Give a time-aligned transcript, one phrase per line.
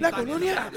[0.00, 0.70] La colonia.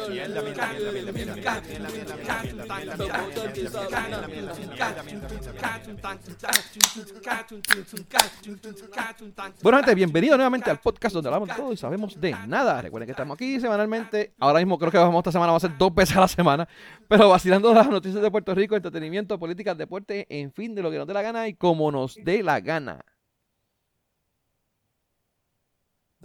[9.63, 12.81] Bueno, gente, bienvenido nuevamente al podcast donde hablamos todo y sabemos de nada.
[12.81, 14.33] Recuerden que estamos aquí semanalmente.
[14.37, 16.67] Ahora mismo creo que vamos esta semana, va a ser dos veces a la semana.
[17.07, 20.97] Pero vacilando las noticias de Puerto Rico, entretenimiento, política, deporte, en fin, de lo que
[20.97, 22.99] nos dé la gana y como nos dé la gana.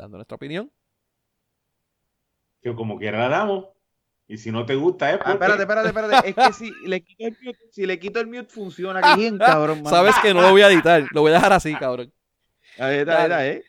[0.01, 0.71] Dando nuestra opinión.
[2.63, 3.67] Que como quiera la damos.
[4.27, 6.29] Y si no te gusta, es ah, espérate, espérate, espérate.
[6.29, 9.03] Es que si le quito el mute, si le quito el mute funciona.
[9.03, 9.85] Que bien, cabrón.
[9.87, 11.05] Sabes que no lo voy a editar.
[11.11, 12.13] Lo voy a dejar así, cabrón.
[12.79, 13.65] Ahí está, ahí está, ¿eh?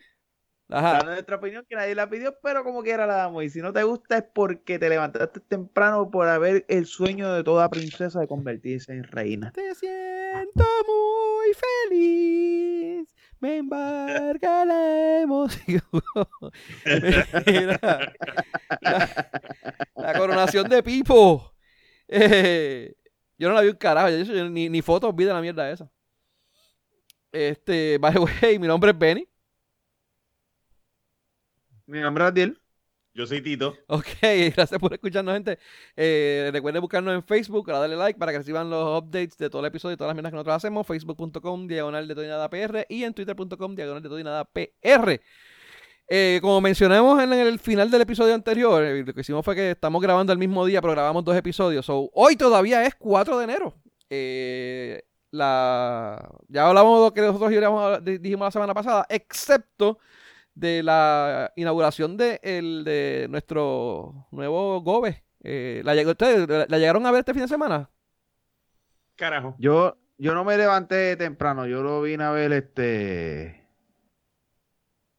[0.69, 0.93] Ajá.
[0.93, 3.43] Dando nuestra opinión que nadie la pidió, pero como quiera la damos.
[3.43, 7.43] Y si no te gusta es porque te levantaste temprano por haber el sueño de
[7.43, 9.51] toda princesa de convertirse en reina.
[9.51, 11.53] Te siento muy
[11.89, 15.81] feliz me embarga la emoción.
[19.95, 21.53] la, coronación de Pipo.
[23.37, 24.09] Yo no la vi un carajo,
[24.49, 25.91] ni, ni fotos vi de la mierda esa.
[27.31, 29.27] Este, the way, mi nombre es Benny.
[31.87, 32.60] Mi nombre es Adiel.
[33.13, 33.75] Yo soy Tito.
[33.87, 34.05] Ok,
[34.55, 35.59] gracias por escucharnos, gente.
[35.97, 39.67] Eh, recuerden buscarnos en Facebook, darle like para que reciban los updates de todo el
[39.67, 40.87] episodio y todas las mierdas que nosotros hacemos.
[40.87, 44.45] Facebook.com, diagonal de todo y nada PR y en Twitter.com, diagonal de todo y nada
[44.45, 45.19] PR.
[46.07, 49.71] Eh, como mencionamos en el final del episodio anterior, eh, lo que hicimos fue que
[49.71, 51.85] estamos grabando el mismo día, pero grabamos dos episodios.
[51.89, 53.75] hoy todavía es 4 de enero.
[55.31, 57.49] la, ya hablamos de lo que nosotros
[58.21, 59.99] dijimos la semana pasada, excepto
[60.53, 65.23] de la inauguración de, el, de nuestro nuevo Gobe.
[65.43, 67.89] Eh, ¿la, ¿Ustedes la llegaron a ver este fin de semana?
[69.15, 69.55] Carajo.
[69.57, 73.61] Yo, yo no me levanté temprano, yo lo vine a ver este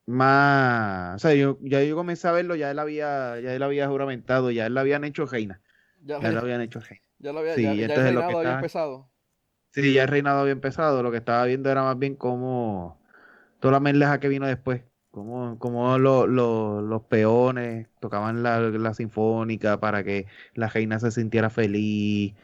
[0.05, 3.89] más, o sea, yo, ya yo comencé a verlo, ya él había, ya él había
[3.89, 5.61] juramentado, ya él lo habían hecho reina.
[6.03, 7.05] Ya, lo habían hecho reina.
[7.19, 9.11] Ya lo había, sí, ya, ya el reinado había empezado.
[9.71, 13.01] Sí, ya el reinado había empezado, lo que estaba viendo era más bien como
[13.61, 14.83] toda la merleja que vino después
[15.13, 22.35] como, como los peones tocaban la, sinfónica para que la reina se sintiera feliz.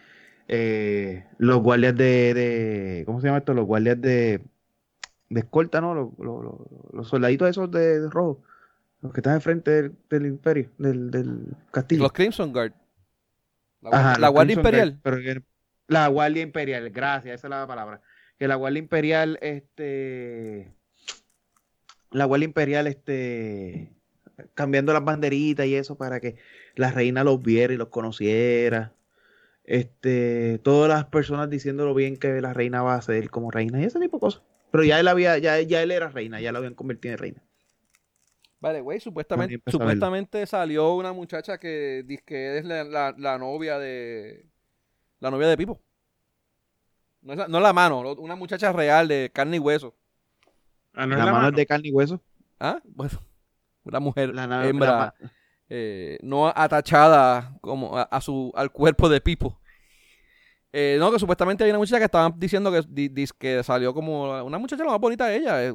[0.49, 3.55] Eh, los guardias de, de, ¿Cómo se llama esto?
[3.55, 4.43] Los guardias de,
[5.31, 5.95] de escolta, ¿no?
[5.95, 6.11] Los,
[6.93, 8.43] los, soldaditos esos de, rojo.
[9.01, 12.03] Los que están enfrente del, imperio, del, del, castillo.
[12.03, 12.73] Los Crimson Guard.
[13.81, 14.99] La, Guardia Imperial.
[15.03, 15.19] pero
[15.87, 18.03] la Guardia Imperial, gracias, esa es la palabra.
[18.39, 20.78] Que la Guardia Imperial, este
[22.11, 23.93] la Guardia Imperial este,
[24.55, 26.37] cambiando las banderitas y eso para que
[26.75, 28.95] la reina los viera y los conociera.
[29.65, 33.81] Este, todas las personas diciendo lo bien que la reina va a ser como reina
[33.81, 34.43] y ese tipo de cosas.
[34.71, 37.43] Pero ya él había, ya, ya él era reina, ya lo habían convertido en reina.
[38.61, 44.47] Vale, güey, supuestamente, supuestamente salió una muchacha que dice que es la, la, novia de.
[45.21, 45.81] La novia de Pipo.
[47.23, 49.95] No es la, no la mano, una muchacha real de carne y hueso.
[50.95, 52.21] Ah, la, mano, es de carne y hueso.
[52.59, 53.21] Ah, bueno.
[53.85, 54.35] Una mujer
[54.65, 55.15] hembra
[55.71, 59.61] eh, no atachada como a, su, al cuerpo de Pipo.
[60.73, 64.59] Eh, no, que supuestamente hay una muchacha que estaban diciendo que, que salió como una
[64.59, 65.65] muchacha la más bonita de ella.
[65.65, 65.75] Eh,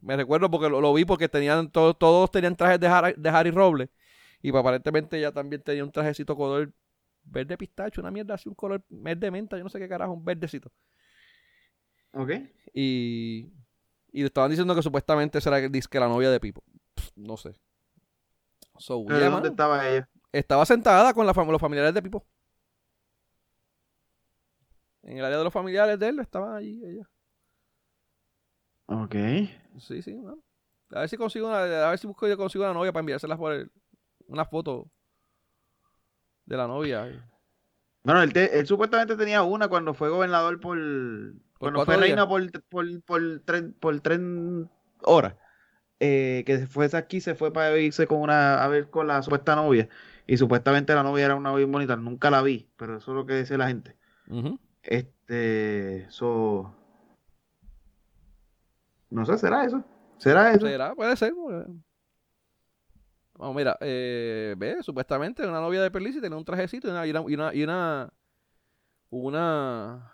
[0.00, 3.50] me recuerdo porque lo, vi porque tenían todos, todos tenían trajes de, Harry, de Harry
[3.50, 3.88] Robles.
[4.42, 6.72] Y aparentemente ella también tenía un trajecito color
[7.24, 10.24] verde pistacho, una mierda así, un color verde menta, yo no sé qué carajo, un
[10.24, 10.72] verdecito.
[12.12, 12.32] Ok.
[12.74, 13.52] Y
[14.12, 16.62] y estaban diciendo que supuestamente será que la novia de Pipo.
[17.16, 17.54] no sé.
[19.30, 20.08] dónde estaba ella?
[20.30, 22.24] Estaba sentada con la los familiares de Pipo.
[25.02, 27.10] En el área de los familiares de él estaban allí ella.
[28.86, 29.14] Ok.
[29.78, 30.16] Sí, sí,
[30.90, 33.38] A ver si consigo una, a ver si busco yo consigo una novia para enviárselas
[33.38, 33.70] por
[34.26, 34.90] una foto
[36.44, 37.28] de la novia.
[38.04, 40.76] Bueno, él, él, supuestamente tenía una cuando fue gobernador por,
[41.62, 44.68] cuando fue reina por, por, por, tren, por tren
[45.02, 45.36] horas,
[46.00, 49.54] eh, que fue aquí, se fue para irse con una, a ver con la supuesta
[49.54, 49.88] novia.
[50.26, 51.94] Y supuestamente la novia era una bien bonita.
[51.94, 53.96] Nunca la vi, pero eso es lo que dice la gente.
[54.82, 56.74] Este, eso.
[59.10, 59.84] No sé, ¿será eso?
[60.18, 60.66] ¿Será eso?
[60.66, 60.96] ¿Será?
[60.96, 61.32] Puede ser.
[63.34, 67.34] Vamos, mira, eh, ve, supuestamente una novia de Perlis tenía un trajecito y una, y
[67.34, 68.12] una, y una,
[69.10, 70.12] una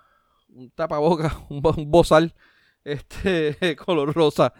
[0.49, 1.61] un tapaboca, un,
[1.91, 2.35] bozal
[2.85, 4.53] este color rosa.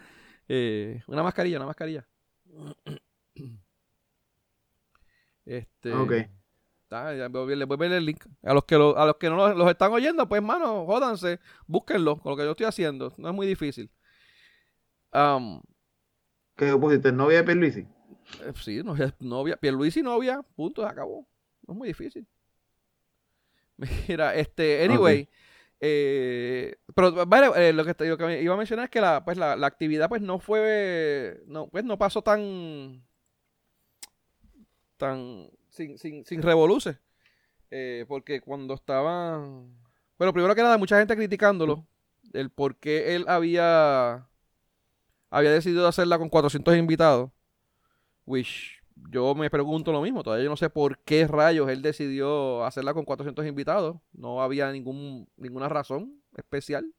[0.47, 2.07] Eh, una mascarilla, una mascarilla.
[5.45, 5.91] Este.
[5.91, 6.11] Ok.
[6.11, 8.23] les voy a ver el link.
[8.43, 12.31] A los que, a los, que no los, están oyendo, pues, mano, jódanse, búsquenlo con
[12.31, 13.11] lo que yo estoy haciendo.
[13.17, 13.89] No es muy difícil.
[15.11, 15.59] Um,
[16.55, 17.11] ¿Qué pusiste?
[17.11, 17.87] ¿Novia de Pierluisi?
[18.41, 19.57] Eh, sí, novia, novia.
[19.57, 21.27] Pierluisi novia, punto, se acabó.
[21.65, 22.27] No es muy difícil.
[24.07, 25.27] Mira, este, anyway.
[25.81, 27.09] Eh, pero
[27.55, 30.09] eh, lo, que, lo, que, iba a mencionar es que la, pues, la, la, actividad
[30.09, 33.01] pues no fue, no, pues no pasó tan,
[34.97, 36.41] tan, sin, sin, sin.
[37.71, 39.73] Eh, porque cuando estaban,
[40.17, 41.85] bueno, primero que nada, mucha gente criticándolo,
[42.33, 44.27] el por qué él había,
[45.29, 47.31] había decidido hacerla con 400 invitados,
[48.25, 48.78] which
[49.09, 52.93] yo me pregunto lo mismo, todavía yo no sé por qué rayos él decidió hacerla
[52.93, 53.97] con 400 invitados.
[54.13, 56.93] No había ningún, ninguna razón especial.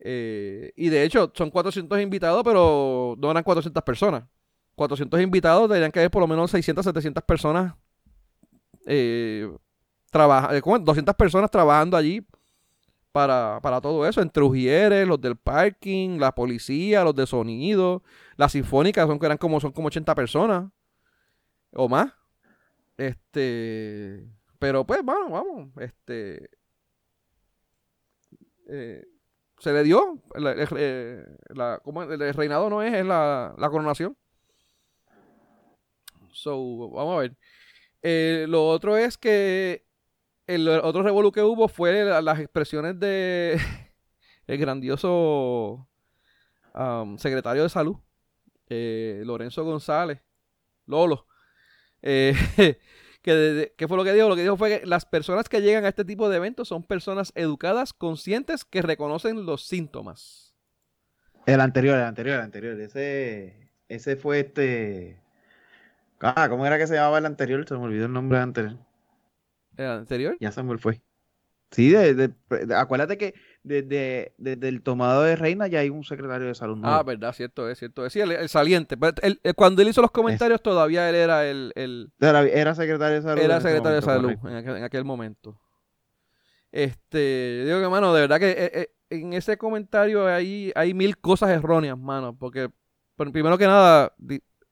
[0.00, 4.24] Eh, y de hecho, son 400 invitados, pero no eran 400 personas.
[4.76, 7.74] 400 invitados deberían que haber por lo menos 600, 700 personas.
[8.86, 9.50] Eh,
[10.12, 12.24] 200 eh, personas trabajando allí
[13.18, 18.04] para, para todo eso, entre Ujieres, los del parking, la policía, los de sonido,
[18.36, 20.70] las sinfónicas son, eran como, son como 80 personas
[21.72, 22.12] o más.
[22.96, 24.24] Este,
[24.60, 26.48] pero pues vamos, vamos, este,
[28.68, 29.04] eh,
[29.58, 30.22] se le dio,
[30.76, 34.16] eh, el, reinado no es, es la, coronación.
[36.30, 37.36] So, vamos a ver.
[38.00, 39.87] Eh, lo otro es que
[40.48, 43.60] el otro revolú que hubo fue las expresiones de
[44.46, 45.86] el grandioso
[46.74, 47.96] um, secretario de salud,
[48.68, 50.20] eh, Lorenzo González,
[50.86, 51.26] Lolo.
[52.00, 52.34] Eh,
[53.22, 54.28] que ¿Qué fue lo que dijo?
[54.30, 56.82] Lo que dijo fue que las personas que llegan a este tipo de eventos son
[56.82, 60.54] personas educadas, conscientes, que reconocen los síntomas.
[61.44, 62.80] El anterior, el anterior, el anterior.
[62.80, 65.20] Ese, ese fue este...
[66.20, 67.66] Ah, ¿cómo era que se llamaba el anterior?
[67.68, 68.87] Se me olvidó el nombre anterior.
[69.78, 70.36] ¿El anterior?
[70.40, 71.00] Ya Samuel fue.
[71.70, 72.32] Sí, de,
[72.74, 76.80] acuérdate que desde, el tomado de Reina ya hay un secretario de salud.
[76.82, 78.08] Ah, verdad, cierto, es cierto.
[78.08, 78.96] Sí, el, saliente.
[79.54, 81.72] cuando él hizo los comentarios todavía él era el,
[82.20, 83.42] Era, secretario de salud.
[83.42, 85.60] Era secretario de salud en aquel, momento.
[86.72, 91.18] Este, digo que, mano, de verdad que eh, eh, en ese comentario hay, hay mil
[91.18, 92.34] cosas erróneas, mano.
[92.34, 92.70] Porque,
[93.16, 94.14] primero que nada,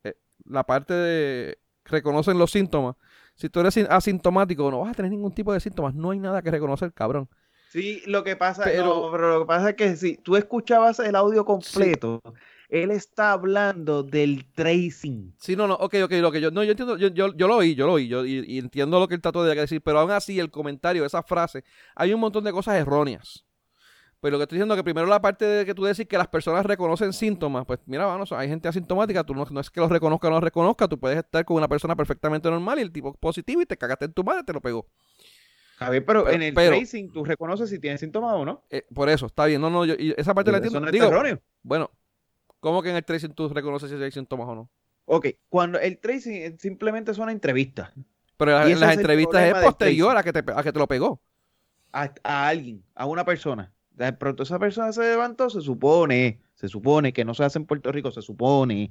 [0.04, 0.14] eh,
[0.46, 2.96] la parte de reconocen los síntomas
[3.36, 5.94] si tú eres asintomático, no vas a tener ningún tipo de síntomas.
[5.94, 7.28] No hay nada que reconocer, cabrón.
[7.68, 11.44] Sí, lo que pasa, pero, lo que pasa es que si tú escuchabas el audio
[11.44, 12.22] completo,
[12.68, 15.34] él está hablando del tracing.
[15.38, 17.56] Sí, no, no, ok, ok, lo que yo, no, yo entiendo, yo, yo, yo lo
[17.56, 20.10] oí, yo lo oí, yo, y, entiendo lo que él trató de decir, pero aún
[20.10, 23.45] así el comentario, esa frase, hay un montón de cosas erróneas.
[24.26, 26.18] Pero lo que estoy diciendo es que primero la parte de que tú decís que
[26.18, 29.88] las personas reconocen síntomas, pues mira, vamos, hay gente asintomática, tú no, es que los
[29.88, 32.90] reconozca o no los reconozca, tú puedes estar con una persona perfectamente normal y el
[32.90, 34.88] tipo positivo y te cagaste en tu madre, te lo pegó.
[35.76, 38.64] Javier, pero, en el tracing tú reconoces si tienes síntomas o no.
[38.68, 40.80] Eh, por eso, está bien, no, no, yo, esa parte la entiendo.
[40.80, 41.92] No es Bueno,
[42.58, 44.70] ¿cómo que en el tracing tú reconoces si hay síntomas o no?
[45.04, 47.92] Ok, cuando el tracing simplemente son entrevistas.
[48.36, 51.22] Pero en las entrevistas es posterior a que, te, a que te lo pegó.
[51.92, 57.12] a alguien, a una persona de pronto esa persona se levantó, se supone, se supone
[57.12, 58.90] que no se hace en Puerto Rico, se supone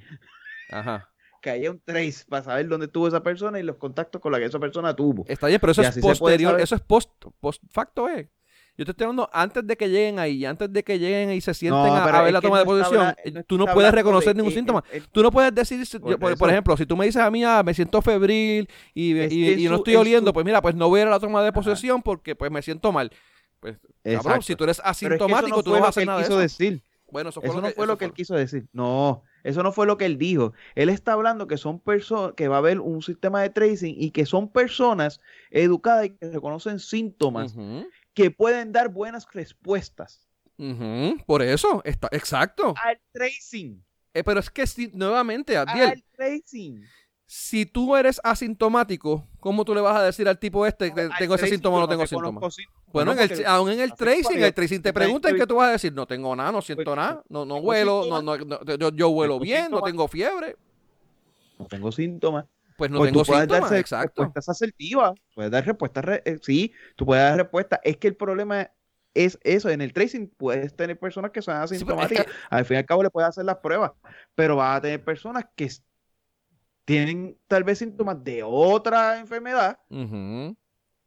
[0.71, 1.09] Ajá.
[1.41, 4.39] que haya un trace para saber dónde estuvo esa persona y los contactos con la
[4.39, 5.23] que esa persona tuvo.
[5.27, 8.29] Está bien, pero eso es posterior, eso es post, post facto, eh.
[8.77, 11.53] Yo te estoy hablando antes de que lleguen ahí, antes de que lleguen y se
[11.53, 13.15] sienten a, ver la toma de posición.
[13.47, 14.83] tú no puedes reconocer ningún síntoma.
[15.13, 15.81] tú no puedes decir,
[16.37, 19.17] por, ejemplo, si tú me dices a mí, ah, me siento febril y,
[19.63, 21.53] y, no estoy oliendo, pues mira, pues no voy a ir a la toma de
[21.53, 23.11] posesión porque pues me siento mal.
[24.03, 26.83] Pues, si tú eres asintomático, tú no vas a hacer nada quiso decir.
[27.11, 28.67] Bueno, eso, no fue lo que él quiso decir.
[28.73, 30.53] No, eso no fue lo que él dijo.
[30.73, 34.11] Él está hablando que son personas, que va a haber un sistema de tracing y
[34.11, 37.55] que son personas educadas y que reconocen síntomas
[38.13, 40.27] que pueden dar buenas respuestas.
[41.25, 42.73] Por eso, está, exacto.
[42.83, 43.83] Al tracing.
[44.13, 46.85] Eh, pero es que si, nuevamente, Adiel, al tracing
[47.27, 51.35] si tú eres asintomático, ¿cómo tú le vas a decir al tipo este que tengo
[51.35, 52.55] ese síntoma o no tengo síntomas?
[52.95, 55.71] Bueno, en el, aún en el tracing, el tracing te preguntan qué tú vas a
[55.73, 59.09] decir, no tengo nada, no siento pues, nada, no, no huelo, no, no, yo, yo
[59.09, 60.55] huelo bien, no tengo fiebre.
[61.59, 62.45] No tengo síntomas.
[62.77, 64.23] Pues no pues tengo síntomas, exacto.
[64.23, 67.81] Respuestas asertivas, puedes dar respuestas, eh, sí, tú puedes dar respuestas.
[67.83, 68.71] Es que el problema
[69.13, 72.85] es eso, en el tracing puedes tener personas que son asintomáticas, al fin y al
[72.85, 73.91] cabo le puedes hacer las pruebas,
[74.35, 75.69] pero vas a tener personas que
[76.85, 79.79] tienen tal vez síntomas de otra enfermedad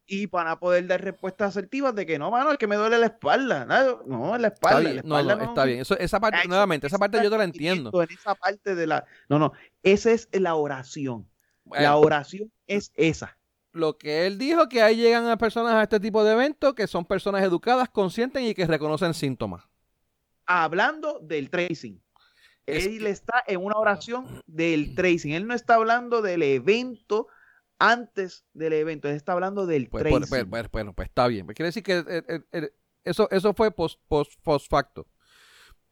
[0.09, 2.99] y van a poder dar respuestas asertivas de que no, mano, es que me duele
[2.99, 3.67] la espalda.
[4.07, 5.03] No, en la espalda.
[5.05, 5.85] no, no, está bien.
[5.99, 8.03] esa parte, nuevamente, esa parte yo te la entiendo.
[8.03, 9.05] En esa parte de la.
[9.29, 9.53] No, no.
[9.83, 11.29] Esa es la oración.
[11.71, 13.37] la oración es esa.
[13.73, 16.87] Lo que él dijo, que ahí llegan a personas a este tipo de eventos que
[16.87, 19.69] son personas educadas, conscientes y que reconocen síntomas.
[20.47, 22.03] Hablando del tracing.
[22.65, 25.33] Él está en una oración del tracing.
[25.33, 27.29] Él no está hablando del evento
[27.79, 29.09] antes del evento.
[29.09, 30.51] Él está hablando del pues, pues, tracing.
[30.51, 31.47] Pues, bueno, pues está bien.
[31.47, 32.71] Quiere decir que eh, eh,
[33.05, 35.07] eso, eso fue post, post, post facto.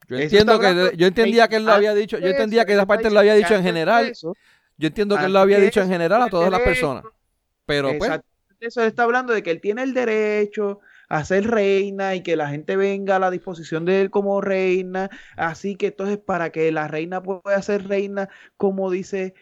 [0.07, 3.09] Yo entiendo que yo entendía que él lo había dicho, yo entendía que esa parte
[3.09, 4.13] lo había dicho en general.
[4.77, 7.03] Yo entiendo que él lo había dicho en general a todas las personas.
[7.65, 8.21] Pero pues
[8.59, 10.79] eso está hablando de que él tiene el derecho
[11.09, 15.09] a ser reina y que la gente venga a la disposición de él como reina.
[15.35, 19.33] Así que entonces para que la reina pueda ser reina, como dice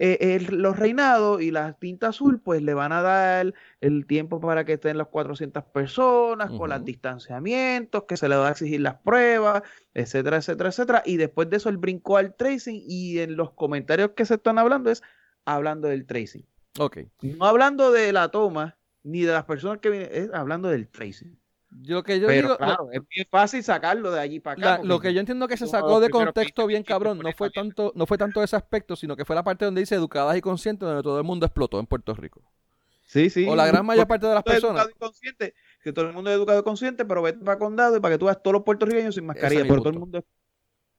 [0.00, 4.64] eh, los reinados y la tinta azul, pues le van a dar el tiempo para
[4.64, 8.94] que estén las 400 personas, con los distanciamientos, que se le va a exigir las
[8.96, 9.62] pruebas,
[9.94, 11.02] etcétera, etcétera, etcétera.
[11.04, 14.58] Y después de eso él brincó al tracing y en los comentarios que se están
[14.58, 15.02] hablando es
[15.44, 16.46] hablando del tracing.
[16.78, 16.98] Ok.
[17.22, 21.36] No hablando de la toma, ni de las personas que vienen, es hablando del tracing.
[21.70, 24.84] Yo que yo Pero digo, claro, es bien fácil sacarlo de allí para acá.
[24.84, 28.06] lo que yo entiendo que se sacó de contexto bien cabrón, no fue tanto, no
[28.06, 31.02] fue tanto ese aspecto, sino que fue la parte donde dice educadas y conscientes, donde
[31.02, 32.42] todo el mundo explotó en Puerto Rico.
[33.04, 33.46] Sí, sí.
[33.48, 34.86] O la gran mayor parte de las personas.
[35.82, 38.18] que todo el mundo es educado y consciente, pero vete para condado y para que
[38.18, 39.62] tú veas todos los puertorriqueños sin mascarilla.
[39.62, 40.24] Pero todo el mundo.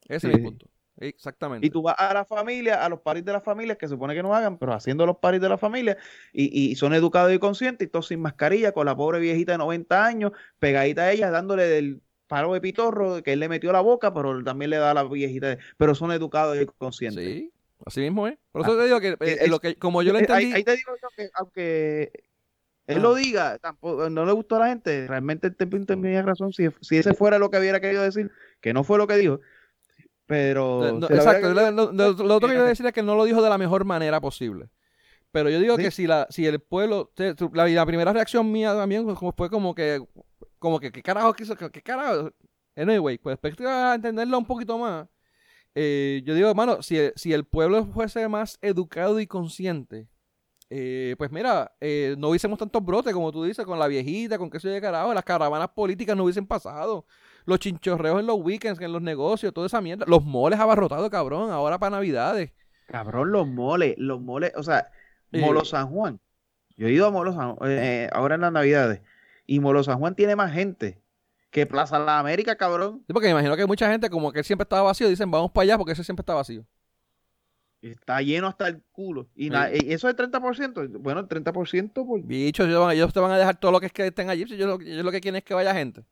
[0.07, 0.67] Ese es mi punto.
[0.99, 1.65] Exactamente.
[1.65, 4.13] Y tú vas a la familia, a los paris de la familia, que se supone
[4.13, 5.97] que no hagan, pero haciendo los paris de la familia,
[6.33, 10.05] y, son educados y conscientes, y todos sin mascarilla, con la pobre viejita de 90
[10.05, 13.81] años, pegadita a ella, dándole del paro de pitorro que él le metió a la
[13.81, 17.25] boca, pero también le da a la viejita, pero son educados y conscientes.
[17.25, 17.51] Sí,
[17.85, 18.37] así mismo es.
[18.51, 20.53] Por eso te digo que, eh, lo que como yo lo entendí...
[20.53, 22.11] Ahí, te digo que aunque
[22.87, 26.97] él lo diga, tampoco, no le gustó a la gente, realmente tenía razón, si, si
[26.97, 29.41] ese fuera lo que hubiera querido decir, que no fue lo que dijo,
[30.29, 30.99] pero.
[31.09, 31.55] exacto.
[31.55, 34.21] Lo, otro que iba a decir es que no lo dijo de la mejor manera
[34.21, 34.69] posible.
[35.31, 37.11] Pero yo digo que si la si el pueblo.
[37.51, 40.05] La, la, primera reacción mía también fue como que.
[40.59, 41.55] Como que, ¿qué carajo quiso?
[41.55, 42.31] ¿Qué carajo?
[42.75, 45.07] Anyway, pues a entenderlo un poquito más.
[45.73, 50.07] Eh, yo digo, hermano, si, si el pueblo fuese más educado y consciente,
[50.69, 54.51] eh, pues mira, eh, no hubiésemos tantos brotes, como tú dices, con la viejita, con
[54.51, 57.05] qué se de carajo, las caravanas políticas no hubiesen pasado
[57.49, 60.05] los chinchorreos en los weekends, en los negocios, toda esa mierda.
[60.07, 62.51] Los moles abarrotados, cabrón, ahora para Navidades.
[62.87, 64.89] Cabrón, los moles, los moles, o sea,
[65.31, 66.19] Molo San Juan.
[66.77, 69.01] Yo he ido a Molo San Juan, eh, eh, ahora en las Navidades,
[69.45, 71.01] y Molo San Juan tiene más gente
[71.51, 73.03] que Plaza La América, cabrón.
[73.07, 75.63] Sí, porque me imagino que mucha gente, como que siempre estaba vacío, dicen, vamos para
[75.63, 76.65] allá porque ese siempre está vacío.
[77.81, 79.27] Está lleno hasta el culo.
[79.35, 79.49] Y,
[79.91, 80.99] eso es 30%.
[80.99, 81.93] Bueno, el 30%.
[81.93, 82.21] Por...
[82.21, 84.45] Bichos, ellos, te van a dejar todo lo que es que estén allí.
[84.45, 86.03] Yo, yo lo que quieren es que vaya gente.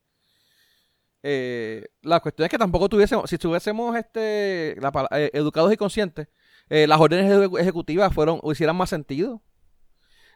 [1.30, 6.30] Eh, la cuestión es que tampoco tuviésemos, si estuviésemos este, eh, educados y conscientes,
[6.70, 9.42] eh, las órdenes ejecutivas fueron, hicieran más sentido.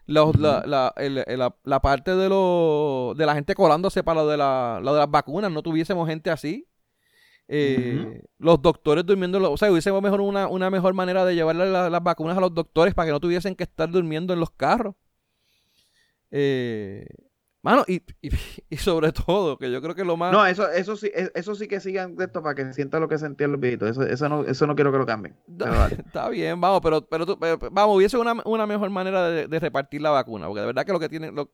[0.05, 0.33] la,
[1.63, 5.09] la, parte de, lo, de la gente colándose para lo de, la, lo de las
[5.09, 6.67] vacunas, no tuviésemos gente así.
[8.37, 12.37] Los doctores durmiendo, o sea, hubiésemos mejor una, una mejor manera de llevarle las vacunas
[12.37, 14.95] a los doctores para que no tuviesen que estar durmiendo en los carros.
[16.31, 17.05] Eh,
[17.63, 18.01] Mano, y,
[18.69, 20.31] y, sobre todo, que yo creo que lo más.
[20.31, 23.07] No, eso, eso sí, e, eso sí que sigan de esto para que sientan lo
[23.07, 23.91] que sentían los viejitos.
[23.91, 25.35] Eso, eso, no, eso no quiero que lo cambien.
[26.05, 27.37] Está bien, vamos, pero, pero,
[27.71, 30.99] vamos, hubiese una, una mejor manera de, repartir la vacuna, porque de verdad que lo
[30.99, 31.51] que tienen, lo,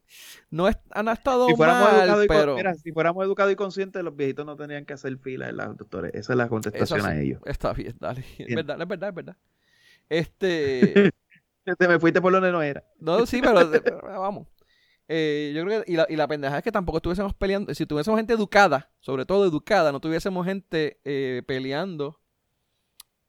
[0.49, 2.55] no es, han estado si mal, pero...
[2.55, 5.75] mira, si fuéramos educados y conscientes, los viejitos no tendrían que hacer fila en las
[5.75, 6.13] doctores.
[6.13, 7.41] Esa es la contestación a ellos.
[7.45, 8.23] Está bien, dale.
[8.37, 9.37] Es verdad, es verdad, es verdad.
[10.07, 11.11] Este...
[11.77, 12.81] Te me fuiste por donde no era.
[12.97, 14.47] No, sí, pero vamos.
[15.09, 17.85] Eh, yo creo que, y la, y la pendeja es que tampoco estuviésemos peleando, si
[17.85, 22.19] tuviésemos gente educada, sobre todo educada, no tuviésemos gente eh, peleando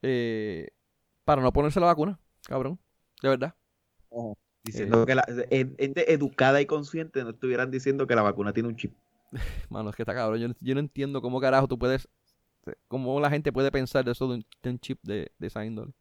[0.02, 0.70] eh,
[1.24, 2.80] para no ponerse la vacuna, cabrón,
[3.22, 3.54] de verdad.
[4.64, 8.76] diciendo que la gente educada y consciente no estuvieran diciendo que la vacuna tiene un
[8.76, 8.96] chip.
[9.70, 12.08] Mano, es que está cabrón, yo, yo no entiendo cómo carajo tú puedes,
[12.88, 15.92] cómo la gente puede pensar de eso de un, chip de, de esa índole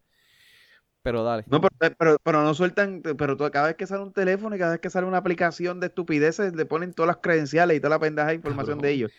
[1.08, 1.46] pero dale.
[1.48, 4.72] No, eh, pero, pero, no sueltan, pero cada vez que sale un teléfono y cada
[4.72, 8.00] vez que sale una aplicación de estupideces, le ponen todas las credenciales y toda la
[8.00, 9.12] pendeja de información de ellos.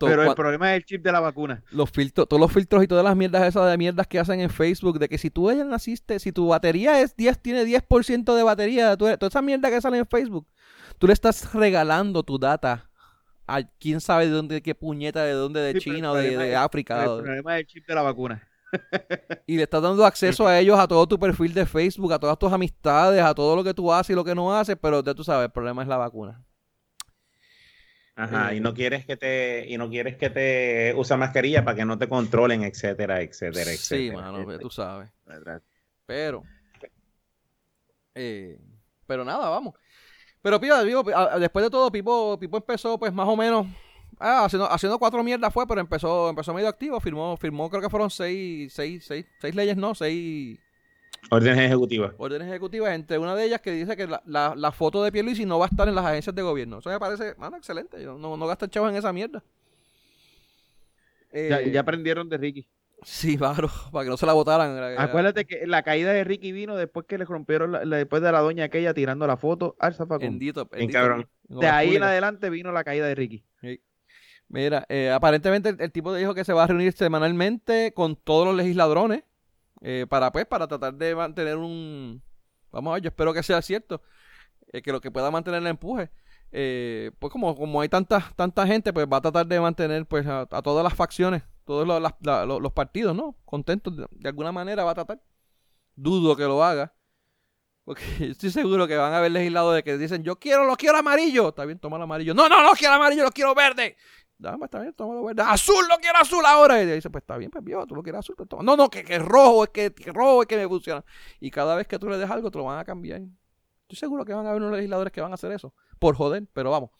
[0.00, 1.62] pero el problema es el chip de la vacuna.
[1.70, 4.50] Los filtros, todos los filtros y todas las mierdas esas de mierdas que hacen en
[4.50, 8.42] Facebook, de que si tú ya naciste, si tu batería es 10, tiene 10% de
[8.42, 10.48] batería, toda esa mierda que sale en Facebook,
[10.98, 12.90] tú le estás regalando tu data
[13.46, 17.04] a quién sabe de dónde, qué puñeta, de dónde, de China o de, África.
[17.04, 18.42] El problema es el chip de la vacuna
[19.46, 22.38] y le estás dando acceso a ellos a todo tu perfil de Facebook, a todas
[22.38, 25.14] tus amistades, a todo lo que tú haces y lo que no haces, pero ya
[25.14, 26.42] tú sabes, el problema es la vacuna.
[28.18, 31.84] Ajá, y no quieres que te y no quieres que te usa mascarilla para que
[31.84, 34.10] no te controlen, etcétera, etcétera, etcétera.
[34.10, 35.10] Sí, mano, tú sabes.
[36.06, 36.42] Pero
[38.14, 38.58] eh,
[39.06, 39.74] pero nada, vamos.
[40.40, 40.74] Pero Pipo,
[41.38, 43.66] después de todo, Pipo, Pipo empezó pues más o menos
[44.18, 47.90] Ah, haciendo, haciendo cuatro mierdas fue, pero empezó, empezó medio activo, firmó, firmó, creo que
[47.90, 50.58] fueron seis, seis, seis, seis leyes, no, seis
[51.30, 52.12] órdenes ejecutivas.
[52.16, 55.44] Órdenes ejecutivas, entre una de ellas que dice que la, la, la foto de Pierluisi
[55.44, 56.78] no va a estar en las agencias de gobierno.
[56.78, 58.02] Eso me parece, mano, excelente.
[58.04, 59.42] No, no gastan chavos en esa mierda.
[61.32, 62.66] ya, ya aprendieron de Ricky.
[63.02, 64.98] Sí, claro, para que no se la votaran.
[64.98, 68.64] Acuérdate que la caída de Ricky vino después que le rompieron, después de la doña
[68.64, 70.20] aquella tirando la foto al zafacón.
[70.20, 73.44] Bendito, De ahí en adelante vino la caída de Ricky.
[74.48, 78.54] Mira, eh, aparentemente el, tipo dijo que se va a reunir semanalmente con todos los
[78.54, 79.24] legisladores
[79.82, 82.22] eh, para pues para tratar de mantener un
[82.70, 84.02] vamos a ver yo espero que sea cierto
[84.72, 86.10] eh, que lo que pueda mantener el empuje
[87.18, 90.46] pues como como hay tanta tanta gente pues va a tratar de mantener pues a,
[90.46, 95.20] todas las facciones todos los, partidos no contentos de, de, alguna manera va a tratar.
[95.96, 96.94] Dudo que lo haga
[97.84, 101.48] porque estoy seguro que van a haber legisladores que dicen yo quiero lo quiero amarillo
[101.48, 102.34] está bien toma el amarillo.
[102.34, 103.96] No no no quiero amarillo lo quiero verde
[104.38, 105.42] Dame, está bien, tómalo verde.
[105.42, 106.82] Azul, lo quiero azul ahora.
[106.82, 108.34] Y dice, pues está bien, pues viejo, tú lo quieres azul.
[108.36, 108.62] Pues toma.
[108.62, 111.04] No, no, que, que rojo, es que, rojo es que me funciona.
[111.40, 113.22] Y cada vez que tú le des algo, te lo van a cambiar.
[113.82, 115.72] Estoy seguro que van a haber unos legisladores que van a hacer eso.
[115.98, 116.90] Por joder, pero vamos.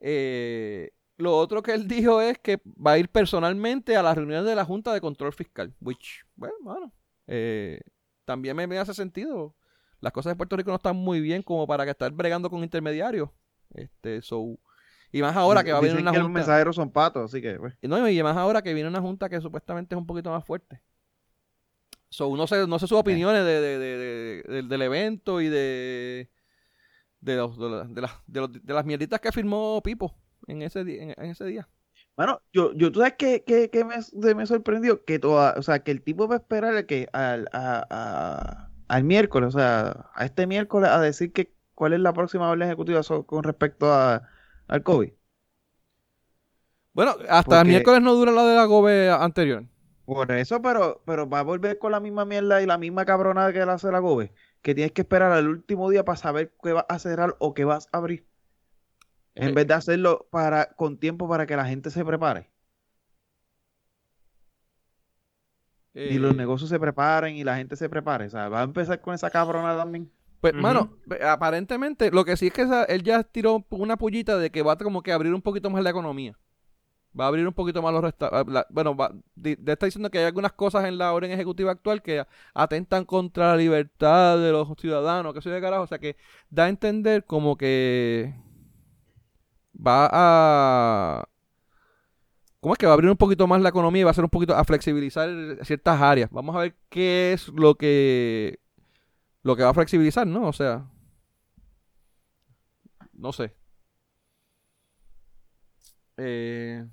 [0.00, 4.46] Eh, lo otro que él dijo es que va a ir personalmente a las reuniones
[4.46, 5.74] de la Junta de Control Fiscal.
[5.80, 6.92] Which, bueno, bueno.
[7.26, 7.80] Eh,
[8.24, 9.54] también me, me, hace sentido.
[10.00, 12.62] Las cosas de Puerto Rico no están muy bien como para que estar bregando con
[12.62, 13.28] intermediarios.
[13.74, 14.58] Este, so
[15.12, 16.22] y más ahora que va a venir una junta.
[16.22, 17.54] Los mensajeros son patos, así que.
[17.54, 17.74] Pues.
[17.82, 20.80] No, y más ahora que viene una junta que supuestamente es un poquito más fuerte.
[22.08, 26.30] So, no sé, no sé sus opiniones de, de, de, del evento y de.
[27.20, 31.68] De, los, de, las, de, las mierditas que firmó Pipo en ese, en, ese día.
[32.16, 35.80] Bueno, yo, yo tú sabes que, que, que me, me, sorprendió que toda, o sea,
[35.80, 40.46] que el tipo va a esperar que al, a, al miércoles, o sea, a este
[40.46, 44.22] miércoles a decir que cuál es la próxima orden ejecutiva con respecto a,
[44.70, 45.12] al COVID.
[46.92, 49.64] Bueno, hasta el miércoles no dura la de la GOBE anterior.
[50.04, 53.52] Por eso, pero, pero va a volver con la misma mierda y la misma cabronada
[53.52, 54.32] que la hace la GOBE.
[54.62, 57.64] Que tienes que esperar al último día para saber qué vas a cerrar o qué
[57.64, 58.26] vas a abrir.
[59.34, 59.52] En eh.
[59.52, 62.50] vez de hacerlo para, con tiempo para que la gente se prepare.
[65.94, 66.36] Y los eh.
[66.36, 68.26] negocios se preparen y la gente se prepare.
[68.26, 70.10] O sea, va a empezar con esa cabronada también.
[70.40, 74.62] Pues, mano, aparentemente, lo que sí es que él ya tiró una pullita de que
[74.62, 76.38] va a como que abrir un poquito más la economía.
[77.18, 78.64] Va a abrir un poquito más los restaurantes.
[78.70, 79.12] Bueno, va,
[79.44, 82.24] está diciendo que hay algunas cosas en la orden ejecutiva actual que
[82.54, 85.82] atentan contra la libertad de los ciudadanos, que soy de carajo.
[85.82, 86.16] O sea, que
[86.48, 88.32] da a entender como que
[89.74, 91.28] va a...
[92.60, 94.24] ¿Cómo es que va a abrir un poquito más la economía y va a ser
[94.24, 95.28] un poquito a flexibilizar
[95.62, 96.30] ciertas áreas?
[96.30, 98.60] Vamos a ver qué es lo que
[99.42, 100.48] lo que va a flexibilizar, ¿no?
[100.48, 100.86] O sea,
[103.12, 103.54] no sé.
[106.16, 106.86] Eh,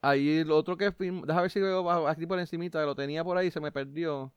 [0.00, 3.50] ahí lo otro que déjame ver si veo aquí por encimita, lo tenía por ahí,
[3.50, 4.32] se me perdió.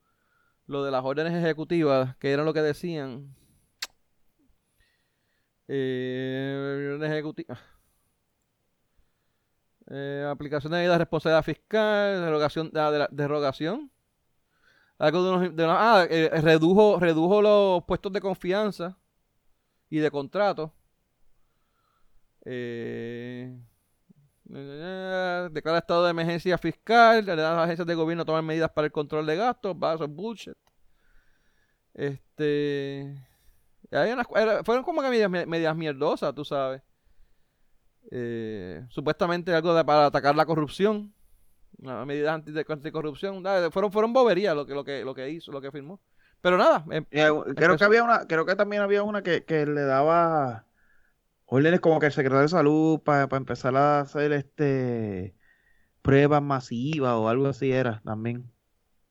[0.68, 3.36] Lo de las órdenes ejecutivas, que era lo que decían.
[5.68, 7.60] Eh, órdenes ejecutivas.
[9.88, 13.92] Eh, aplicación de medidas de responsabilidad fiscal, derogación, de la derogación
[14.98, 18.98] algo de ah, eh, redujo, redujo los puestos de confianza
[19.90, 20.74] y de contrato.
[22.46, 23.58] Eh,
[24.46, 28.92] declara estado de emergencia fiscal, le da las agencias de gobierno tomar medidas para el
[28.92, 30.58] control de gastos, va, eso es bullshit.
[31.94, 33.16] Este.
[34.64, 36.82] fueron como que medidas, medidas mierdosas, tú sabes.
[38.12, 41.15] Eh, supuestamente algo para atacar la corrupción
[41.78, 45.72] medidas anti anticorrupción, fueron, fueron boberías lo que, lo que, lo que hizo, lo que
[45.72, 46.00] firmó.
[46.42, 46.86] Pero nada.
[46.92, 47.06] Em,
[47.56, 50.66] creo que había una, creo que también había una que, le daba
[51.46, 55.36] órdenes como que el secretario de salud para empezar a hacer este
[56.02, 58.52] pruebas masivas o algo así era también.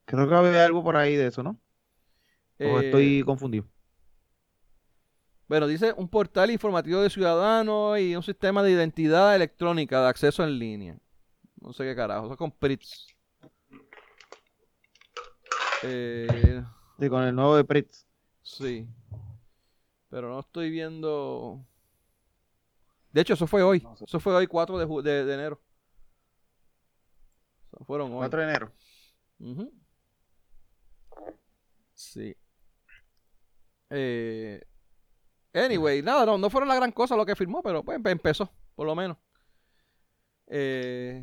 [0.04, 1.58] Creo que había algo por ahí de eso, ¿no?
[2.60, 3.66] O estoy eh, confundido.
[5.48, 10.44] Bueno, dice un portal informativo de ciudadanos y un sistema de identidad electrónica de acceso
[10.44, 10.98] en línea.
[11.64, 12.26] No sé qué carajo.
[12.26, 13.06] Eso con Pritz.
[15.82, 16.62] Eh,
[16.98, 18.06] sí, con el nuevo de Pritz.
[18.42, 18.86] Sí.
[20.10, 21.64] Pero no estoy viendo.
[23.10, 23.86] De hecho, eso fue hoy.
[24.06, 25.60] Eso fue hoy, 4 de, de, enero.
[27.72, 28.18] Eso fueron hoy.
[28.18, 28.72] 4 de enero.
[31.94, 32.36] Sí.
[33.88, 34.62] Eh,
[35.54, 38.86] anyway, nada, no, no fueron la gran cosa lo que firmó, pero pues empezó, por
[38.86, 39.16] lo menos.
[40.46, 41.22] Eh,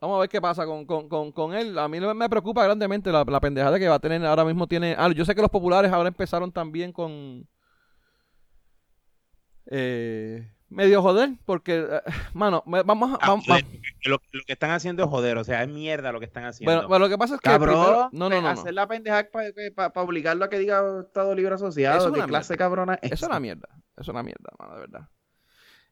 [0.00, 1.78] Vamos a ver qué pasa con, con, con, él.
[1.78, 4.24] A mí me preocupa grandemente la, la, pendejada que va a tener.
[4.26, 4.94] Ahora mismo tiene.
[4.98, 7.48] Ah, yo sé que los populares ahora empezaron también con.
[9.66, 12.00] Eh, medio joder, porque, eh,
[12.34, 13.32] mano, vamos a...
[13.32, 13.60] Ah,
[14.04, 16.88] lo, que están haciendo es joder, o sea, es mierda lo que están haciendo.
[16.88, 17.48] Bueno, lo que pasa es que...
[17.48, 19.28] Cabrón, no, no, no, Hacer la pendeja
[19.74, 22.98] para obligarlo a que diga Estado Libre Asociado, de clase cabrona.
[23.00, 25.08] Eso es una mierda, es una mierda, mano, de verdad.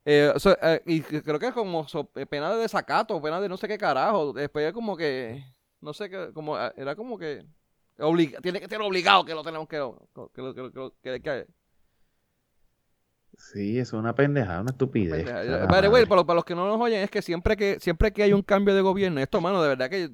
[0.04, 1.86] Eh, eh, y creo que es como
[2.28, 4.32] pena de desacato, pena de no sé qué carajo.
[4.32, 5.44] Después como que,
[5.80, 7.44] no sé qué, como, era como que,
[8.42, 9.80] tiene que ser obligado que lo tenemos que,
[11.02, 11.46] que, que,
[13.38, 15.24] Sí, es una pendejada, una estupidez.
[15.24, 18.74] para, los que no nos oyen, es que siempre que siempre que hay un cambio
[18.74, 20.10] de gobierno, esto, mano, de verdad que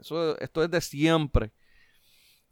[0.00, 1.52] eso, esto es de siempre.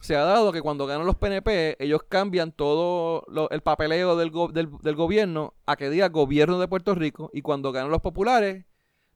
[0.02, 4.96] Se ha dado que cuando ganan los PNP, ellos cambian todo el papeleo del, del,
[4.96, 8.64] gobierno a que diga gobierno de Puerto Rico, y cuando ganan los populares,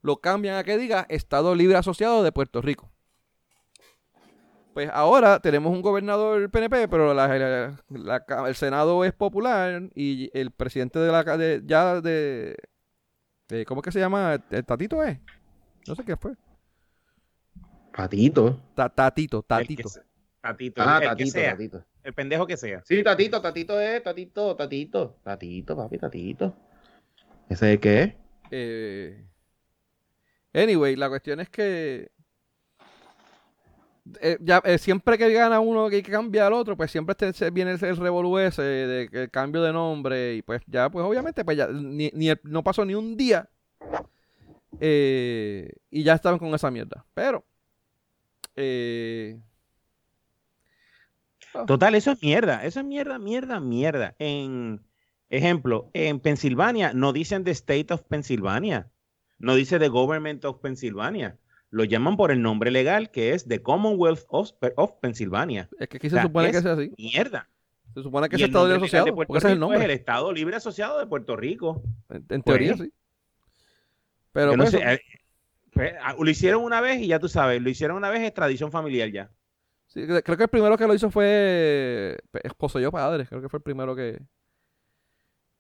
[0.01, 2.93] lo cambian a que diga Estado Libre Asociado de Puerto Rico.
[4.75, 7.11] Pues ahora tenemos un gobernador PNP, pero
[8.47, 12.55] el Senado es popular y el presidente de la de, ya de,
[13.67, 14.41] ¿cómo es que se llama?
[14.51, 15.19] ¿El Tatito es?
[15.89, 16.35] No sé qué fue.
[17.93, 18.61] Tatito.
[18.95, 19.89] tatito, Tatito.
[20.47, 20.83] Tatito.
[20.85, 21.85] Ah, el Tatito, Tatito.
[22.05, 22.83] El pendejo que sea.
[22.85, 25.19] Sí, Tatito, Tatito es, Tatito, Tatito.
[25.23, 26.57] Tatito, papi, Tatito.
[27.49, 28.15] ¿Ese es qué es?
[28.51, 29.25] Eh,
[30.55, 32.11] anyway, la cuestión es que
[34.21, 37.17] eh, ya, eh, siempre que gana uno que hay que cambiar al otro, pues siempre
[37.19, 41.05] este, viene el, el revolú ese de, el cambio de nombre y pues ya, pues
[41.05, 42.13] obviamente, pues ya ni,
[42.45, 43.49] no pasó ni un día
[44.81, 47.05] eh, y ya estaban con esa mierda.
[47.15, 47.45] Pero,
[51.67, 54.15] Total, eso es mierda, eso es mierda, mierda, mierda.
[54.19, 54.83] En
[55.29, 58.91] ejemplo, en Pensilvania no dicen the state of Pennsylvania,
[59.39, 61.39] no dice the government of Pennsylvania
[61.71, 64.53] lo llaman por el nombre legal que es The Commonwealth of,
[65.01, 65.69] Pennsylvania.
[65.79, 66.93] Es que aquí se supone que sea así.
[66.97, 67.49] Mierda.
[67.95, 69.37] Se supone que es Estado Libre Asociado.
[69.37, 69.79] es el nombre.
[69.79, 71.83] Es el Estado Libre Asociado de Puerto Rico.
[72.09, 72.95] En, teoría, pues, sí.
[74.33, 75.01] Pero pues, eh,
[75.73, 78.35] pues, ah, lo hicieron una vez y ya tú sabes, lo hicieron una vez es
[78.35, 79.31] tradición familiar ya.
[79.97, 83.27] Sí, creo que el primero que lo hizo fue esposo yo padre.
[83.27, 84.21] Creo que fue el primero que,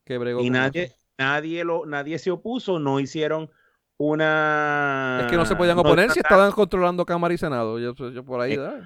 [0.04, 0.42] que bregó.
[0.42, 3.50] Y nadie, nadie, lo, nadie se opuso, no hicieron
[3.96, 5.20] una...
[5.22, 7.78] Es que no se podían oponer si estaban controlando Cámara y Senado.
[7.78, 7.94] Yo,
[8.26, 8.52] por ahí...
[8.52, 8.82] Eh,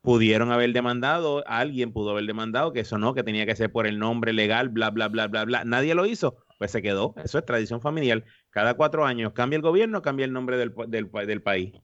[0.00, 3.86] pudieron haber demandado, alguien pudo haber demandado que eso no, que tenía que ser por
[3.86, 5.64] el nombre legal, bla, bla, bla, bla, bla.
[5.64, 7.14] Nadie lo hizo, pues se quedó.
[7.22, 8.24] Eso es tradición familiar.
[8.48, 11.74] Cada cuatro años cambia el gobierno, cambia el nombre del, del, país.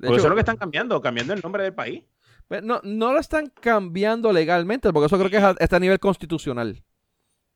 [0.00, 2.04] Por eso es lo que están cambiando, cambiando el nombre del país.
[2.48, 5.80] Pues, no, no lo están cambiando legalmente, porque eso creo que es a, está a
[5.80, 6.82] nivel constitucional.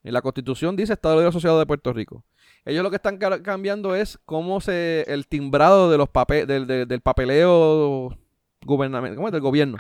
[0.02, 2.24] En la constitución dice Estado Libre Asociado de Puerto Rico.
[2.64, 5.02] Ellos lo que están cambiando es cómo se.
[5.08, 8.16] el timbrado de los papeles del, del, papeleo
[8.64, 9.32] gubernamental, ¿cómo es?
[9.32, 9.78] del gobierno.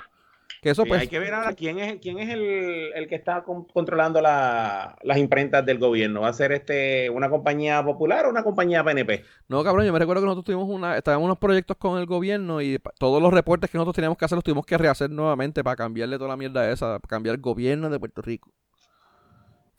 [0.62, 3.42] Que eso, pues, hay que ver ahora quién es, quién es el, el que está
[3.44, 6.22] controlando la, las imprentas del gobierno.
[6.22, 9.24] ¿Va a ser este una compañía popular o una compañía PNP?
[9.48, 12.60] No, cabrón, yo me recuerdo que nosotros tuvimos una, estábamos unos proyectos con el gobierno
[12.60, 15.76] y todos los reportes que nosotros teníamos que hacer los tuvimos que rehacer nuevamente para
[15.76, 18.52] cambiarle toda la mierda esa, para cambiar el gobierno de Puerto Rico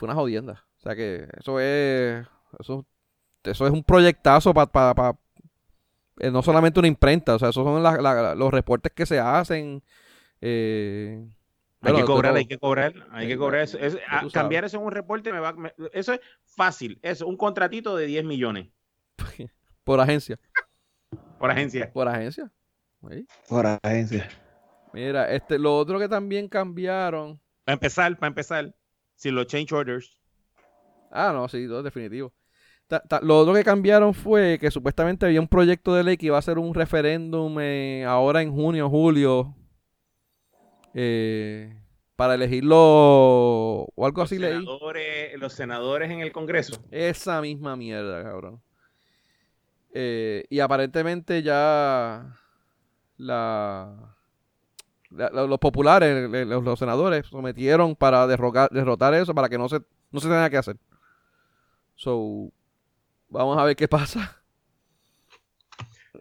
[0.02, 0.66] fue una jodienda.
[0.80, 2.26] O sea que eso es.
[2.60, 2.86] Eso,
[3.44, 5.16] eso es un proyectazo para.
[6.20, 7.84] Eh, no solamente una imprenta, o sea, esos son
[8.40, 9.84] los reportes que se hacen.
[10.42, 11.26] Eh,
[11.82, 13.62] hay que cobrar, hay que cobrar, hay que cobrar.
[13.62, 13.78] Eso,
[14.32, 15.56] cambiar eso en un reporte me va.
[15.94, 17.00] eso es fácil.
[17.02, 18.70] Eso, un contratito de 10 millones.
[19.84, 20.40] Por agencia.
[21.40, 21.92] Por agencia.
[21.92, 22.52] Por agencia.
[23.48, 24.30] Por agencia.
[24.94, 27.40] Mira, este, lo otro que también cambiaron.
[27.64, 28.76] Para empezar, para empezar
[29.16, 30.18] sin los change orders.
[31.10, 32.32] Ah, no, sí, todo definitivo.
[33.22, 36.42] lo otro que cambiaron fue que supuestamente había un proyecto de ley que iba a
[36.42, 39.56] ser un referéndum eh, ahora en junio, julio,
[40.94, 41.76] eh,
[42.16, 46.84] para elegirlo o algo así senadores, Los senadores en el Congreso.
[46.92, 48.62] Esa misma mierda, cabrón.
[49.94, 52.38] Eh, y aparentemente ya
[53.18, 54.16] la
[55.12, 60.50] los populares, los, senadores, sometieron para derrotar eso, para que no se, no se tenga
[60.50, 60.78] que hacer.
[61.96, 62.52] So,
[63.30, 64.42] vamos a ver qué pasa.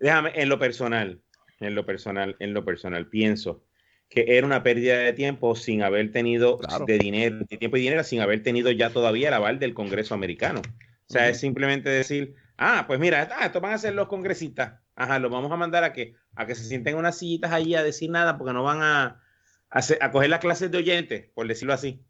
[0.00, 1.20] Déjame, en lo personal,
[1.60, 3.62] en lo personal, en lo personal, pienso
[4.10, 8.02] que era una pérdida de tiempo sin haber tenido de dinero, de tiempo y dinero,
[8.02, 10.60] sin haber tenido ya todavía el aval del Congreso americano.
[11.08, 14.80] O sea, es simplemente decir, ah, pues mira, ah, esto van a ser los congresistas.
[14.96, 17.84] Ajá, los vamos a mandar a que, a que se sienten unas sillitas allí a
[17.84, 19.22] decir nada porque no van a,
[19.70, 22.04] a, coger las clases de oyentes, por decirlo así.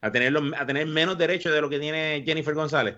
[0.00, 2.96] A tener, a tener menos derechos de lo que tiene Jennifer González.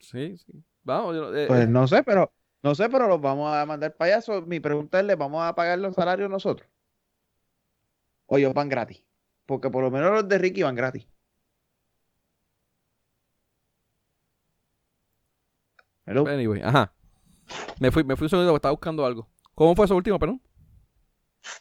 [0.00, 0.62] Sí, sí.
[0.86, 1.66] Vamos, eh, pues eh.
[1.66, 4.46] no sé, pero No sé, pero los vamos a mandar payasos.
[4.46, 6.68] Mi pregunta es, ¿les vamos a pagar los salarios nosotros?
[8.26, 9.02] ¿O ellos van gratis?
[9.46, 11.08] Porque por lo menos los de Ricky van gratis.
[16.06, 16.92] Anyway, ajá.
[17.80, 19.28] Me fui, me fui un segundo estaba buscando algo.
[19.56, 20.40] ¿Cómo fue eso último, perdón?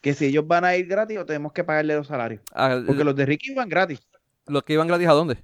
[0.01, 2.43] Que si ellos van a ir gratis o tenemos que pagarle los salarios.
[2.53, 4.07] Ah, Porque los de Ricky van gratis.
[4.45, 5.43] ¿Los que iban gratis a dónde?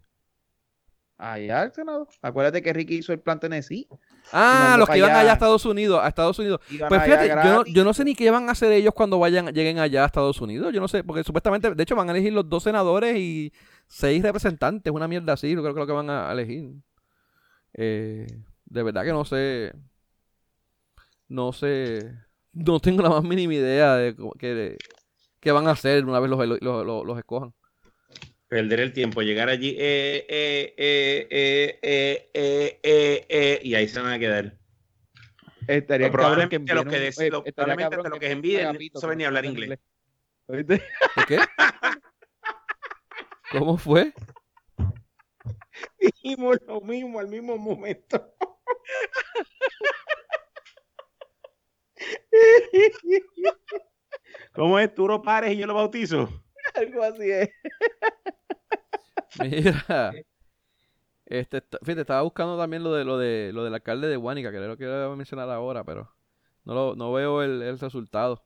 [1.21, 2.07] Allá al Senado.
[2.23, 3.88] Acuérdate que Ricky hizo el plan Tennessee.
[4.34, 6.60] Ah, los que iban allá a Estados Unidos, a Estados Unidos.
[6.67, 9.53] pues fíjate, yo no, yo no, sé ni qué van a hacer ellos cuando vayan,
[9.53, 10.73] lleguen allá a Estados Unidos.
[10.73, 13.53] Yo no sé, porque supuestamente, de hecho, van a elegir los dos senadores y
[13.86, 16.71] seis representantes, una mierda así, creo que es lo que van a elegir.
[17.75, 18.25] Eh,
[18.65, 19.73] de verdad que no sé.
[21.27, 22.17] No sé.
[22.51, 24.15] No tengo la más mínima idea de
[25.39, 27.53] qué, van a hacer una vez los, los, los, escojan
[28.51, 30.75] perder el tiempo, llegar allí, eh, eh,
[32.33, 34.57] eh, y ahí se van a quedar.
[35.67, 39.19] Estaría probablemente que los que, de, oye, probablemente hasta que, que envíen agapito, no saben
[39.19, 39.79] ni hablar inglés.
[40.49, 40.81] inglés.
[41.29, 41.39] ¿Qué?
[43.53, 44.11] ¿Cómo fue?
[46.01, 48.35] Dijimos lo mismo al mismo momento.
[54.51, 54.93] ¿Cómo es?
[54.93, 56.43] Tú lo pares y yo lo bautizo.
[56.75, 57.49] Algo así es.
[59.39, 60.13] Mira.
[61.31, 64.57] Este, fíjate, estaba buscando también lo de lo de lo del alcalde de Guanica, que
[64.57, 66.13] es lo que iba a mencionar ahora, pero
[66.65, 68.43] no lo, no veo el, resultado.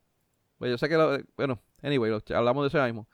[0.59, 3.07] Pues yo sé que bueno, anyway, hablamos de eso mismo.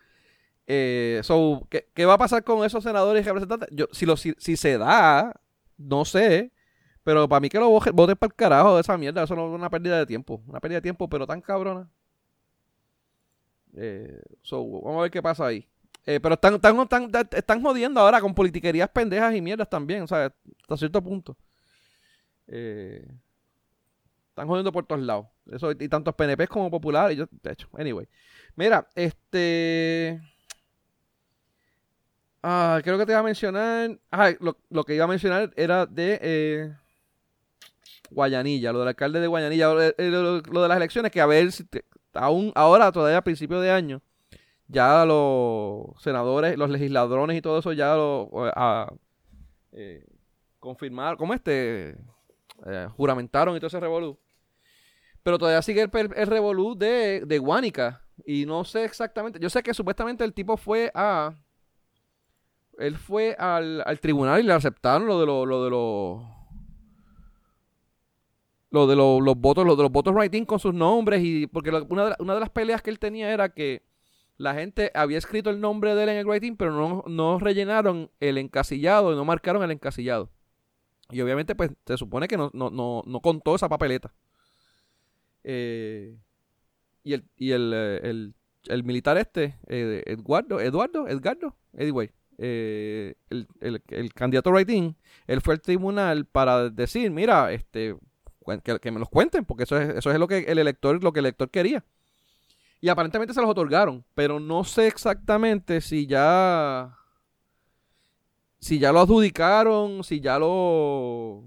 [0.68, 3.70] Eh, so, ¿qué, va a pasar con esos senadores y representantes?
[3.72, 5.34] Yo, si, lo, si, si se da,
[5.78, 6.52] no sé.
[7.04, 9.54] Pero para mí que lo voten para el carajo de esa mierda, eso no es
[9.54, 10.44] una pérdida de tiempo.
[10.48, 11.90] Una pérdida de tiempo, pero tan cabrona.
[13.76, 15.68] Eh, vamos a ver qué pasa ahí.
[16.06, 20.34] Eh, pero están, están, están, jodiendo ahora con politiquerías pendejas y mierdas también, o sea,
[20.62, 21.38] hasta cierto punto.
[22.48, 23.08] Eh,
[24.30, 25.28] están jodiendo por todos lados.
[25.52, 27.18] Eso, y tantos PNP como populares.
[27.18, 28.08] De hecho, anyway.
[28.56, 30.22] Mira, este.
[32.44, 34.00] Ah, creo que te iba a mencionar.
[34.10, 36.20] Ah, lo, lo que iba a mencionar era de.
[36.22, 36.74] Eh,
[38.12, 41.66] Guayanilla, lo del alcalde de Guayanilla, lo, de las elecciones, que a ver si
[42.14, 44.02] aún ahora, todavía a principio de año,
[44.68, 48.30] ya los senadores, los legisladores y todo eso ya lo
[49.74, 50.06] eh,
[50.60, 51.98] confirmaron, como este,
[52.66, 54.18] eh, juramentaron y todo ese revolú.
[55.24, 58.02] Pero todavía sigue el, el revolú de, de Guánica.
[58.26, 59.40] Y no sé exactamente.
[59.40, 61.34] Yo sé que supuestamente el tipo fue a.
[62.78, 66.41] Él fue al, al tribunal y le aceptaron lo de, lo, lo de los
[68.72, 72.06] lo de los, votos, lo de los votos writing con sus nombres y porque una,
[72.06, 73.84] de, una de las peleas que él tenía era que
[74.38, 78.10] la gente había escrito el nombre de él en el writing, pero no, no rellenaron
[78.20, 80.32] el encasillado, no marcaron el encasillado.
[81.12, 84.14] Y obviamente, pues, se supone que no, no, no, no contó esa papeleta.
[85.44, 86.18] Eh,
[87.04, 88.32] y el, y el, eh,
[88.68, 93.16] el, militar este, eh, Eduardo, Eduardo, Edgardo, anyway, el,
[93.60, 94.96] el, el, candidato writing,
[95.28, 97.96] él fue al tribunal para decir, mira, este,
[98.64, 101.20] que, me los cuenten, porque eso es, eso es lo que el elector, lo que
[101.20, 101.84] el elector quería.
[102.80, 106.98] Y aparentemente se los otorgaron, pero no sé exactamente si ya
[108.60, 111.44] si ya lo adjudicaron, si ya lo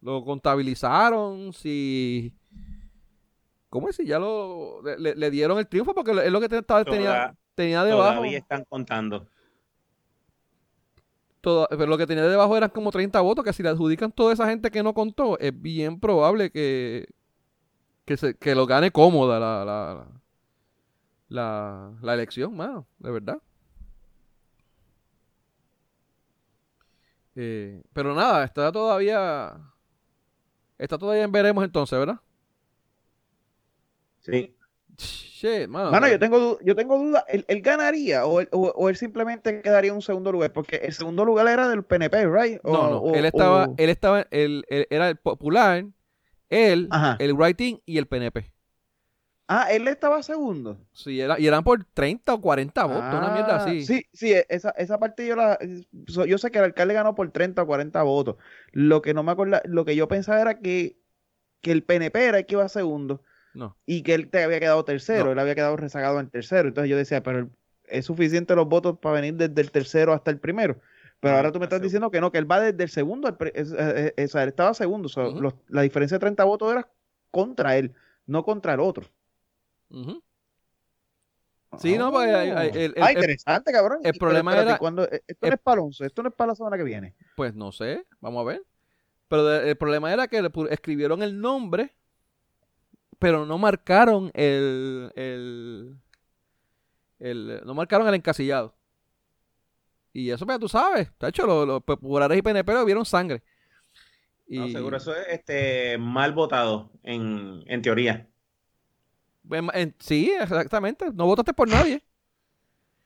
[0.00, 2.34] lo contabilizaron, si
[3.68, 3.96] ¿cómo es?
[3.96, 8.16] Si ya lo le, dieron el triunfo porque es lo que tenía, tenía debajo.
[8.16, 9.26] Todavía están contando
[11.42, 14.48] pero lo que tenía debajo eran como 30 votos, que si le adjudican toda esa
[14.48, 17.08] gente que no contó, es bien probable que,
[18.04, 20.06] que, se, que lo gane cómoda la, la,
[21.28, 23.38] la, la elección, mano, de verdad.
[27.34, 29.56] Eh, pero nada, está todavía.
[30.76, 32.20] Está todavía en veremos entonces, ¿verdad?
[34.20, 34.54] Sí.
[35.02, 36.08] Shit, mano.
[36.08, 37.24] yo tengo, yo tengo duda.
[37.28, 40.52] ¿Él, ganaría o él, o, él, simplemente quedaría en un segundo lugar?
[40.52, 42.60] Porque el segundo lugar era del PNP, ¿right?
[42.62, 43.14] no, no.
[43.14, 45.84] él estaba, él estaba, él, era el popular,
[46.48, 46.88] él,
[47.18, 48.52] el writing y el PNP.
[49.48, 50.78] Ah, él estaba segundo.
[50.92, 53.80] Sí, era, y eran por 30 o 40 votos, una mierda así.
[53.80, 55.58] Ah, sí, sí, esa, esa parte yo la.
[55.92, 58.36] Yo sé que el alcalde ganó por 30 o 40 votos.
[58.70, 60.96] Lo que no me acuerdo, lo que yo pensaba era que,
[61.60, 63.22] que el PNP era el que iba segundo.
[63.54, 63.76] No.
[63.86, 66.68] Y que él te había quedado tercero, él había quedado rezagado en tercero.
[66.68, 67.50] Entonces yo decía, pero
[67.84, 70.78] es suficiente los votos para venir desde el tercero hasta el primero.
[71.20, 73.36] Pero ahora tú me estás diciendo que no, que él va desde el segundo, al
[73.54, 75.08] él estaba segundo.
[75.68, 76.88] la diferencia de 30 votos era
[77.30, 77.94] contra él,
[78.26, 79.06] no contra el otro.
[81.78, 82.28] Sí, no, pues.
[82.28, 84.00] ah, interesante, cabrón.
[84.02, 84.78] El problema era.
[84.78, 87.14] Cuando, esto no es para esto no es para la semana que viene.
[87.36, 88.62] Pues no sé, vamos a ver.
[89.28, 91.94] Pero el problema era que le escribieron el nombre,
[93.22, 95.96] pero no marcaron el, el,
[97.20, 98.74] el no marcaron el encasillado.
[100.12, 103.44] Y eso, pues, tú sabes, de hecho, los, los populares y PNP lo vieron sangre.
[104.48, 104.58] Y...
[104.58, 108.28] No, seguro eso es este, mal votado, en, en teoría.
[109.48, 109.62] Pues,
[110.00, 111.12] sí, exactamente.
[111.14, 112.02] No votaste por nadie.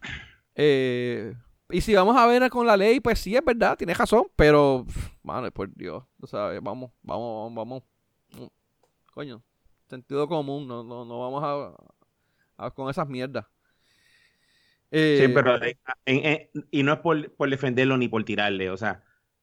[0.58, 1.34] Eh,
[1.68, 4.86] y si vamos a ver con la ley, pues sí, es verdad, tienes razón, pero,
[5.22, 7.82] mano, por Dios, tú sabes, vamos, vamos, vamos.
[9.12, 9.42] Coño,
[9.88, 11.76] sentido común, no, no, no vamos
[12.56, 13.46] a, con esas mierdas.
[14.90, 15.58] sí, eh, pero
[16.70, 19.02] y no es por, por defenderlo ni por tirarle, o sea,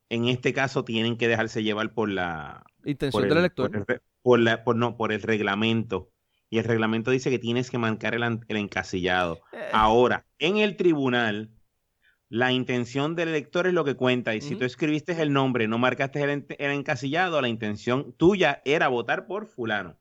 [0.09, 3.71] en este caso tienen que dejarse llevar por la intención del elector.
[4.21, 6.11] Por, la, por, no, por el reglamento.
[6.49, 9.41] Y el reglamento dice que tienes que marcar el, encasillado.
[9.51, 9.69] Eh.
[9.73, 11.49] Ahora, en el tribunal,
[12.33, 14.33] la intención del elector es lo que cuenta.
[14.33, 19.27] Y si tú escribiste el nombre, no marcaste el, encasillado, la intención tuya era votar
[19.27, 19.95] por fulano.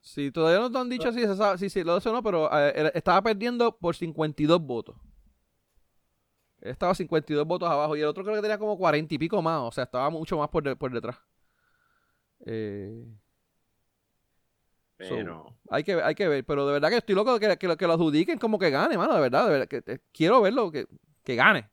[0.00, 1.20] Sí, todavía no te han dicho si,
[1.58, 4.96] si, si lo hace o no, pero eh, estaba perdiendo por 52 votos.
[6.62, 9.60] Estaba 52 votos abajo y el otro creo que tenía como 40 y pico más.
[9.60, 11.18] O sea, estaba mucho más por, por detrás.
[12.46, 13.04] Eh,
[14.98, 15.56] pero...
[15.70, 16.44] hay, que, hay que ver.
[16.44, 18.98] Pero de verdad que estoy loco de que, que, que lo adjudiquen como que gane,
[18.98, 19.14] mano.
[19.14, 19.68] De verdad, de verdad.
[19.68, 20.86] Que, quiero verlo, que,
[21.24, 21.70] que gane.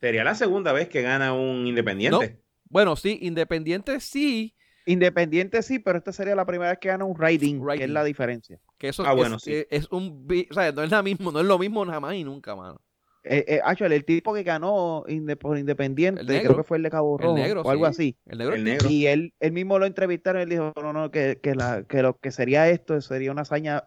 [0.00, 2.40] Sería la segunda vez que gana un independiente.
[2.68, 4.54] Bueno, sí, independiente sí.
[4.86, 8.04] Independiente sí, pero esta sería la primera vez que gana un rating, que es la
[8.04, 8.60] diferencia.
[8.76, 9.64] Que eso ah, bueno, sí.
[9.70, 10.28] es, un...
[10.50, 12.80] O sea, no es, la mismo, no es lo mismo jamás y nunca, mano.
[13.24, 15.04] Eh, eh el tipo que ganó
[15.40, 18.16] por Independiente, creo que fue el de Cabo Rojo o algo así.
[18.26, 18.90] El negro.
[18.90, 22.02] Y él, él mismo lo entrevistaron y él dijo, no, no, que, que, la, que
[22.02, 23.84] lo que sería esto sería una hazaña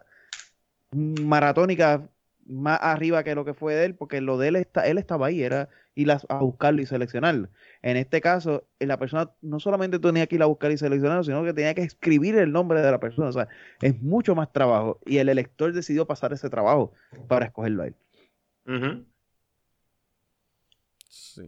[0.92, 2.08] maratónica
[2.46, 5.26] más arriba que lo que fue de él, porque lo de él, está, él estaba
[5.26, 7.48] ahí, era ir a, buscarlo y seleccionarlo.
[7.82, 11.44] En este caso, la persona no solamente tenía que ir a buscar y seleccionarlo, sino
[11.44, 13.28] que tenía que escribir el nombre de la persona.
[13.28, 13.48] O sea,
[13.82, 14.98] es mucho más trabajo.
[15.04, 16.92] Y el elector decidió pasar ese trabajo
[17.26, 17.94] para escogerlo a él.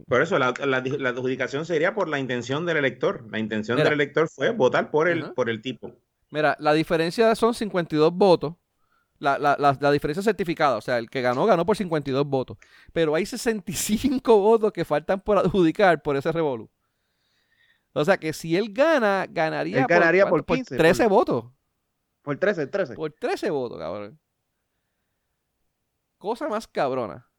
[0.07, 3.25] Por eso la, adjudicación sería por la intención del elector.
[3.31, 5.91] La intención del elector fue votar por el, por el tipo.
[6.31, 8.55] Mira, la diferencia son 52 votos.
[9.19, 12.57] La, la, diferencia certificada, o sea, el que ganó, ganó por 52 votos.
[12.91, 16.69] Pero hay 65 votos que faltan por adjudicar por ese revolú.
[17.93, 21.45] O sea que si él gana, ganaría, ganaría por, 13 votos.
[22.23, 22.95] Por 13, 13.
[22.95, 24.19] Por 13 votos, cabrón.
[26.17, 27.30] Cosa más cabrona.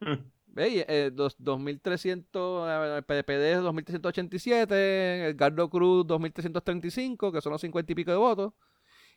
[0.46, 0.84] ¿Veis?
[0.88, 8.10] Eh, 2300, el PDPD 2387, el Gardo Cruz 2335, que son los 50 y pico
[8.10, 8.54] de votos.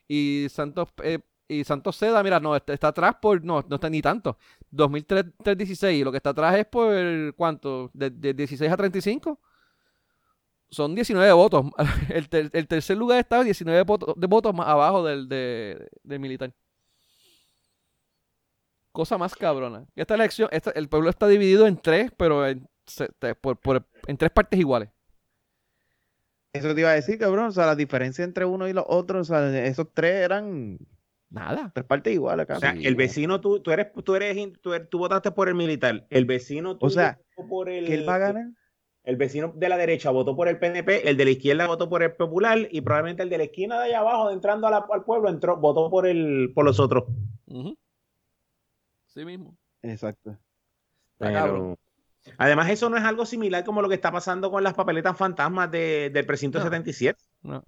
[0.06, 4.02] Y Santos, eh, y Santos Seda, mira, no, está, atrás por, no, no está ni
[4.02, 4.36] tanto.
[4.70, 7.90] 2316, y lo que está atrás es por, ¿cuánto?
[7.94, 9.40] De, 16 a 35.
[10.70, 11.66] Son 19 votos.
[12.10, 16.52] El, el tercer lugar está 19 votos, de votos más abajo del, del militar
[19.00, 19.86] cosa más cabrona.
[19.96, 22.68] Esta elección, el pueblo está dividido en tres, pero en,
[24.06, 24.90] en tres partes iguales.
[26.52, 27.46] Eso te iba a decir, cabrón.
[27.46, 30.78] O sea, la diferencia entre uno y los otros, o sea, esos tres eran
[31.30, 31.70] nada.
[31.72, 35.48] Tres partes iguales, O sea, el vecino, tú, tú eres, tú eres, tú, votaste por
[35.48, 36.06] el militar.
[36.10, 37.86] El vecino, tú o sea, por el.
[37.86, 38.46] ¿Que él va a ganar?
[39.02, 42.02] El vecino de la derecha votó por el PNP, el de la izquierda votó por
[42.02, 45.56] el Popular y probablemente el de la esquina de allá abajo, entrando al pueblo, entró,
[45.56, 47.04] votó por el, por los otros.
[49.12, 49.56] Sí mismo.
[49.82, 50.38] Exacto.
[52.38, 55.70] además, eso no es algo similar como lo que está pasando con las papeletas fantasmas
[55.70, 57.18] de, del precinto 77.
[57.42, 57.64] No.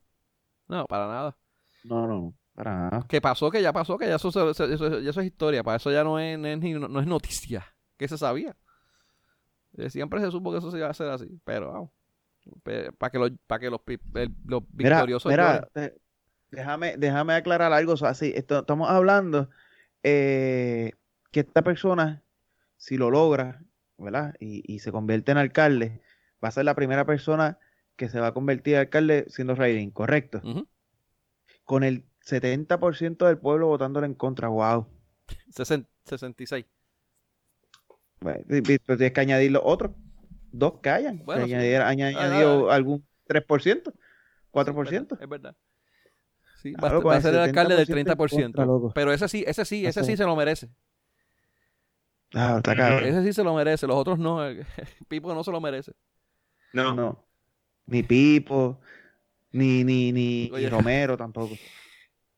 [0.68, 1.36] No, para nada.
[1.84, 3.06] No, no, para nada.
[3.08, 5.62] Que pasó, que ya pasó, que ya eso, es historia.
[5.64, 7.66] Para eso ya no es, no es, noticia.
[7.96, 8.56] Que se sabía.
[9.76, 11.40] Eh, siempre se supo que eso se iba a hacer así.
[11.44, 11.90] Pero vamos.
[12.98, 13.80] Para que los, para que los,
[14.46, 15.30] los victoriosos.
[15.30, 15.68] Mira,
[16.50, 17.94] déjame, déjame aclarar algo.
[18.06, 19.48] así, estamos hablando.
[20.02, 20.92] Eh,
[21.32, 22.22] que esta persona,
[22.76, 23.64] si lo logra,
[23.98, 24.34] ¿verdad?
[24.38, 26.00] Y, se convierte en alcalde,
[26.42, 27.58] va a ser la primera persona
[27.96, 30.40] que se va a convertir en alcalde siendo Raiding, ¿correcto?
[31.64, 34.86] Con el 70% del pueblo votándole en contra, wow.
[35.50, 36.66] 66.
[38.20, 39.92] Bueno, tienes que añadir los otros.
[40.52, 41.24] Dos que hayan.
[41.24, 43.92] Bueno, añadido algún 3%,
[44.52, 45.18] 4%.
[45.20, 45.56] Es verdad.
[46.60, 48.92] Sí, va, a ser el alcalde del 30%.
[48.94, 50.70] pero ese sí, ese sí, ese sí se lo merece.
[52.34, 52.60] Ah,
[53.02, 54.40] Ese sí se lo merece, los otros no.
[55.08, 55.92] Pipo no se lo merece.
[56.72, 56.94] No.
[56.94, 57.24] No.
[57.86, 58.80] Ni Pipo,
[59.50, 61.54] ni, ni, ni, Romero tampoco.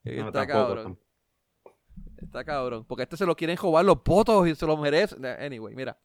[0.02, 0.98] Está cabrón.
[2.20, 2.84] Está cabrón.
[2.86, 5.16] Porque este se lo quieren jugar los votos y se lo merece.
[5.38, 5.96] Anyway, mira.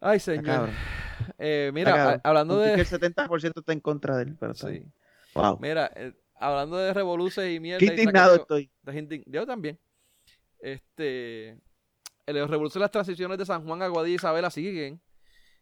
[0.00, 0.70] Ay, señor.
[1.38, 2.76] Eh, mira, hablando de.
[2.76, 4.36] Que el 70% está en contra de él.
[4.38, 4.84] Pero sí.
[5.34, 5.58] Wow.
[5.60, 7.78] Mira, eh, hablando de revoluciones y mierda.
[7.78, 8.70] Qué indignado estoy.
[9.26, 9.78] Yo también.
[10.60, 11.58] Este.
[12.36, 15.00] El revolución de las transiciones de San Juan, Aguadilla y Isabela siguen.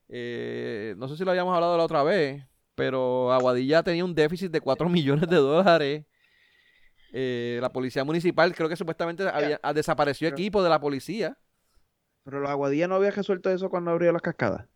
[0.09, 2.45] Eh, no sé si lo habíamos hablado la otra vez,
[2.75, 6.05] pero Aguadilla tenía un déficit de 4 millones de dólares.
[7.13, 11.39] Eh, la policía municipal, creo que supuestamente había, desapareció equipo de la policía.
[12.25, 14.67] Pero la Aguadilla no había resuelto eso cuando abrió las cascadas.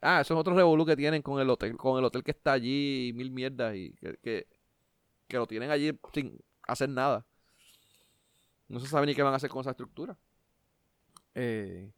[0.00, 2.52] Ah, eso es otro revolú que tienen con el hotel, con el hotel que está
[2.52, 3.92] allí, mil mierdas, y
[4.22, 4.46] que,
[5.28, 7.26] que lo tienen allí sin hacer nada.
[8.68, 10.16] No se sabe ni qué van a hacer con esa estructura.
[11.34, 11.90] Eh,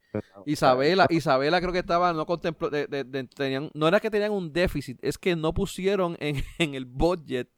[0.47, 5.19] Isabela, Isabela creo que estaba, no contempló, tenían, no era que tenían un déficit, es
[5.19, 6.37] que no pusieron en,
[6.75, 7.49] el budget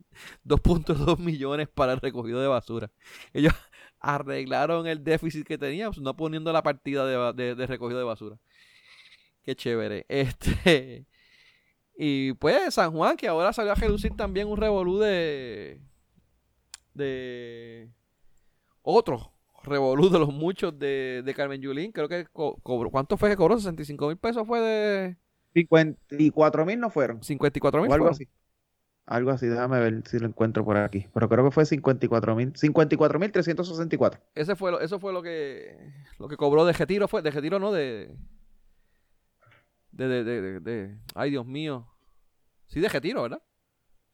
[0.47, 2.91] 2.2 millones para el recogido de basura.
[3.33, 3.53] Ellos
[4.01, 8.39] arreglaron el déficit que tenían, pues, no poniendo la partida de, recogido de basura.
[9.43, 10.07] Qué chévere.
[10.09, 11.07] Este.
[11.99, 15.81] Y pues San Juan, que ahora salió a reducir también un revolú de.
[16.93, 17.89] de.
[18.83, 19.36] otro
[19.67, 21.93] revolú de los muchos de, de Carmen Yulín.
[21.93, 22.91] Creo que cobró.
[22.91, 23.59] ¿Cuánto fue que cobró?
[23.59, 25.17] ¿65 mil pesos fue de.?
[25.55, 27.23] 54 mil no fueron.
[27.23, 27.93] 54 mil.
[27.93, 28.29] Algo así.
[29.07, 31.07] Algo así, déjame ver si lo encuentro por aquí.
[31.15, 32.53] Pero creo que fue 54 mil.
[32.57, 34.21] 54 mil 364.
[34.35, 35.77] Ese fue lo, eso fue lo que
[36.19, 38.17] lo que cobró de retiro, fue de retiro, no de
[39.93, 41.87] de, de, de, de, ay Dios mío.
[42.67, 43.43] Sí, de retiro, ¿verdad?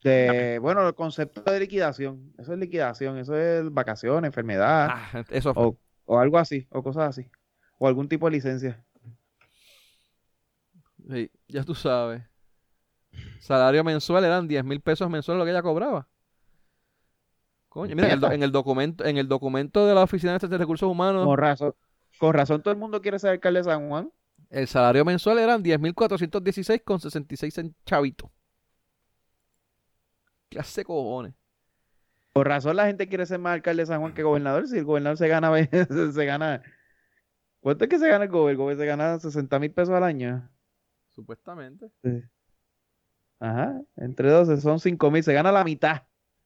[0.02, 5.76] Bueno, el concepto de liquidación, eso es liquidación, eso es vacaciones, enfermedad, ah, eso o,
[6.04, 7.30] o, algo así, o cosas así,
[7.78, 8.84] o algún tipo de licencia.
[11.08, 12.22] Sí, ya tú sabes.
[13.40, 16.08] Salario mensual eran 10 mil pesos mensuales lo que ella cobraba.
[17.68, 21.24] Coño, mira, en el, documento, en el documento de la Oficina de Recursos Humanos.
[21.24, 21.74] Con razón,
[22.18, 24.12] con razón todo el mundo quiere ser alcalde de San Juan.
[24.50, 28.30] El salario mensual eran 10.416 con 66 en chavito.
[30.52, 31.32] ¿Qué hace cojones?
[32.34, 34.68] Por razón la gente quiere ser más alcalde de San Juan que gobernador.
[34.68, 35.50] Si el gobernador se gana,
[36.12, 36.62] se gana.
[37.60, 38.72] ¿Cuánto es que se gana el gobernador?
[38.72, 40.46] El se gana 60 mil pesos al año.
[41.14, 41.90] Supuestamente.
[43.40, 43.80] Ajá.
[43.96, 45.24] Entre 12 son 5 mil.
[45.24, 46.02] Se gana la mitad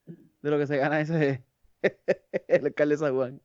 [0.06, 1.44] de lo que se gana ese
[2.46, 3.42] el alcalde de San Juan.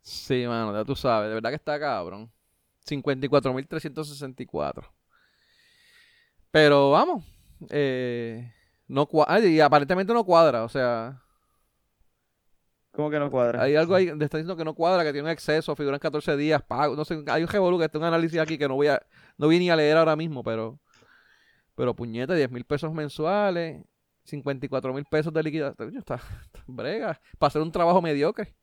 [0.00, 1.28] Sí, mano, ya tú sabes.
[1.28, 2.30] De verdad que está cabrón.
[2.86, 4.88] 54.364.
[6.52, 7.24] Pero vamos.
[7.68, 8.52] Eh,
[8.90, 9.08] no
[9.46, 11.22] y aparentemente no cuadra, o sea.
[12.90, 13.62] ¿Cómo que no cuadra?
[13.62, 16.36] Hay algo ahí, le está diciendo que no cuadra, que tiene un exceso, figuran 14
[16.36, 18.88] días, pago, no sé, hay un revolú que está un análisis aquí que no voy
[18.88, 19.00] a,
[19.38, 20.80] no voy ni a leer ahora mismo, pero,
[21.76, 23.84] pero puñeta, 10 mil pesos mensuales,
[24.24, 28.56] 54 mil pesos de liquidación, está, está brega, para hacer un trabajo mediocre.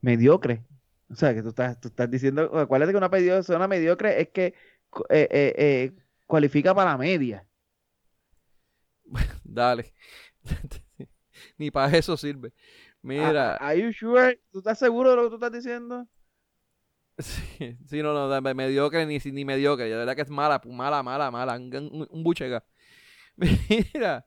[0.00, 0.64] Mediocre.
[1.08, 4.46] O sea, que tú estás, tú estás diciendo, acuérdate que una persona mediocre es que
[5.10, 5.92] eh, eh, eh,
[6.26, 7.46] cualifica para la media.
[9.44, 9.92] Dale.
[11.58, 12.52] Ni para eso sirve.
[13.02, 13.56] Mira.
[13.56, 14.40] Are you sure?
[14.50, 16.06] ¿Tú estás seguro de lo que tú estás diciendo?
[17.18, 19.88] Sí, sí no, no, mediocre ni, ni mediocre.
[19.88, 21.56] De verdad que es mala, mala, mala, mala.
[21.56, 22.62] Un, un buchega.
[23.36, 24.22] Mira.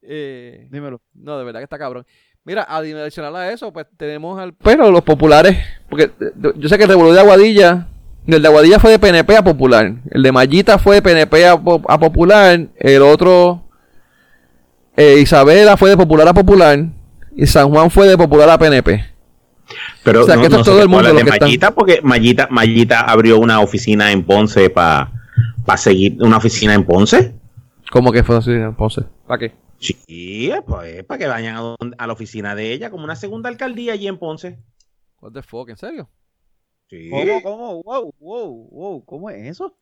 [0.00, 1.02] Eh, Dímelo.
[1.12, 2.06] No, de verdad que está cabrón.
[2.44, 4.54] Mira, adicional a eso, pues tenemos al.
[4.54, 5.58] Pero los populares.
[5.90, 6.12] Porque
[6.54, 7.88] yo sé que el Revolución de Aguadilla
[8.34, 9.94] el de Aguadilla fue de PNP a Popular.
[10.10, 11.58] El de Mallita fue de PNP a,
[11.98, 12.68] Popular.
[12.76, 13.62] El otro,
[14.96, 16.86] eh, Isabela fue de Popular a Popular.
[17.36, 19.04] Y San Juan fue de Popular a PNP.
[20.02, 21.12] Pero o sea, que esto es todo el mundo.
[21.12, 25.10] de Mallita, porque Mallita, Mallita abrió una oficina en Ponce para
[25.76, 27.34] seguir una oficina en Ponce.
[27.90, 29.02] ¿Cómo que fue así en Ponce?
[29.26, 29.54] ¿Para qué?
[29.78, 33.92] Sí, pues para que vayan a, a, la oficina de ella, como una segunda alcaldía
[33.92, 34.58] allí en Ponce.
[35.20, 36.08] What the fuck, ¿en serio?
[36.88, 37.82] ¿Cómo, cómo?
[37.82, 39.76] Wow, wow, wow, ¿cómo es eso?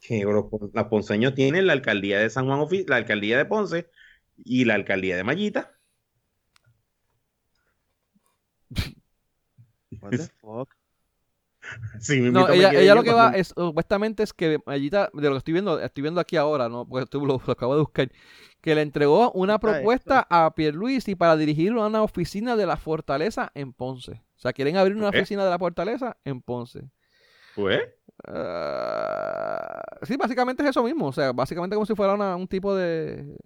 [0.00, 0.44] Que los,
[0.88, 3.90] ponceños tienen la alcaldía de San Juan, la alcaldía de Ponce
[4.36, 5.76] y la alcaldía de Mallita.
[10.00, 10.74] What the fuck?
[12.32, 15.80] no, ella, lo que va es, supuestamente es que Mallita, de lo que estoy viendo,
[15.80, 16.86] estoy viendo aquí ahora, ¿no?
[16.86, 18.12] Porque lo, lo, acabo de buscar,
[18.60, 23.72] que le entregó una propuesta a Pierluisi para dirigir una oficina de la fortaleza en
[23.72, 24.22] Ponce.
[24.38, 26.84] O sea, quieren abrir una oficina de la fortaleza en Ponce.
[27.56, 27.80] ¿Pues?
[30.02, 31.08] sí, básicamente es eso mismo.
[31.08, 33.36] O sea, básicamente como si fuera un tipo de...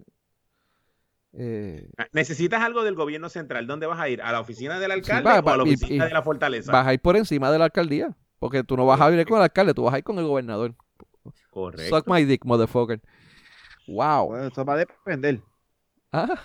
[1.35, 3.65] Eh, ah, ¿Necesitas algo del gobierno central?
[3.65, 4.21] ¿Dónde vas a ir?
[4.21, 6.71] ¿A la oficina del alcalde o a la oficina de la fortaleza?
[6.71, 8.15] Vas a ir por encima de la alcaldía.
[8.37, 10.25] Porque tú no vas a ir con el alcalde, tú vas a ir con el
[10.25, 10.75] gobernador.
[11.49, 11.95] Correcto.
[11.95, 13.01] Suck my dick, motherfucker.
[13.87, 14.27] Wow.
[14.27, 15.41] Bueno, eso va a depender.
[16.11, 16.39] Ah.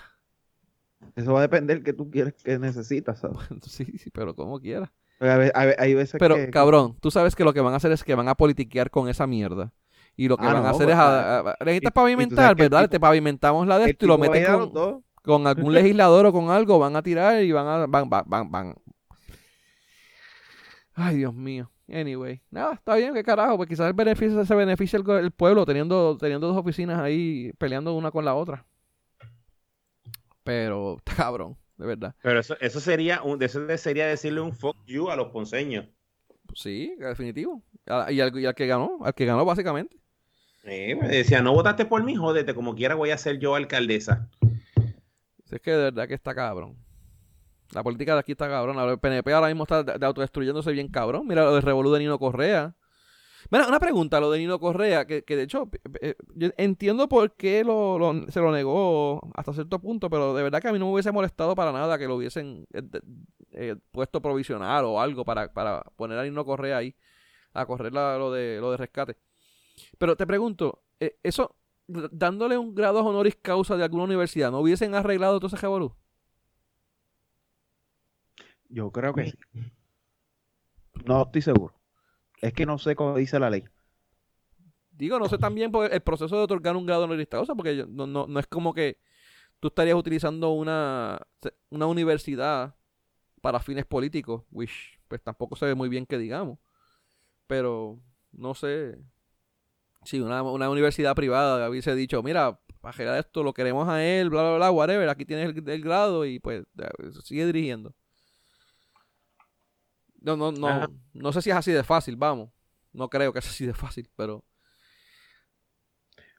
[1.17, 3.21] Eso va a depender que tú quieres que necesitas,
[3.63, 4.91] sí, sí, pero como quieras.
[6.19, 8.91] Pero, cabrón, tú sabes que lo que van a hacer es que van a politiquear
[8.91, 9.73] con esa mierda.
[10.17, 10.97] Y lo que ah, van a hacer es.
[10.97, 12.89] A, necesitas pavimentar, ¿verdad?
[12.89, 16.79] Te pavimentamos la de esto y lo meten con, con, algún legislador o con algo.
[16.79, 17.87] Van a tirar y van a.
[17.87, 18.75] Van, van, van, van.
[20.95, 21.71] Ay, Dios mío.
[21.91, 26.19] Anyway, nada, está bien, qué carajo, pues quizás el beneficio se beneficia el, pueblo teniendo,
[26.19, 28.67] teniendo dos oficinas ahí peleando una con la otra.
[30.49, 32.15] Pero, está cabrón, de verdad.
[32.23, 35.87] Pero eso, eso sería un, eso sería decirle un fuck you a los ponceños.
[36.55, 37.63] Sí, definitivo.
[37.87, 39.99] Y al, y al que ganó, al que ganó básicamente.
[40.65, 44.31] me decía, no votaste por mí, jódete, como quiera voy a ser yo alcaldesa.
[45.51, 46.77] Es que de verdad que está cabrón.
[47.73, 48.79] La política de aquí está cabrón.
[48.79, 51.27] El PNP ahora mismo está de autodestruyéndose bien cabrón.
[51.27, 52.75] Mira lo de Revolú de Nino Correa.
[53.51, 55.71] Mira, una pregunta, lo de Nino Correa, que, de hecho,
[56.01, 57.65] eh, yo entiendo por qué
[58.29, 61.13] se lo negó hasta cierto punto, pero de verdad que a mí no me hubiese
[61.13, 62.83] molestado para nada que lo hubiesen eh,
[63.53, 65.51] eh, puesto provisional o algo para,
[65.97, 66.95] poner a Nino Correa ahí
[67.55, 69.17] a correr lo, de, lo de rescate.
[69.97, 70.83] Pero te pregunto,
[71.23, 75.95] eso, dándole un grado honoris causa de alguna universidad, ¿no hubiesen arreglado todo ese revolú?
[78.69, 79.39] Yo creo que sí.
[81.07, 81.78] No estoy seguro.
[82.41, 83.65] Es que no sé cómo dice la ley.
[84.91, 88.07] Digo, no sé también por el proceso de otorgar un grado honoris causa, porque no,
[88.07, 88.99] no, no es como que
[89.61, 91.21] tú estarías utilizando una,
[91.71, 92.75] una universidad
[93.41, 96.59] para fines políticos, which pues tampoco se ve muy bien que digamos.
[97.47, 97.99] Pero
[98.33, 98.99] no sé
[100.05, 104.57] si una, universidad privada hubiese dicho, mira, para esto lo queremos a él, bla, bla,
[104.57, 106.65] bla, whatever, aquí tienes el grado y pues
[107.25, 107.95] sigue dirigiendo.
[110.21, 110.87] No, no, no.
[111.13, 112.51] No sé si es así de fácil, vamos.
[112.93, 114.45] No creo que sea así de fácil, pero.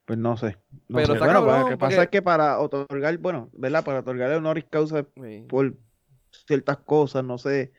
[0.06, 0.58] Pues no sé.
[0.88, 3.84] pero bueno, lo que pasa es que para otorgar, bueno, ¿verdad?
[3.84, 5.06] Para otorgar el honoris causa
[5.48, 5.78] por
[6.48, 7.72] ciertas cosas, no sé.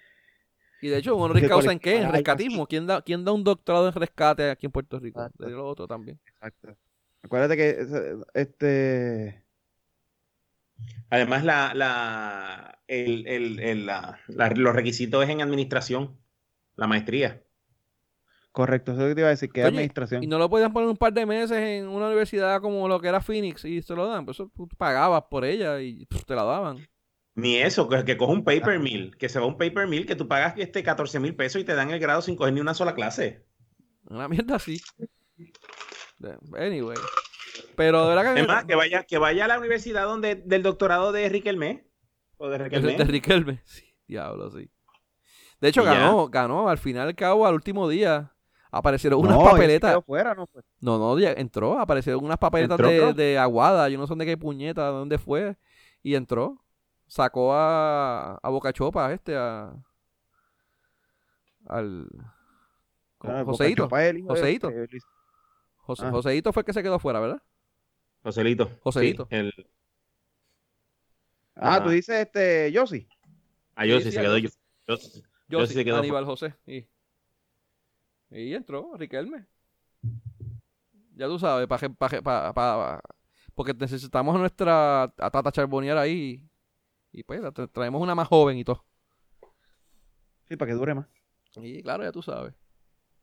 [0.81, 2.01] Y de hecho, ¿un honoris causa en qué?
[2.01, 2.67] En rescatismo.
[2.67, 5.29] ¿Quién da, ¿Quién da un doctorado en rescate aquí en Puerto Rico?
[5.39, 6.21] De lo otro también.
[6.25, 6.77] Exacto.
[7.23, 7.87] Acuérdate que
[8.33, 9.45] este
[11.11, 16.19] Además, la, la, el, el, la, los requisitos es en administración,
[16.77, 17.43] la maestría.
[18.53, 20.23] Correcto, eso que te iba a decir, que es administración.
[20.25, 23.09] Y no lo podían poner un par de meses en una universidad como lo que
[23.09, 24.25] era Phoenix y se lo dan.
[24.25, 26.87] Pues eso tú pagabas por ella y pues, te la daban.
[27.37, 30.17] Ni eso, que, que coge un paper mill, que se va un paper mill, que
[30.17, 32.75] tú pagas este 14 mil pesos y te dan el grado sin coger ni una
[32.75, 33.47] sola clase.
[34.05, 34.81] Una mierda así.
[36.59, 36.99] Anyway.
[37.81, 38.41] Pero de verdad que.
[38.43, 41.89] Es más, que vaya, que vaya a la universidad donde, del doctorado de Riquelme.
[42.37, 42.95] O de Riquelme.
[42.95, 43.63] De Riquelme.
[43.65, 44.71] Sí, diablo, sí.
[45.63, 46.69] De hecho, ganó, ganó.
[46.69, 48.35] Al final, al cabo, al último día,
[48.71, 49.99] aparecieron unas papeletas.
[50.81, 51.79] no, no, entró.
[51.79, 53.89] Aparecieron unas papeletas de, de, Aguada.
[53.89, 55.57] Yo no sé de qué puñeta, dónde fue.
[56.03, 56.63] Y entró.
[57.07, 59.73] Sacó a, a Boca Chopa, este, a.
[61.67, 62.07] Al.
[63.47, 63.89] Joseito.
[64.27, 64.71] Joseito.
[65.87, 67.43] Joseito fue el que se quedó afuera, ¿verdad?
[68.23, 68.79] Joselito.
[68.83, 69.29] Joselito.
[71.55, 73.09] Ah, tú dices este Yossi.
[73.75, 74.49] Ah, Yossi se quedó yo.
[75.49, 75.99] Yossi se quedó.
[75.99, 76.55] Aníbal José.
[76.67, 76.87] Y,
[78.31, 79.47] y entró Riquelme.
[81.17, 81.89] Ya tú sabes, para
[82.23, 83.03] pa, pa,
[83.55, 86.43] porque necesitamos a nuestra a Tata Charbonier ahí.
[87.13, 87.43] Y, pues
[87.73, 88.85] traemos una más joven y todo.
[90.49, 91.07] Sí, para que dure más.
[91.57, 92.55] Y claro, ya tú sabes.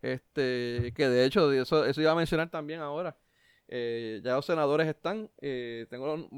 [0.02, 3.18] Este, que de hecho, eso, eso iba a mencionar también ahora.
[3.68, 5.30] Eh, ya los senadores están.
[5.40, 6.30] Eh, tengo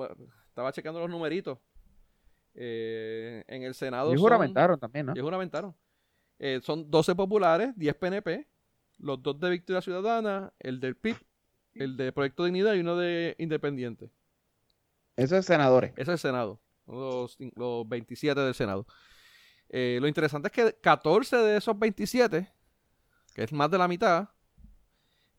[0.48, 1.60] estaba checando los numeritos.
[2.56, 4.14] Eh, en el Senado.
[4.14, 5.14] Y juramentaron también, ¿no?
[5.16, 5.76] Y juramentaron.
[6.62, 8.48] son 12 populares, 10 PNP,
[8.98, 11.16] los dos de Victoria Ciudadana, el del PIB,
[11.76, 14.10] el de Proyecto Dignidad y uno de Independiente.
[15.16, 15.94] Eso es senadores.
[15.96, 16.60] Eso es Senado.
[16.88, 18.88] Los, los 27 del Senado.
[19.70, 22.52] lo interesante es que 14 de esos 27,
[23.36, 24.30] que es más de la mitad,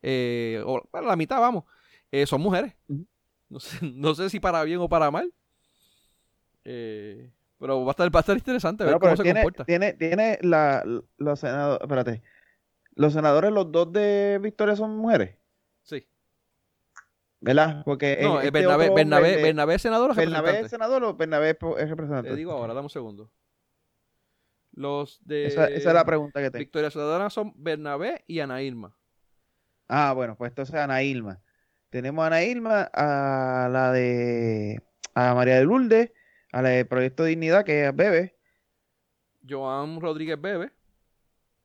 [0.01, 1.65] o bueno, la mitad, vamos,
[2.11, 2.75] eh, son mujeres.
[3.81, 5.33] No sé, si para bien o para mal.
[6.63, 9.65] Eh, pero va a estar, va a estar interesante ver cómo se comporta.
[9.65, 10.85] Tiene, tiene la,
[11.17, 12.23] los senadores, espérate,
[12.95, 15.37] los senadores, los dos de Victoria son mujeres.
[15.83, 16.07] Sí.
[17.41, 17.83] ¿Verdad?
[17.83, 21.89] Porque no, este Bernabé, Bernabé, Bernabé, es senador o Bernabé es senador o Bernabé es
[21.89, 22.29] representante.
[22.29, 23.31] Te digo ahora, dame un segundo.
[24.73, 25.47] Los de.
[25.47, 26.61] Esa, esa es la pregunta que tengo.
[26.61, 28.95] Victoria Ciudadana son Bernabé y Ana Irma.
[29.87, 31.41] Ah, bueno, pues entonces Ana Irma.
[31.91, 34.81] Tenemos a Ana Irma, a la de
[35.13, 36.11] a María de Lourdes,
[36.53, 38.37] a la de Proyecto Dignidad, que es Bebe.
[39.47, 40.71] Joan Rodríguez Bebe.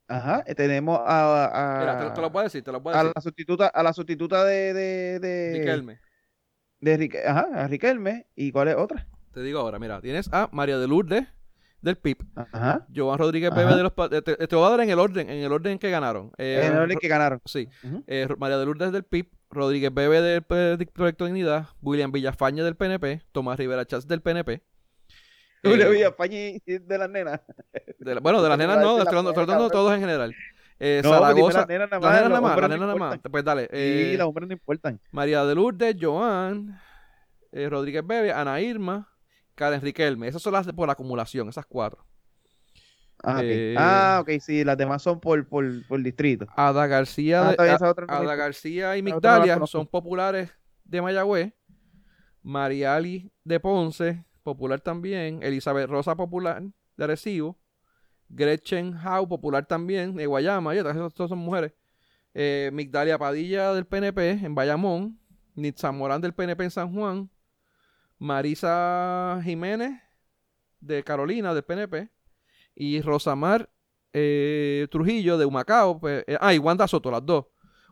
[0.09, 3.09] Ajá, tenemos a, a Mira, te, lo puedo decir, te lo puedo decir.
[3.09, 6.01] A la sustituta, a la sustituta de, de, de Riquelme.
[6.81, 8.27] De ajá, a Riquelme.
[8.35, 9.07] ¿Y cuál es otra?
[9.33, 11.25] Te digo ahora, mira, tienes a María de Lourdes,
[11.81, 12.19] del PIB.
[12.35, 12.87] Ajá.
[12.95, 15.53] Joan Rodríguez Bebe de los te, te, voy a dar en el orden, en el
[15.53, 16.33] orden que ganaron.
[16.39, 17.41] Eh, en el orden que ganaron.
[17.45, 17.69] Sí.
[18.07, 22.77] Eh, María de Lourdes del PIB, Rodríguez Bebe del Proyecto de Dignidad, William Villafañe del
[22.77, 24.63] PNP, Tomás Rivera Chats del PNP.
[25.65, 27.41] William eh, Villafañe de las nenas.
[28.23, 30.35] bueno, de las nenas no, tratando, tratando todos en general.
[30.79, 31.61] Eh, no, Zaragoza.
[31.61, 32.11] La nena nada más.
[32.11, 33.19] La nena nada más, la nena nada más.
[33.31, 33.69] Pues dale.
[33.73, 35.01] Eh, sí, los hombres no importan.
[35.11, 36.79] María de Lourdes, Joan,
[37.53, 39.09] eh, Rodríguez Bebe, Ana Irma,
[39.57, 40.29] Karen Riquelme.
[40.29, 42.07] Esas son las por acumulación, esas cuatro.
[43.25, 43.51] Ah, okay.
[43.51, 46.47] Eh, ah, ok, sí, las demás son por, por, por distrito.
[46.55, 47.79] Ada García, ah,
[48.09, 50.53] Ada García y Migdalia son populares
[50.85, 51.53] de Mayagüez.
[52.43, 55.43] Mariali de Ponce, popular también.
[55.43, 56.63] Elizabeth Rosa, popular
[56.97, 57.59] de Arecibo.
[58.29, 61.73] Gretchen Howe, popular también, de Guayama, y todas son mujeres.
[62.35, 65.19] Eh, Migdalia Padilla del PNP en Bayamón.
[65.55, 67.31] Nitza Morán del PNP en San Juan.
[68.19, 70.01] Marisa Jiménez
[70.81, 72.11] de Carolina del PNP.
[72.75, 73.71] Y Rosamar
[74.13, 76.01] eh, Trujillo de Humacao.
[76.01, 77.47] Pues, eh, ah, y Wanda Soto, las dos.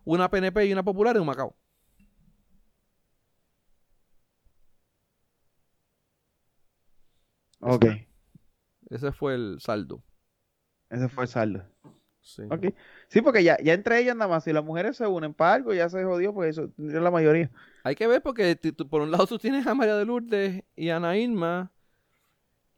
[0.05, 1.57] Una PNP y una popular de Humacao.
[7.61, 7.87] Ok.
[8.91, 10.03] Ese fue el saldo.
[10.91, 11.65] Ese fue el saldo.
[12.25, 12.43] Sí.
[13.09, 15.75] sí, porque ya, ya entre ellas nada más, si las mujeres se unen para algo,
[15.75, 17.51] ya se jodió, pues eso es la mayoría.
[17.85, 18.59] Hay que ver porque
[18.89, 21.71] por un lado tú tienes a María de Lourdes y a Ana Irma,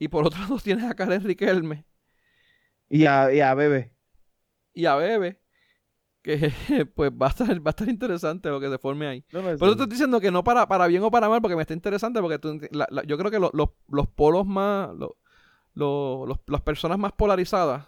[0.00, 1.84] y por otro lado tienes a Karen Riquelme.
[2.88, 3.92] Y a, y a Bebe.
[4.74, 5.40] Y a Bebe.
[6.22, 6.50] Que
[6.96, 9.20] pues va a estar, va a estar interesante lo que se forme ahí.
[9.30, 11.72] por eso estoy diciendo que no para, para bien o para mal, porque me está
[11.72, 12.40] interesante, porque
[13.06, 14.90] yo creo que los, los polos más,
[15.76, 17.86] las personas más polarizadas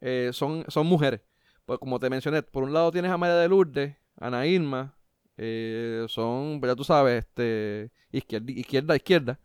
[0.00, 1.20] eh, son, son mujeres.
[1.64, 4.96] Pues como te mencioné, por un lado tienes a María de Lourdes, Ana Irma,
[5.36, 9.40] eh, son, ya tú sabes, este, izquierda, izquierda, izquierda.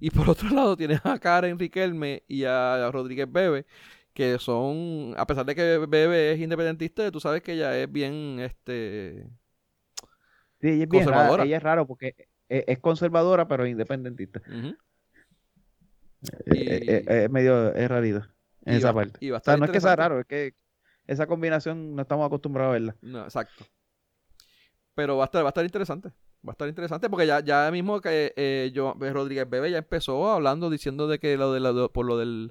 [0.00, 3.66] Y por otro lado tienes a Karen Riquelme y a Rodríguez Bebe,
[4.14, 8.40] que son, a pesar de que Bebe es independentista, tú sabes que ella es bien,
[8.40, 9.26] este...
[10.60, 11.44] Sí, ella es conservadora.
[11.44, 12.14] ella es raro porque
[12.48, 14.42] es, conservadora, pero independentista.
[16.46, 18.26] Eh, es, medio, es rarito
[18.64, 19.18] en esa parte.
[19.20, 20.54] no es que sea raro, es que
[21.06, 22.96] esa combinación no estamos acostumbrados a verla.
[23.02, 23.64] No, exacto.
[24.94, 26.10] Pero va a estar, va a estar interesante.
[26.46, 29.78] Va a estar interesante porque ya, ya mismo que eh, yo, eh, Rodríguez Bebe ya
[29.78, 32.50] empezó hablando, diciendo de que lo de por lo de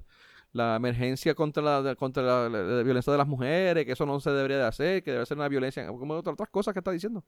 [0.51, 4.57] la emergencia contra la contra la, violencia de las mujeres, que eso no se debería
[4.57, 7.23] de hacer, que debe ser una violencia, como otras, otras cosas que está diciendo.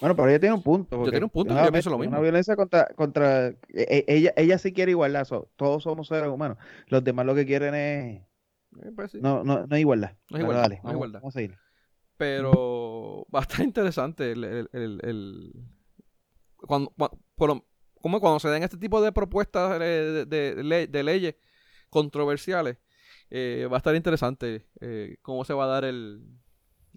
[0.00, 1.04] Bueno, pero ella tiene un punto.
[1.04, 2.12] Yo tiene un punto, yo pienso lo mismo.
[2.12, 5.26] Una violencia contra, contra e, e, ella, ella sí quiere igualdad,
[5.56, 6.58] todos somos seres humanos.
[6.86, 8.22] Los demás lo que quieren es
[8.82, 10.16] eh, pues no, no, no igualdad.
[10.30, 11.20] No igualdad, no igualdad.
[11.20, 11.56] Vamos a ir.
[12.16, 15.52] Pero va a estar interesante el, el, el,
[16.56, 16.92] cuando,
[17.36, 17.64] cuando,
[18.00, 21.36] como cuando se den este tipo de propuestas de, de, de, leyes
[21.90, 22.78] controversiales,
[23.30, 26.24] eh, va a estar interesante eh, cómo se va a dar el,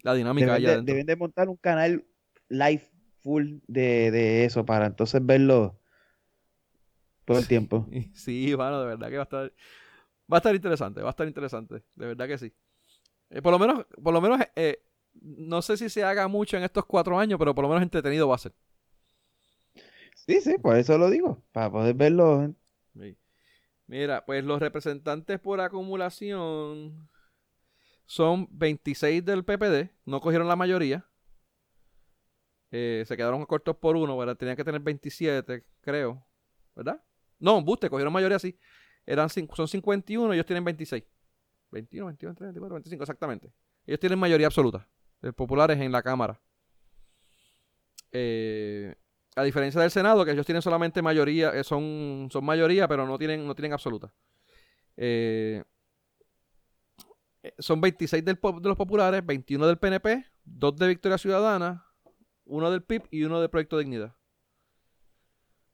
[0.02, 2.04] la dinámica deben allá Deben de montar un canal
[2.48, 2.90] live
[3.22, 5.78] full de, de eso para entonces verlo
[7.24, 7.86] todo el tiempo.
[8.14, 9.52] Sí, bueno, de verdad que va a estar
[10.32, 12.52] va a estar interesante, va a estar interesante, de verdad que sí.
[13.30, 14.82] Eh, por lo menos, por lo menos, eh,
[15.20, 18.28] no sé si se haga mucho en estos cuatro años, pero por lo menos entretenido
[18.28, 18.52] va a ser.
[20.14, 22.54] Sí, sí, por eso lo digo, para poder verlo.
[23.86, 27.08] Mira, pues los representantes por acumulación
[28.06, 31.06] son 26 del PPD, no cogieron la mayoría.
[32.74, 34.34] Eh, se quedaron cortos por uno, ¿verdad?
[34.34, 36.24] Tenían que tener 27, creo.
[36.74, 37.04] ¿Verdad?
[37.38, 38.58] No, Buste, cogieron mayoría sí.
[39.04, 41.04] Eran, son 51, ellos tienen 26.
[41.70, 43.52] 21, 22, 23, 24, 25, exactamente.
[43.86, 44.88] Ellos tienen mayoría absoluta.
[45.20, 46.40] Eh, populares en la Cámara.
[48.10, 48.94] Eh,
[49.36, 53.46] a diferencia del Senado, que ellos tienen solamente mayoría, son, son mayoría, pero no tienen,
[53.46, 54.14] no tienen absoluta.
[57.58, 61.91] son 26 del, de los populares, 21 del PNP, 2 de Victoria Ciudadana,
[62.44, 64.16] uno del PIB y uno del Proyecto de Dignidad.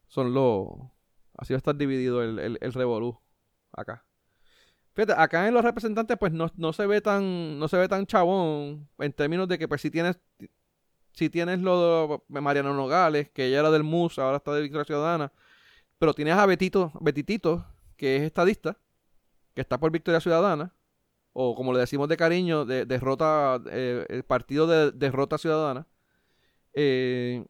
[0.07, 0.69] Son los...
[1.37, 3.21] Así va a estar dividido el, el, el revolú
[3.73, 4.05] acá.
[4.95, 8.05] Fíjate, acá en los representantes pues no, no, se ve tan no se ve tan
[8.07, 10.19] chabón en términos de que pues si tienes
[11.13, 14.85] si tienes lo de Mariano Nogales, que ella era del MUS, ahora está de Victoria
[14.85, 15.33] Ciudadana,
[15.99, 17.67] pero tienes a Betito, Betitito,
[17.97, 18.79] que es estadista,
[19.55, 20.75] que está por Victoria Ciudadana,
[21.33, 25.87] o como le decimos de cariño, de, derrota, eh, el partido de derrota ciudadana,
[26.81, 27.45] eh,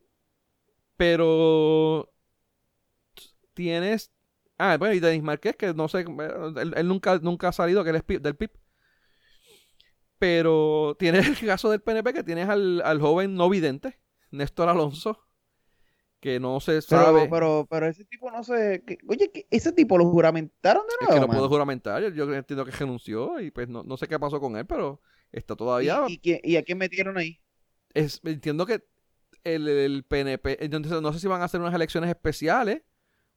[0.96, 2.10] pero
[3.52, 4.10] tienes.
[4.56, 7.96] Ah, bueno, y Denis Marqués, que no sé, él, nunca, nunca ha salido que él
[7.96, 8.50] es del PIB.
[10.18, 14.00] Pero tienes el caso del PNP, que tienes al, joven no vidente,
[14.30, 15.28] Néstor Alonso,
[16.20, 17.28] que no se sabe.
[17.30, 18.82] Pero, pero, ese tipo no se.
[19.06, 21.14] oye, ese tipo lo juramentaron de nuevo.
[21.14, 22.02] Es que no puedo juramentar.
[22.14, 25.54] Yo, entiendo que renunció y pues no, no, sé qué pasó con él, pero está
[25.54, 26.06] todavía.
[26.08, 27.40] ¿Y, a quién metieron ahí?
[27.92, 28.82] Es, entiendo que
[29.44, 30.64] el, el, PNP.
[30.64, 32.82] Entonces, no sé si van a hacer unas elecciones especiales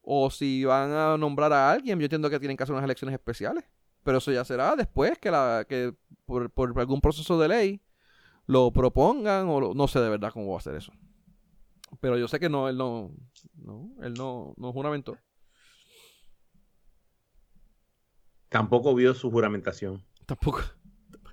[0.02, 1.99] o si van a nombrar a alguien.
[1.99, 3.66] Yo entiendo que tienen que hacer unas elecciones especiales.
[4.04, 5.93] Pero eso ya será después que, la, que
[6.26, 7.82] por, por algún proceso de ley
[8.47, 10.91] lo propongan o no sé de verdad cómo va a ser eso.
[11.99, 13.12] Pero yo sé que no, él no,
[13.56, 15.18] no, él no, no juramentó.
[18.49, 20.04] Tampoco vio su juramentación.
[20.26, 20.62] Tampoco.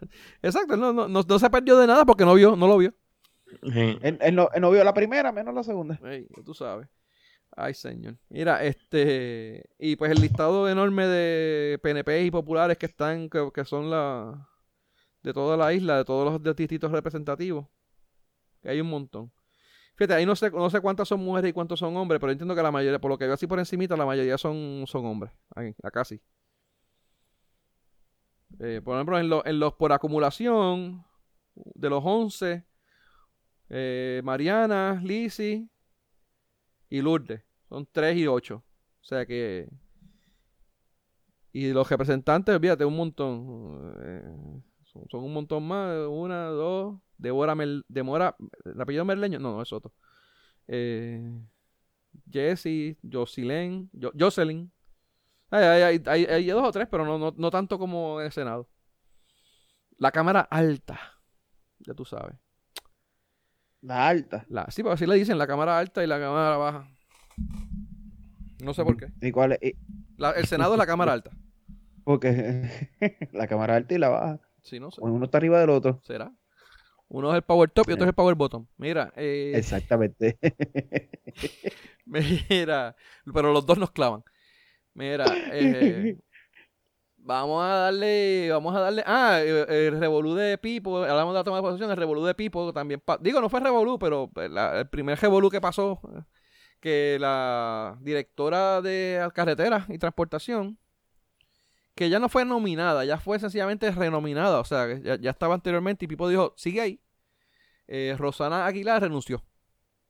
[0.42, 2.94] Exacto, no, no, no, se perdió de nada porque no vio, no lo vio.
[3.62, 5.98] Él, no, vio la primera, menos la segunda.
[6.44, 6.88] tú sabes.
[7.56, 8.16] Ay, señor.
[8.28, 9.68] Mira, este.
[9.78, 14.48] Y pues el listado enorme de PNP y populares que están, que, que son la.
[15.22, 17.66] de toda la isla, de todos los distritos representativos.
[18.62, 19.32] Que hay un montón.
[19.98, 22.54] Fíjate, ahí no sé, no sé cuántas son mujeres y cuántos son hombres, pero entiendo
[22.54, 25.32] que la mayoría, por lo que veo así por encimita, la mayoría son, son hombres.
[25.82, 26.20] acá sí.
[28.60, 31.04] Eh, por ejemplo, en, los por acumulación,
[31.54, 32.64] de los 11,
[33.68, 35.68] eh, Mariana, Lizzie
[36.88, 37.42] y Lourdes.
[37.68, 38.56] Son 3 y 8.
[38.56, 39.68] O sea que...
[41.52, 43.94] Y los representantes, fíjate, un montón.
[44.04, 44.62] Eh,
[45.10, 46.06] son, un montón más.
[46.08, 49.38] Una, dos, Demora, ¿el apellido Merleño?
[49.38, 49.92] No, no, es otro.
[50.68, 51.20] Eh,
[52.30, 54.70] Jesse, Jocelyn, Jocelyn.
[55.50, 58.68] Hay, hay, dos o tres, pero no, no, tanto como en el Senado.
[59.96, 61.00] La Cámara Alta,
[61.80, 62.36] ya tú sabes.
[63.80, 64.44] La alta.
[64.48, 66.88] La, sí, porque así le dicen la cámara alta y la cámara baja.
[68.62, 69.08] No sé por qué.
[69.20, 69.74] ¿Y cuál es?
[70.36, 71.30] el Senado es la cámara alta.
[72.04, 72.68] Porque
[73.32, 74.40] la cámara alta y la baja.
[74.62, 75.00] Sí, no sé.
[75.00, 76.00] Uno está arriba del otro.
[76.02, 76.32] ¿Será?
[77.08, 78.66] Uno es el power top y otro es el power bottom.
[78.76, 79.12] Mira.
[79.16, 80.38] Eh, Exactamente.
[82.04, 82.96] mira,
[83.32, 84.22] pero los dos nos clavan.
[84.92, 86.18] Mira, eh,
[87.18, 91.58] vamos a darle, vamos a darle, ah, el revolú de Pipo, hablamos de la toma
[91.58, 95.50] de posesión, el revolú de Pipo también, digo, no fue revolú, pero el primer revolú
[95.50, 96.00] que pasó,
[96.80, 100.78] que la directora de carretera y transportación,
[101.94, 106.08] que ya no fue nominada, ya fue sencillamente renominada, o sea, ya, estaba anteriormente y
[106.08, 107.00] Pipo dijo, sigue ahí.
[107.88, 109.42] Eh, Rosana Aguilar renunció.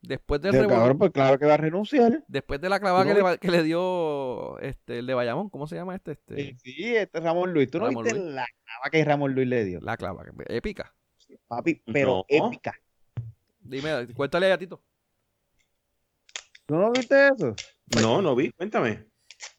[0.01, 2.25] Después del pues claro que va a renunciar.
[2.29, 3.05] Después de la clavada
[3.39, 6.13] que, le, dio este, el de Bayamón, ¿cómo se llama este?
[6.13, 6.57] este?
[6.63, 7.71] Sí, este Ramón Luis.
[7.71, 9.81] ¿Tú no viste la clava que Ramón Luis le dio?
[9.81, 10.95] La clava, épica.
[11.49, 12.75] Papi, pero épica.
[13.61, 14.83] Dime, cuéntale a Tito.
[16.67, 17.55] ¿Tú no viste eso?
[18.01, 19.07] No, no vi, cuéntame.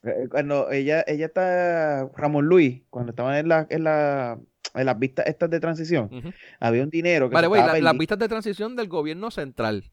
[0.02, 4.40] Eh, cuando ella, ella está, Ramón Luis, cuando estaban en la, en la,
[4.74, 6.10] en las vistas estas de transición,
[6.58, 9.92] había un dinero que Vale, güey, las vistas de transición del gobierno central.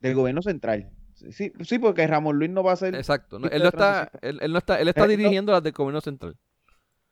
[0.00, 0.90] Del gobierno central.
[1.30, 2.94] Sí, sí, porque Ramón Luis no va a ser.
[2.94, 3.36] Exacto.
[3.36, 6.36] él, no está, él, no está, él está dirigiendo las del gobierno central.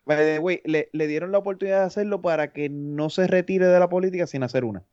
[0.04, 3.90] Güey, le, le, dieron la oportunidad de hacerlo para que no se retire de la
[3.90, 4.84] política sin hacer una.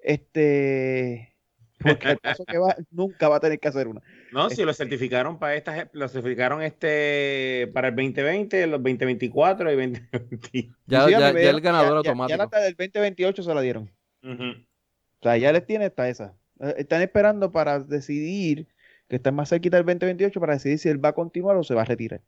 [0.00, 1.36] Este.
[1.78, 4.02] Porque el caso que va, nunca va a tener que hacer una.
[4.32, 9.72] No, si lo este certificaron para estas, lo certificaron este para el 2020, los 2024
[9.72, 10.70] y 2020.
[10.86, 12.36] Ya, ya, ya, el ganador automático.
[12.36, 13.90] Ya, la del 2028 se la dieron.
[14.24, 16.34] O sea, ya les tiene esta esa.
[16.60, 18.68] Eh, están esperando para decidir,
[19.08, 21.74] que está más cerquita del 2028, para decidir si él va a continuar o se
[21.74, 22.22] va a retirar.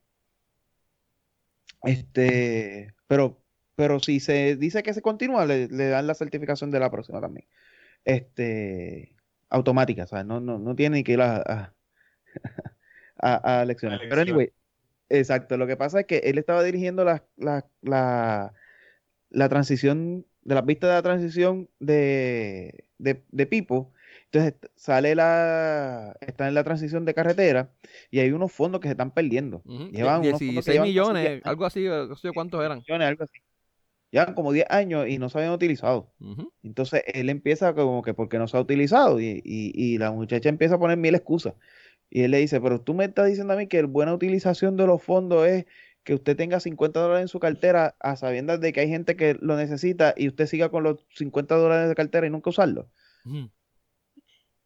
[1.85, 3.41] Este, pero,
[3.75, 7.21] pero si se dice que se continúa, le, le dan la certificación de la próxima
[7.21, 7.47] también.
[8.05, 9.15] Este,
[9.49, 11.75] automática, o sea, no, no, no tiene que ir a,
[13.19, 14.01] a, elecciones.
[14.09, 14.53] Pero anyway,
[15.09, 18.55] exacto, lo que pasa es que él estaba dirigiendo la, la, la,
[19.31, 23.93] la transición, de las vistas de la transición de, de, de Pipo,
[24.33, 27.71] entonces sale la, está en la transición de carretera
[28.11, 29.63] y hay unos fondos que se están perdiendo.
[29.93, 32.79] Llevan 16 millones, algo así, no sé cuántos eran.
[32.79, 33.39] Millones, algo así
[34.13, 36.13] llevan como 10 años y no se habían utilizado.
[36.63, 40.79] Entonces él empieza como que porque no se ha utilizado y, la muchacha empieza a
[40.79, 41.55] poner mil excusas.
[42.11, 44.77] Y él le dice, pero tú me estás diciendo a mí que la buena utilización
[44.77, 45.65] de los fondos es
[46.05, 49.35] que usted tenga 50 dólares en su cartera a sabiendas de que hay gente que
[49.41, 52.89] lo necesita y usted siga con los 50 dólares de cartera y nunca usarlo.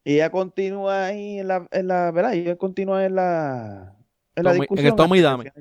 [0.07, 2.31] Y ella continúa ahí en la, en la ¿verdad?
[2.31, 3.93] Y ella continúa en la,
[4.37, 4.85] en la discusión.
[4.85, 5.51] En el toma y dame.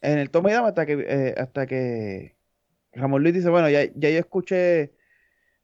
[0.00, 2.34] En el toma y dame hasta que, eh, hasta que
[2.94, 4.94] Ramón Luis dice, bueno, ya, ya yo escuché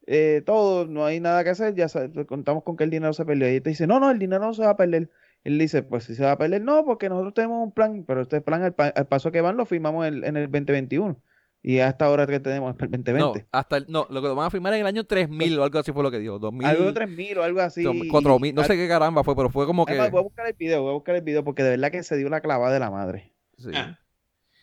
[0.06, 1.86] eh, todo, no hay nada que hacer, ya
[2.26, 3.50] contamos con que el dinero se perdió.
[3.50, 5.08] Y te dice, no, no, el dinero no se va a perder.
[5.42, 8.20] Él dice, pues si se va a perder, no, porque nosotros tenemos un plan, pero
[8.20, 8.74] este plan, el,
[9.06, 11.18] paso que van, lo firmamos en, el 2021.
[11.62, 13.18] Y hasta ahora que tenemos, 2020.
[13.18, 15.64] No, hasta el, no, lo que lo van a firmar en el año 3000 o
[15.64, 16.38] algo así fue lo que dijo.
[16.38, 17.84] 2000, algo 3000 o algo así.
[17.84, 19.96] 4000, no sé qué caramba fue, pero fue como que.
[19.96, 22.16] voy a buscar el video, voy a buscar el video porque de verdad que se
[22.16, 23.34] dio la clavada de la madre.
[23.58, 23.70] Sí.
[23.74, 23.98] Ah.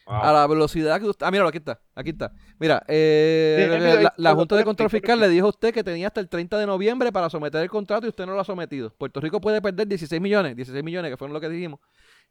[0.08, 1.26] A la velocidad que usted.
[1.26, 1.82] Ah, mira, aquí está.
[1.94, 2.32] Aquí está.
[2.60, 6.30] Mira, eh, la, Junta de Control Fiscal le dijo a usted que tenía hasta el
[6.30, 8.90] 30 de noviembre para someter el contrato y usted no lo ha sometido.
[8.98, 11.82] Puerto Rico puede perder 16 millones, 16 millones, que fueron lo que dijimos.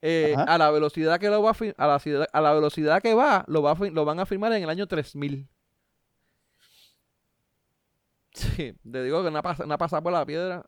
[0.02, 3.44] Eh, a la velocidad que lo va a, a, la, a la velocidad que va,
[3.48, 5.48] lo, va lo van a firmar en el año 3000.
[8.36, 10.62] Sí, le digo que una, una pasada por la piedra.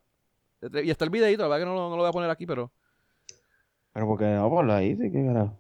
[0.83, 2.73] Y está el videito, la verdad que no, no, lo voy a poner aquí, pero.
[3.93, 5.55] Pero porque no por ahí, sí que carajo.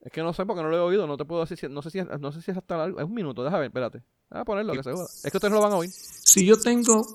[0.00, 1.80] Es que no sé porque no lo he oído, no te puedo decir, si, no
[1.80, 4.02] sé si, no sé si es hasta largo, es un minuto, déjame ver, espérate.
[4.30, 5.04] a ponerlo, que seguro.
[5.04, 5.90] Es que ustedes no lo van a oír.
[5.90, 7.06] Si yo tengo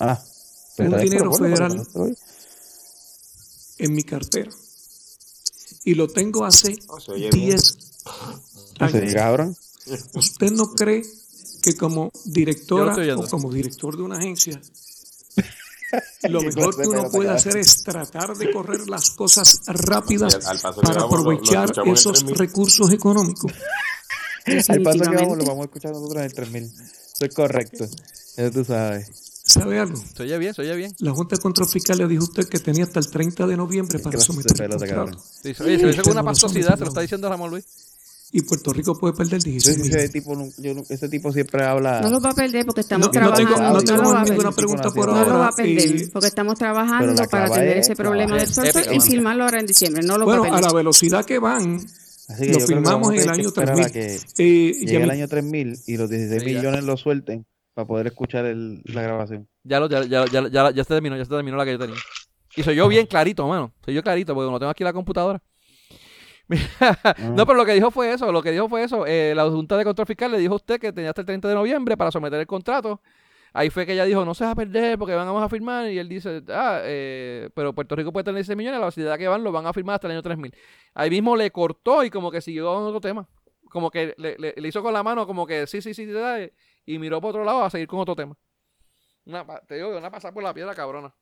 [0.00, 0.18] ah,
[0.78, 1.80] un dinero federal
[3.80, 4.50] en mi cartera
[5.84, 6.76] y lo tengo hace
[7.32, 7.76] 10
[8.78, 9.58] años,
[10.14, 11.02] ¿usted no cree
[11.62, 14.60] que como directora o como director de una agencia
[16.28, 20.38] lo mejor que uno puede hacer es tratar de correr las cosas rápidas
[20.82, 23.52] para aprovechar esos recursos económicos.
[24.68, 26.64] Al paso que vamos, lo vamos a escuchar nosotros en el 3000.
[26.64, 27.84] Eso es correcto.
[28.36, 29.29] Eso tú sabes.
[29.50, 29.96] ¿Sabe algo?
[29.96, 30.94] Se oye bien, se oye bien.
[31.00, 33.56] La Junta de Control Fiscal le dijo a usted que tenía hasta el 30 de
[33.56, 35.18] noviembre para someter el contrato.
[35.42, 37.64] Sí, se con una pastosidad, se lo está diciendo Ramón Luis
[38.32, 40.36] y Puerto Rico puede perder 16 ese, tipo,
[40.88, 42.00] ese tipo siempre habla.
[42.00, 43.72] No lo va a perder porque estamos trabajando.
[43.72, 45.24] No, tengo, no, ninguna pregunta por ahora.
[45.24, 49.00] No lo va a perder porque estamos trabajando para tener ese problema del sol y
[49.00, 50.02] firmarlo ahora en diciembre.
[50.04, 50.64] No lo bueno, va a perder.
[50.64, 51.84] a la velocidad que van.
[52.38, 53.90] lo firmamos en el año 3000.
[53.90, 57.46] Que eh, llegue el año 3000 y los 16 millones lo suelten
[57.80, 59.48] para poder escuchar el, la grabación.
[59.64, 61.78] Ya, lo, ya, ya, ya, ya, ya se terminó, ya se terminó la que yo
[61.78, 61.96] tenía.
[62.56, 63.72] Y soy yo bien clarito, mano.
[63.84, 65.40] Soy yo clarito porque no tengo aquí la computadora.
[67.36, 69.06] no, pero lo que dijo fue eso, lo que dijo fue eso.
[69.06, 71.48] Eh, la Junta de Control Fiscal le dijo a usted que tenía hasta el 30
[71.48, 73.00] de noviembre para someter el contrato.
[73.52, 75.90] Ahí fue que ella dijo, no se va a perder porque vamos a firmar.
[75.90, 79.28] Y él dice, ah, eh, pero Puerto Rico puede tener 16 millones, la ciudad que
[79.28, 80.54] van lo van a firmar hasta el año 3000.
[80.94, 83.28] Ahí mismo le cortó y como que siguió con otro tema.
[83.70, 86.06] Como que le, hizo con la mano, como que sí, sí, sí,
[86.90, 88.36] y miró por otro lado a seguir con otro tema.
[89.24, 91.14] Una, te digo, una pasada por la piedra cabrona.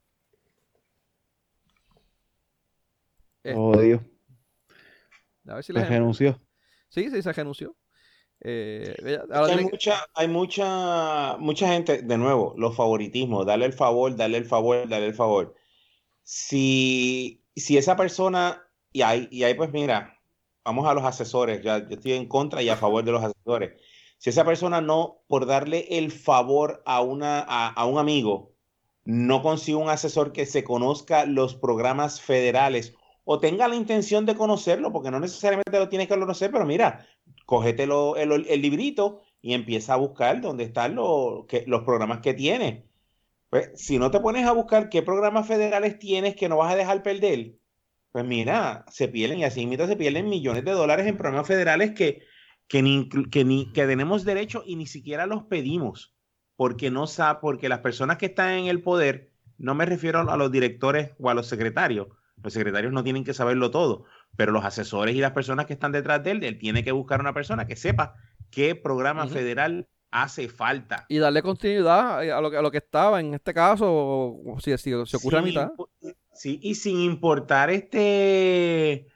[3.55, 4.01] Oh, Dios.
[5.47, 6.41] A ver si se renunció.
[6.89, 7.77] Sí, sí, se renunció.
[8.41, 8.95] Eh,
[9.31, 14.47] hay, mucha, hay mucha, mucha gente, de nuevo, los favoritismos, darle el favor, darle el
[14.47, 15.55] favor, darle el favor.
[16.23, 20.19] Si, si esa persona, y ahí, y ahí pues mira,
[20.64, 23.81] vamos a los asesores, ya yo estoy en contra y a favor de los asesores.
[24.19, 28.53] Si esa persona no, por darle el favor a, una, a, a un amigo,
[29.05, 32.95] no consigue un asesor que se conozca los programas federales
[33.31, 37.07] o tenga la intención de conocerlo, porque no necesariamente lo tienes que conocer, pero mira,
[37.45, 42.87] cógete el, librito y empieza a buscar dónde están los programas que tiene.
[43.51, 46.77] Pues si no te pones a buscar qué programas federales tienes que no vas a
[46.77, 47.53] dejar perder,
[48.12, 51.93] pues mira, se pierden y así mismo se pierden millones de dólares en programas federales
[51.93, 52.23] que,
[52.69, 56.14] que, ni, que, ni, que tenemos derecho y ni siquiera los pedimos,
[56.57, 60.37] porque no sabe, porque las personas que están en el poder, no me refiero a
[60.37, 62.09] los directores o a los secretarios,
[62.43, 64.05] los secretarios no tienen que saberlo todo,
[64.37, 67.21] pero los asesores y las personas que están detrás de él, él tiene que buscar
[67.21, 68.14] una persona que sepa
[68.51, 71.07] qué programa federal hace falta.
[71.09, 74.93] Y darle continuidad a lo que, a lo que estaba, en este caso, si, si,
[75.07, 75.71] si ocurre a mitad.
[76.33, 79.09] Sí, y sin importar este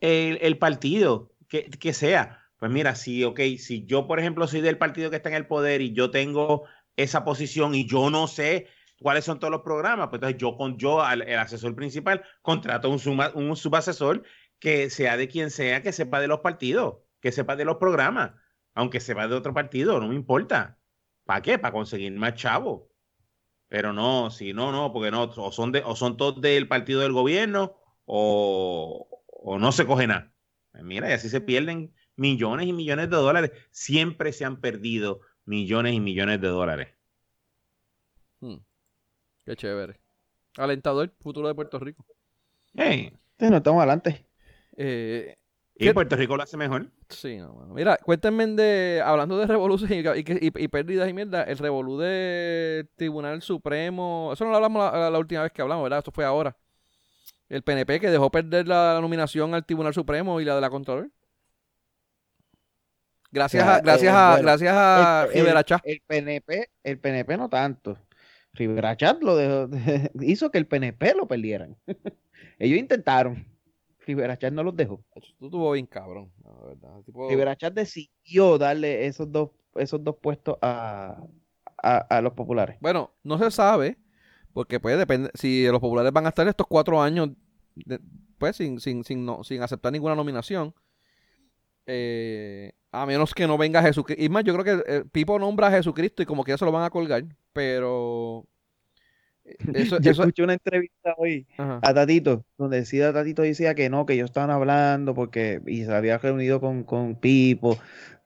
[0.00, 2.37] el, partido que, que, sea.
[2.58, 5.46] Pues mira, si, ok, si yo, por ejemplo, soy del partido que está en el
[5.46, 6.64] poder y yo tengo
[6.96, 8.66] esa posición y yo no sé
[9.00, 10.08] cuáles son todos los programas.
[10.08, 13.00] Pues entonces yo, con, yo al, el asesor principal, contrato un,
[13.34, 14.24] un subasesor
[14.58, 18.32] que sea de quien sea, que sepa de los partidos, que sepa de los programas,
[18.74, 20.80] aunque sepa de otro partido, no me importa.
[21.24, 21.58] ¿Para qué?
[21.58, 22.88] Para conseguir más chavos.
[23.68, 27.00] Pero no, si no, no, porque no, o son, de, o son todos del partido
[27.02, 30.32] del gobierno o, o no se coge nada.
[30.72, 33.52] Pues mira, y así se pierden millones y millones de dólares.
[33.70, 36.88] Siempre se han perdido millones y millones de dólares.
[38.40, 38.58] Hmm.
[39.44, 39.98] Qué chévere.
[40.58, 42.04] Alentador, futuro de Puerto Rico.
[42.74, 44.26] Sí, no estamos adelante.
[44.76, 45.36] Eh,
[45.74, 46.90] ¿Y Puerto Rico lo hace mejor?
[47.08, 47.72] Sí, no, bueno.
[47.72, 54.30] Mira, cuéntenme de, hablando de revolución y, pérdidas y mierda, el revolú del Tribunal Supremo,
[54.32, 56.00] eso no lo hablamos la, última vez que hablamos, ¿verdad?
[56.00, 56.56] Esto fue ahora.
[57.48, 61.10] El PNP que dejó perder la, nominación al Tribunal Supremo y la de la Contralor.
[63.30, 65.46] Gracias a, gracias a, gracias a el,
[65.84, 67.98] el, PNP, el PNP no tanto.
[68.54, 69.68] Rivera Chat lo dejó,
[70.22, 71.76] hizo que el PNP lo perdieran.
[72.58, 73.46] Ellos intentaron.
[74.06, 75.04] Rivera Chat no los dejó.
[75.38, 76.32] Tú tuvo bien cabrón.
[76.66, 77.02] verdad.
[77.28, 81.22] Rivera Chat decidió darle esos dos, esos dos puestos a,
[81.76, 82.76] a, los populares.
[82.80, 83.98] Bueno, no se sabe,
[84.52, 87.30] porque puede depender, si los populares van a estar estos cuatro años,
[88.38, 90.74] pues sin, sin, sin, no, sin aceptar ninguna nominación,
[91.86, 94.22] eh, a menos que no venga Jesucristo.
[94.22, 96.64] Y más, yo creo que eh, Pipo nombra a Jesucristo y como que ya se
[96.64, 98.46] lo van a colgar, pero...
[99.74, 104.12] Eso, yo escuché una entrevista hoy a Tatito, donde decía Tatito decía que no, que
[104.12, 107.78] ellos estaban hablando porque y se había reunido con, con Pipo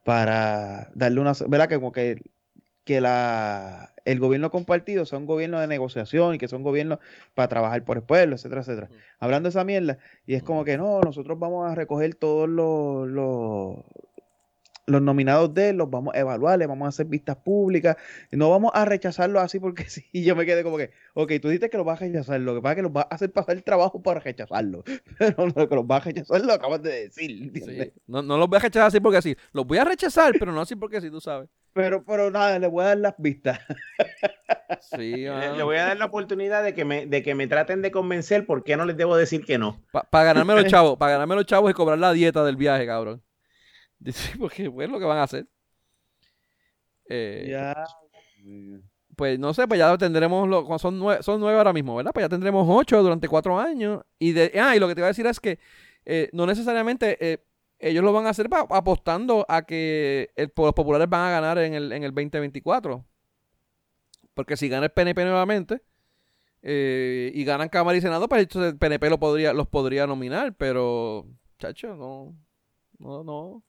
[0.03, 1.69] para darle una, ¿verdad?
[1.69, 2.21] Que como que
[2.83, 6.99] que la, el gobierno compartido son gobiernos de negociación y que son gobiernos
[7.33, 8.89] para trabajar por el pueblo, etcétera, etcétera.
[9.19, 13.07] Hablando de esa mierda, y es como que no, nosotros vamos a recoger todos los,
[13.07, 13.77] los,
[14.85, 17.95] los nominados de él, los vamos a evaluar, les vamos a hacer vistas públicas,
[18.31, 21.49] no vamos a rechazarlos así porque sí, y yo me quedé como que, ok, tú
[21.49, 23.31] dices que los vas a rechazar, lo que pasa es que los vas a hacer
[23.31, 24.83] pasar el trabajo para rechazarlo,
[25.17, 27.51] pero lo que los vas a rechazar lo acabas de decir.
[28.07, 30.61] No, no los voy a rechazar así porque sí, los voy a rechazar, pero no
[30.61, 31.49] así porque sí, tú sabes.
[31.73, 33.59] Pero, pero nada, le voy a dar las vistas.
[34.81, 37.89] Sí, le, voy a dar la oportunidad de que me, de que me traten de
[37.89, 39.81] convencer por qué no les debo decir que no.
[39.91, 43.23] Para ganarme los chavos, para ganarme los chavos y cobrar la dieta del viaje, cabrón.
[44.39, 45.47] Porque es lo que van a hacer.
[47.09, 47.85] Eh, ya.
[49.15, 52.11] Pues no sé, pues ya tendremos, lo, son, nueve, son nueve ahora mismo, ¿verdad?
[52.13, 54.01] Pues ya tendremos ocho durante cuatro años.
[54.17, 55.59] Y, de, ah, y lo que te voy a decir es que
[56.05, 57.45] eh, no necesariamente eh,
[57.79, 61.75] ellos lo van a hacer apostando a que el, los populares van a ganar en
[61.75, 63.05] el, en el 2024.
[64.33, 65.83] Porque si gana el PNP nuevamente
[66.63, 71.27] y ganan Cámara y Senado, pues el PNP lo podría, los podría nominar, pero,
[71.59, 72.35] chacho, no,
[72.97, 73.63] no, no.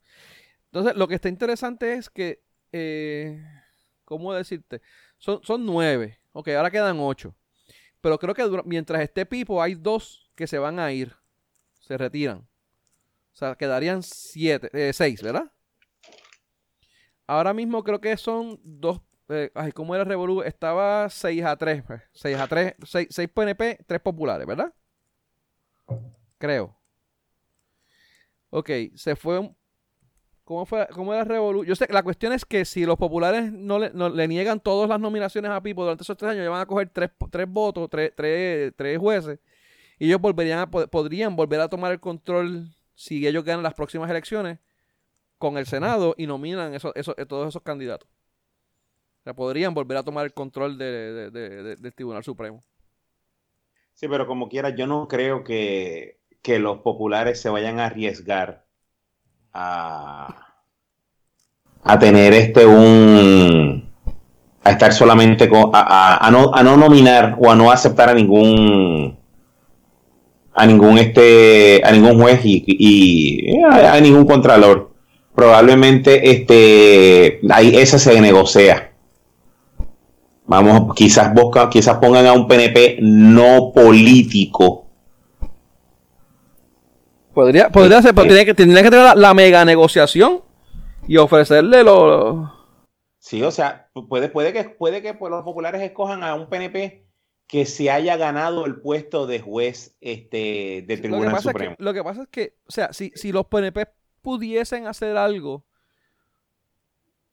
[0.75, 3.41] Entonces, lo que está interesante es que, eh,
[4.05, 4.83] ¿cómo decirte?
[5.19, 6.19] Son, nueve.
[6.33, 7.33] Ok, ahora quedan ocho.
[8.01, 11.15] Pero creo que mientras esté Pipo, hay dos que se van a ir.
[11.79, 12.39] Se retiran.
[12.39, 15.53] O sea, quedarían siete, eh, seis, ¿verdad?
[17.29, 19.01] Ahora mismo creo que son dos.
[19.29, 20.43] Eh, ay, ¿cómo era Revolu?
[20.43, 21.85] Estaba 6 a 3.
[22.11, 22.75] 6 a 3.
[22.85, 24.75] 6, 6 PNP, 3 populares, ¿verdad?
[26.37, 26.77] Creo.
[28.51, 29.57] Ok, se fue un
[30.45, 31.67] ¿Cómo, fue, cómo era Revolución?
[31.67, 35.51] Yo sé la cuestión es que si los populares no le, niegan todas las nominaciones
[35.51, 38.73] a Pipo durante esos tres años, ellos van a coger tres, tres votos, tres, tres,
[38.77, 39.39] tres jueces,
[39.99, 44.59] y ellos volverían podrían volver a tomar el control si ellos ganan las próximas elecciones
[45.39, 48.09] con el Senado y nominan eso, eso, todos esos candidatos.
[49.21, 52.63] O sea, podrían volver a tomar el control de, del Tribunal Supremo.
[53.95, 58.64] Sí, pero como quiera, yo no creo que, que los populares se vayan a arriesgar
[59.55, 60.35] a,
[62.01, 63.89] tener este un
[64.65, 69.17] a estar solamente con a, no, a no nominar o a no aceptar a ningún
[70.55, 74.93] a ningún este a ningún juez y, a, ningún contralor.
[75.35, 78.93] Probablemente este ahí esa se negocia.
[80.47, 84.84] Vamos quizás busca, quizás pongan a un PNP no político
[87.35, 90.43] Podría, podría ser, pero que, tendría que tener la, mega negociación
[91.09, 92.53] y ofrecerle lo,
[93.19, 97.07] Sí, o sea, puede, puede que, puede que pues, los populares escojan a un PNP
[97.47, 101.75] que se haya ganado el puesto de juez este, del Tribunal Supremo.
[101.79, 103.89] lo que pasa es que, o sea, si, si los PNP
[104.21, 105.65] pudiesen hacer algo,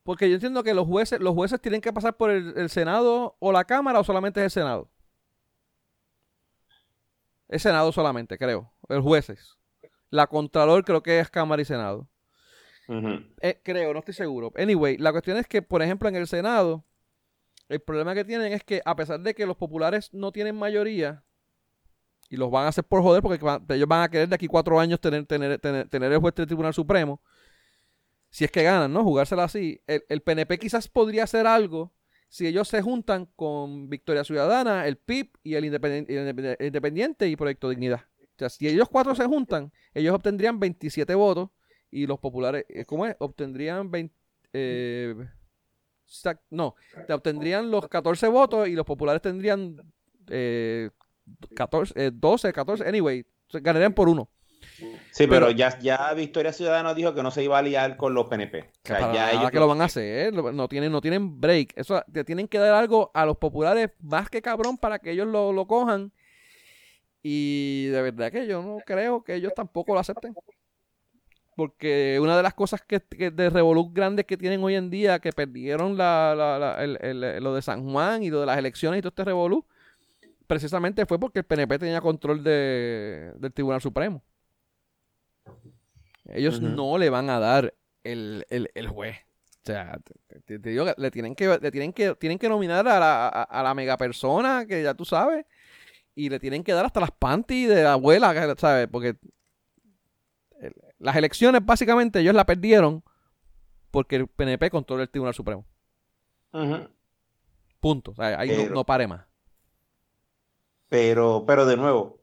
[0.04, 3.36] porque yo entiendo que los jueces, los jueces tienen que pasar por el, el Senado
[3.40, 4.90] o la Cámara o solamente es el Senado.
[7.50, 8.72] Es Senado solamente, creo.
[8.88, 9.58] Los jueces.
[10.12, 12.08] La Contralor creo que es Cámara y Senado.
[13.42, 14.52] Eh, creo, no estoy seguro.
[14.58, 16.84] Anyway, la cuestión es que, por ejemplo, en el Senado,
[17.70, 21.24] el problema que tienen es que a pesar de que los populares no tienen mayoría,
[22.30, 23.40] y los van a hacer por joder, porque
[23.74, 26.74] ellos van a querer de aquí cuatro años tener, tener, tener, el juez del Tribunal
[26.74, 27.22] Supremo,
[28.30, 29.04] si es que ganan, ¿no?
[29.04, 29.82] Jugársela así.
[29.88, 31.94] El, el, PNP quizás podría hacer algo
[32.30, 38.06] si ellos se juntan con Victoria Ciudadana, el PIB y el, Independiente y Proyecto Dignidad
[38.42, 41.50] sea, si ellos cuatro se juntan, ellos obtendrían 27 votos
[41.90, 43.16] y los populares, eh, ¿cómo es?
[43.20, 44.16] Obtendrían 20...
[44.54, 45.16] Eh,
[46.50, 46.76] no,
[47.10, 49.78] obtendrían los 14 votos y los populares tendrían
[50.28, 50.90] eh,
[51.56, 54.30] 14, 12, 14, anyway, ganarían por uno.
[55.12, 58.28] Sí, pero, ya, ya Victoria Ciudadana dijo que no se iba a liar con los
[58.28, 58.60] PNP.
[58.62, 61.74] O sea, ya ellos que lo van a hacer, no tienen, no tienen break.
[61.76, 65.28] Eso, te tienen que dar algo a los populares más que cabrón para que ellos
[65.28, 66.12] lo, lo cojan
[67.24, 70.34] y de verdad que yo no creo que ellos tampoco lo acepten.
[71.56, 75.32] Porque una de las cosas que, de Revolut grandes que tienen hoy en día, que
[75.32, 79.26] perdieron la, la, lo de San Juan y lo de las elecciones y todo este
[79.26, 79.66] Revolut,
[80.48, 84.24] precisamente fue porque el PNP tenía control de, del Tribunal Supremo.
[86.26, 88.46] Ellos no le van a dar el,
[88.90, 89.18] juez.
[89.18, 90.00] O sea,
[90.46, 93.64] te, digo que le tienen que, le tienen que, tienen que nominar a la, a,
[93.64, 95.46] la mega persona que ya tú sabes.
[96.14, 98.88] Y le tienen que dar hasta las panties de la abuela, ¿sabes?
[98.92, 99.16] Porque
[101.00, 103.04] las elecciones básicamente ellos la perdieron
[103.90, 105.66] porque el PNP controla el Tribunal Supremo.
[107.80, 108.14] Punto.
[108.18, 109.26] ahí no, pare más.
[110.90, 112.20] Pero, pero de nuevo,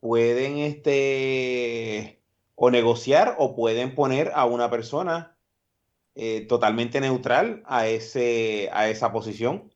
[0.00, 2.20] pueden este
[2.54, 5.36] o negociar o pueden poner a una persona
[6.14, 9.70] eh, totalmente neutral a ese a esa posición.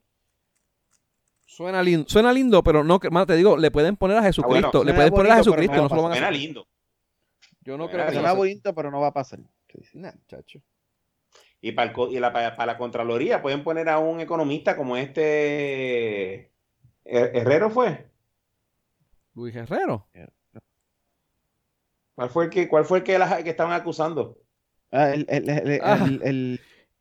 [1.50, 4.94] Suena lindo, suena lindo, pero no, más te digo, le pueden poner a Jesucristo, le
[4.94, 6.68] pueden poner a Jesucristo, no, lo van a Suena lindo.
[7.62, 9.40] Yo no creo que suena bonito, pero no va a pasar.
[10.28, 10.60] chacho.
[11.60, 16.52] Y, para, para, la Contraloría pueden poner a un economista como este
[17.04, 18.06] Herrero fue.
[19.34, 20.06] Luis Herrero.
[22.14, 24.38] ¿Cuál fue el que, cuál fue el que, que estaban acusando?
[24.92, 26.06] Ah, el, el, el, ah.
[26.22, 26.60] el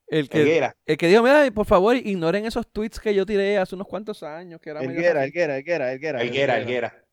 [0.10, 3.88] que, el que dijo, mira, por favor, ignoren esos tweets que yo tiré hace unos
[3.88, 4.60] cuantos años.
[4.60, 6.22] Que era Elguera, Elguera, Elguera, Elguera.
[6.22, 7.05] Elguera, Elguera.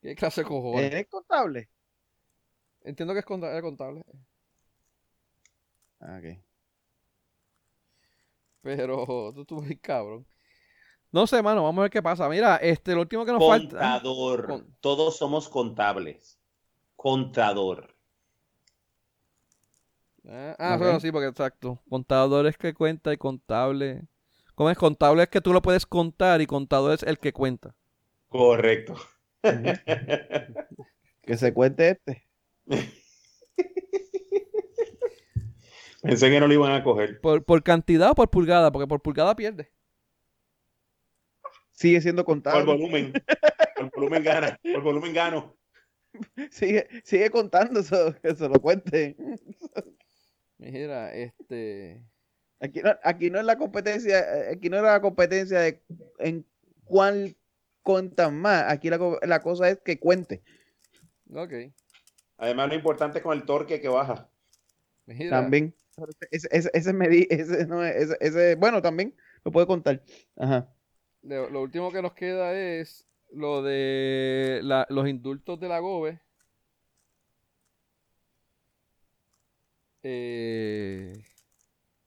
[0.00, 0.94] ¿Qué clase de cojones?
[0.94, 1.68] ¿Es contable?
[2.84, 4.04] Entiendo que es contable.
[6.00, 6.38] Ah, ok.
[8.62, 9.04] Pero
[9.34, 10.24] tú estuviste cabrón.
[11.10, 12.28] No sé, mano, vamos a ver qué pasa.
[12.28, 13.78] Mira, este, lo último que nos falta.
[13.78, 14.66] Contador.
[14.80, 16.38] Todos somos contables.
[16.94, 17.95] Contador.
[20.28, 21.80] Ah, ah sí, porque exacto.
[21.88, 24.02] Contador es que cuenta y contable.
[24.54, 24.78] ¿Cómo es?
[24.78, 27.74] Contable es que tú lo puedes contar y contador es el que cuenta.
[28.28, 28.94] Correcto.
[31.22, 32.26] que se cuente este.
[36.02, 37.20] Pensé que no lo iban a coger.
[37.20, 38.70] ¿Por, por cantidad o por pulgada?
[38.70, 39.72] Porque por pulgada pierde.
[41.72, 42.56] Sigue siendo contado.
[42.56, 43.12] Por volumen.
[43.76, 44.58] por volumen gana.
[44.62, 45.56] Por volumen gano.
[46.50, 49.16] Sigue, sigue contando eso, que se lo cuente.
[50.58, 52.02] Mira, este.
[52.60, 55.82] Aquí no, aquí no es la competencia, aquí no era la competencia de
[56.18, 56.46] en
[56.84, 57.36] cuál
[57.82, 58.64] cuentan más.
[58.72, 60.42] Aquí la, la cosa es que cuente.
[61.30, 61.52] Ok.
[62.38, 64.28] Además, lo importante es con el torque que baja.
[65.30, 65.74] También.
[66.30, 66.92] Ese, ese, ese,
[67.66, 70.02] no, ese, ese, bueno, también lo puede contar.
[70.36, 70.70] Ajá.
[71.22, 76.20] Lo, último que nos queda es lo de los indultos de la GOBE.
[80.08, 81.20] Eh,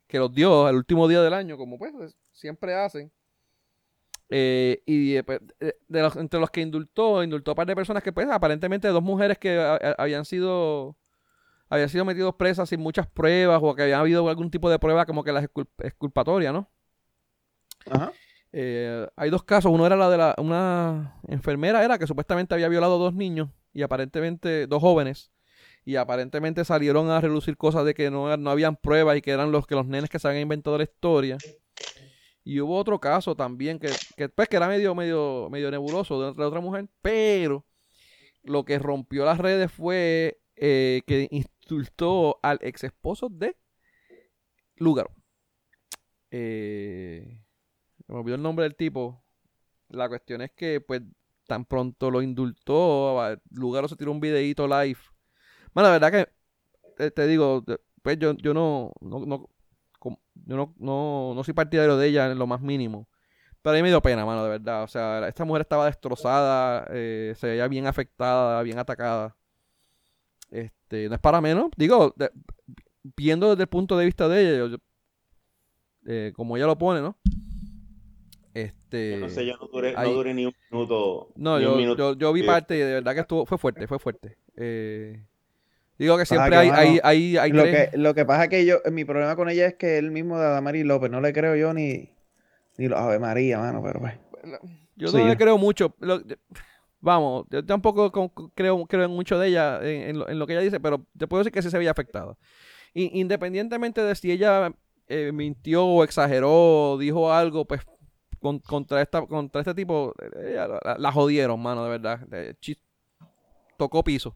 [0.08, 3.12] que los dio al último día del año, como pues siempre hacen.
[4.30, 7.76] Eh, y eh, pues, de los, entre los que indultó, indultó a un par de
[7.76, 9.60] personas que, pues, aparentemente dos mujeres que
[9.98, 10.96] habían sido
[11.68, 15.06] habían sido metidos presas sin muchas pruebas o que había habido algún tipo de prueba
[15.06, 15.48] como que las
[15.80, 16.70] exculpatoria, ¿no?
[17.92, 18.14] Ajá.
[18.54, 19.72] Eh, hay dos casos.
[19.72, 23.82] Uno era la de la, una enfermera, era que supuestamente había violado dos niños y
[23.82, 25.32] aparentemente dos jóvenes.
[25.90, 29.52] Y aparentemente salieron a relucir cosas de que no, no habían pruebas y que eran
[29.52, 31.36] los que los nenes que se habían inventado la historia.
[32.44, 36.44] Y hubo otro caso también que, que, pues, que era medio, medio, medio nebuloso de
[36.44, 37.66] otra, mujer, pero
[38.44, 43.58] lo que rompió las redes fue eh, que insultó al ex esposo de
[44.76, 45.10] Lugaro.
[46.30, 47.42] Eh,
[48.06, 49.24] me olvidó el nombre del tipo.
[49.88, 51.02] La cuestión es que, pues,
[51.48, 55.00] tan pronto lo indultó, Lugaro se tiró un videito live.
[55.74, 56.28] Bueno, la verdad
[56.98, 57.64] que, te, digo,
[58.02, 59.50] pues yo, yo no, no, no
[60.46, 63.08] yo no, no, no soy partidario de ella en lo más mínimo.
[63.62, 64.84] Pero a mí me dio pena, mano, de verdad.
[64.84, 69.36] O sea, esta mujer estaba destrozada, eh, se veía bien afectada, bien atacada.
[70.50, 71.70] Este, no es para menos.
[71.76, 72.16] Digo,
[73.16, 74.78] viendo desde el punto de vista de ella,
[76.06, 77.18] eh, como ella lo pone, ¿no?
[78.54, 81.32] Este, yo no sé, yo no duré, ni un minuto.
[81.36, 84.38] No, yo, Yo, vi parte y de verdad que estuvo, fue fuerte, fue fuerte.
[84.56, 85.24] Eh,
[86.00, 88.78] digo que siempre hay, hay, hay, hay, lo, que, lo que pasa es que yo,
[88.92, 91.74] mi problema con ella es que él mismo de Adamari López, no le creo yo
[91.74, 92.10] ni,
[92.78, 94.14] ni lo Ave María, mano, pero pues.
[94.96, 95.94] Yo no le creo mucho.
[97.02, 98.12] vamos, yo tampoco
[98.56, 101.54] creo, creo en mucho de ella, en, lo, que ella dice, pero te puedo decir
[101.54, 102.38] que sí se veía afectada.
[102.94, 104.74] independientemente de si ella
[105.08, 107.82] eh, mintió o exageró, dijo algo, pues
[108.40, 110.58] contra, esta, contra este tipo, eh,
[110.98, 112.28] la, jodieron, mano, de verdad.
[113.78, 114.36] tocó piso.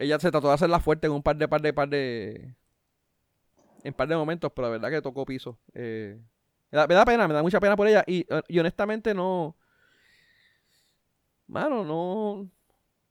[0.00, 2.54] Ella se trató de hacerla fuerte en un par de, par de, par de.
[3.84, 5.58] En par de momentos, pero la verdad que tocó piso.
[5.74, 6.18] Eh,
[6.70, 8.02] me, da, pena, me da mucha pena por ella.
[8.06, 8.26] Y,
[8.58, 9.56] honestamente no.
[11.46, 12.50] Mano, no.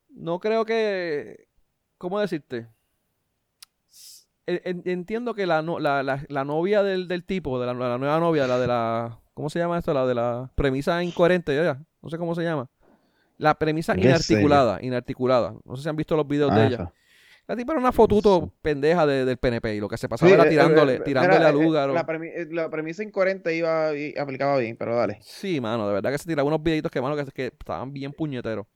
[0.08, 1.46] No creo que.
[1.96, 2.68] ¿Cómo decirte?
[4.46, 8.66] Entiendo que la, la, la, novia del, del tipo, de la, nueva novia, la de
[8.66, 9.94] la ¿Cómo se llama esto?
[9.94, 12.68] La de la premisa incoherente, ya, no sé cómo se llama.
[13.40, 15.54] La premisa inarticulada, inarticulada.
[15.64, 16.92] No sé si han visto los videos de ah, ella.
[17.46, 20.50] La tipa era una fotuto pendeja del PNP y lo que se pasaba era eh,
[20.50, 21.88] tirándole, eh, tirándole a lugar.
[21.88, 25.18] La, premisa incoherente iba y aplicaba bien, pero dale.
[25.22, 28.66] Sí, mano, de verdad que se tiraba unos videitos que, mano, que, estaban bien puñeteros.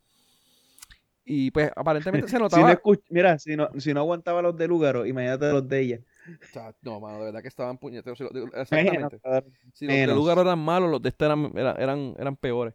[1.27, 2.81] Y pues aparentemente se notaba.
[3.11, 6.01] mira, si no, si no aguantaba los de Lugaro, imagínate los de ella.
[6.81, 8.19] No, mano, de verdad que estaban puñeteros.
[8.55, 9.21] Exactamente.
[9.75, 12.75] Si los de Lugaro eran malos, los de este eran, eran, eran, peores.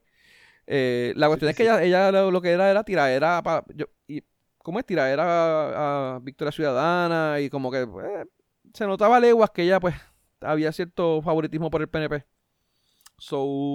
[0.72, 3.66] Eh, la cuestión es que ella, ella lo, que era era tirar, era para.
[3.74, 4.24] Yo, y
[4.60, 4.86] ¿cómo es?
[4.88, 8.08] Era a, Victoria Ciudadana y como que pues,
[8.72, 9.96] se notaba leguas que ella pues
[10.42, 12.24] había cierto favoritismo por el PNP.
[13.18, 13.74] So,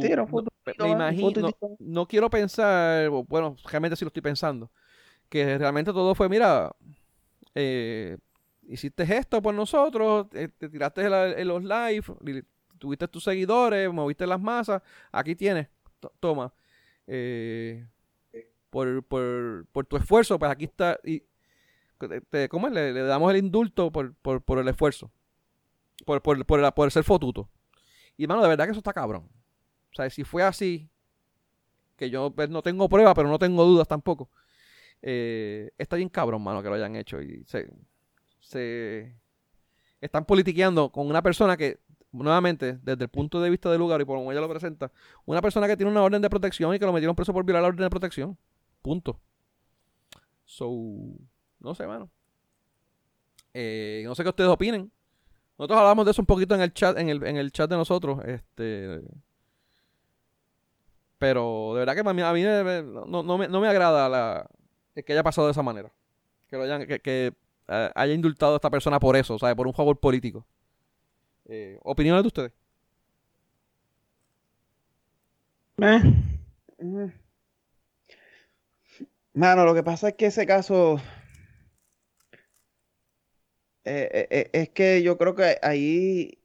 [0.79, 1.51] me imagino,
[1.81, 4.71] no, quiero pensar, bueno, realmente sí lo estoy pensando,
[5.29, 6.71] que realmente todo fue, mira,
[7.57, 8.16] eh,
[8.69, 12.05] hiciste esto por nosotros, eh, te tiraste en los live,
[12.79, 14.81] tuviste tus seguidores, moviste las masas,
[15.11, 15.69] aquí tienes,
[16.21, 16.55] toma.
[17.07, 17.87] Eh,
[18.71, 20.99] por, por, por tu esfuerzo, pues aquí está.
[21.05, 21.23] Y,
[22.51, 22.73] ¿Cómo es?
[22.73, 25.11] Le, damos el indulto por, por, el esfuerzo.
[26.05, 27.49] Por, por, por, ser fotuto.
[28.17, 29.29] Y, hermano, de verdad que eso está cabrón.
[29.93, 30.91] O sea, si fue así,
[31.97, 34.29] que yo pues, no tengo prueba, pero no tengo dudas tampoco.
[35.03, 37.23] Eh, está bien cabrón, mano, que lo hayan hecho.
[37.23, 37.71] Y se,
[38.41, 39.15] se
[40.01, 41.79] están politiqueando con una persona que,
[42.23, 44.93] nuevamente, desde el punto de vista del lugar y por como ella lo presenta,
[45.24, 47.62] una persona que tiene una orden de protección y que lo metieron preso por violar
[47.62, 48.39] la orden de protección.
[48.82, 49.20] Punto.
[50.45, 50.70] So,
[51.59, 52.11] no sé, mano.
[53.53, 54.91] Eh, no sé qué ustedes opinen.
[55.59, 57.77] Nosotros hablamos de eso un poquito en el chat, en el, en el chat de
[57.77, 58.20] nosotros.
[58.24, 59.01] Este.
[61.19, 64.51] Pero de verdad que a mí, a mí no, no, me, no, me, agrada la,
[64.95, 65.93] que haya pasado de esa manera.
[66.49, 67.32] Que, lo hayan, que, que
[67.69, 69.55] eh, haya indultado a esta persona por eso, ¿sabes?
[69.57, 70.45] Por un favor político.
[71.47, 72.53] Eh, ¿Opiniones de ustedes?
[75.81, 76.01] Eh.
[79.35, 80.99] Mano, lo que pasa es que ese caso.
[83.85, 86.39] Eh, eh, es que yo creo que ahí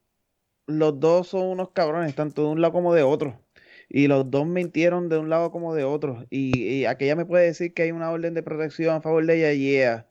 [0.67, 3.41] los dos son unos cabrones, tanto de un lado como de otro.
[3.89, 6.26] Y los dos mintieron de un lado como de otro.
[6.30, 9.38] Y, y aquella me puede decir que hay una orden de protección a favor de
[9.38, 10.07] ella, yeah.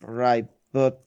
[0.00, 0.48] Right.
[0.72, 0.98] But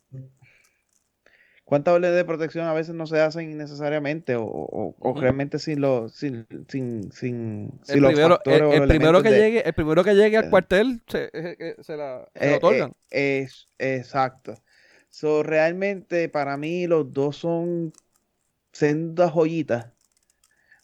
[1.67, 6.47] ¿Cuántas órdenes de protección a veces no se hacen innecesariamente o, realmente sin los sin,
[6.69, 10.49] sin, sin, el primero, el, primero que llegue el primero que llegue al eh.
[10.49, 12.25] cuartel se, eh, eh, se, la,
[12.55, 12.93] otorgan.
[13.09, 14.53] es exacto.
[15.09, 17.91] So, realmente para mí los dos son
[18.71, 19.91] sendas joyitas.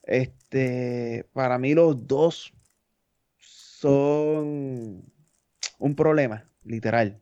[0.04, 2.54] Este para mí los dos
[3.38, 5.02] son
[5.80, 7.22] un problema literal.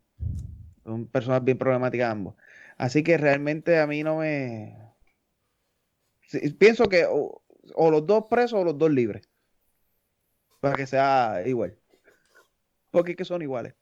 [0.84, 2.34] Son personas bien problemáticas ambos
[2.82, 4.76] Así que realmente a mí no me...
[6.58, 7.44] Pienso que o,
[7.92, 9.22] los dos presos o los dos libres.
[10.60, 11.78] Para que sea igual.
[12.90, 13.76] Porque es que son iguales.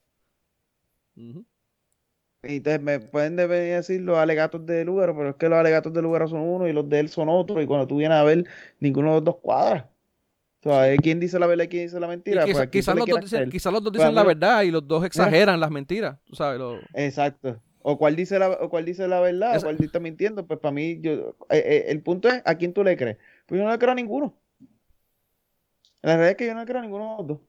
[1.15, 1.45] Y
[2.43, 5.93] entonces me pueden venir a decir los alegatos de lugar, pero es que los alegatos
[5.93, 7.61] de lugar son uno y los de él son otro.
[7.61, 8.47] Y cuando tú vienes a ver,
[8.81, 9.89] ninguno de los dos cuadra.
[10.61, 12.45] O sea, ¿quién dice la verdad y quién dice la mentira?
[12.45, 15.71] Pues quizás los, dos dicen, los dos dicen la verdad y los dos exageran las
[15.71, 16.19] mentiras.
[16.25, 16.59] ¿tú sabes?
[16.93, 17.61] Exacto.
[17.81, 20.45] O cuál dice la, o cuál dice la verdad, o cuál está mintiendo.
[20.45, 23.17] Pues para mí, yo, eh, eh, el punto es a quién tú le crees.
[23.45, 24.35] Pues yo no le creo a ninguno.
[26.01, 27.39] La verdad es que yo no le creo a ninguno de los dos.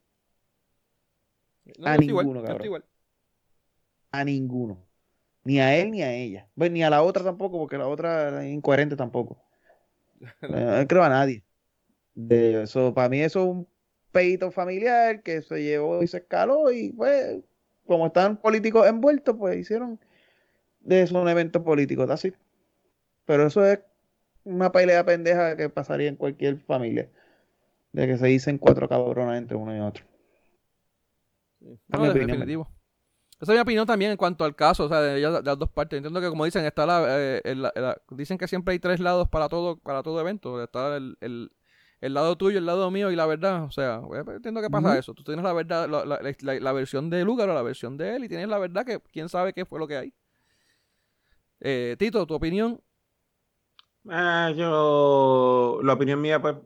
[1.84, 2.84] a ninguno, cabrón.
[4.12, 4.78] A ninguno.
[5.44, 6.48] Ni a él ni a ella.
[6.54, 9.42] Pues, ni a la otra tampoco, porque la otra es incoherente tampoco.
[10.42, 11.42] no le creo a nadie.
[12.14, 13.68] De eso, para mí eso es un
[14.12, 17.38] peito familiar que se llevó y se escaló y pues
[17.86, 19.98] como están políticos envueltos, pues hicieron
[20.80, 22.32] de eso un evento político, así.
[23.24, 23.80] Pero eso es
[24.44, 27.08] una pelea pendeja que pasaría en cualquier familia.
[27.92, 30.04] De que se dicen cuatro cabronas entre uno y otro.
[32.14, 32.68] definitivo.
[33.40, 35.96] Esa es mi opinión también en cuanto al caso, o sea, de, las dos partes.
[35.96, 39.78] Entiendo que como dicen, está eh, la, dicen que siempre hay tres lados para todo,
[39.78, 40.62] para todo evento.
[40.62, 43.64] Está el, el, lado tuyo, el lado mío y la verdad.
[43.64, 45.14] O sea, pues, entiendo que pasa eso.
[45.14, 48.48] Tú tienes la verdad, la, versión de Lugar o la versión de él y tienes
[48.48, 50.12] la verdad que quién sabe qué fue lo que hay.
[51.60, 52.82] Eh, Tito, ¿tu opinión?
[54.08, 56.56] Ah, yo, la opinión mía, pues,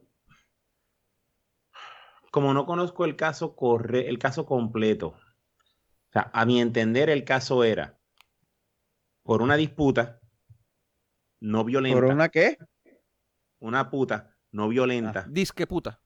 [2.31, 7.25] como no conozco el caso corre, el caso completo, o sea, a mi entender el
[7.25, 7.99] caso era
[9.25, 10.21] por una disputa
[11.41, 12.01] no violenta.
[12.01, 12.57] ¿Por una qué?
[13.59, 15.25] Una puta no violenta.
[15.27, 16.01] Ah, disque puta.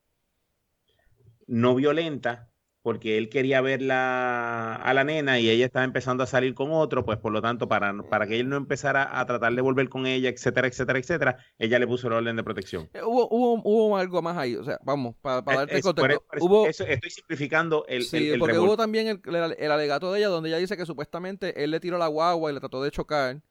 [1.46, 2.50] No violenta
[2.88, 7.04] porque él quería ver a la nena y ella estaba empezando a salir con otro,
[7.04, 10.06] pues por lo tanto, para, para que él no empezara a tratar de volver con
[10.06, 12.88] ella, etcétera, etcétera, etcétera, ella le puso el orden de protección.
[12.94, 16.66] Eh, hubo, hubo, algo más ahí, o sea, vamos, para, para darte contexto.
[16.66, 18.04] estoy simplificando el.
[18.04, 19.20] Sí, porque hubo también el,
[19.58, 22.54] el, alegato de ella, donde ella dice que supuestamente él le tiró la guagua y
[22.54, 23.42] le trató de chocar.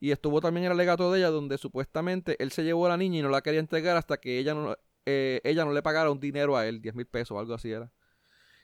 [0.00, 3.18] Y estuvo también el alegato de ella, donde supuestamente él se llevó a la niña
[3.18, 4.74] y no la quería entregar hasta que ella no,
[5.04, 7.70] eh, ella no le pagara un dinero a él, 10 mil pesos o algo así
[7.70, 7.92] era.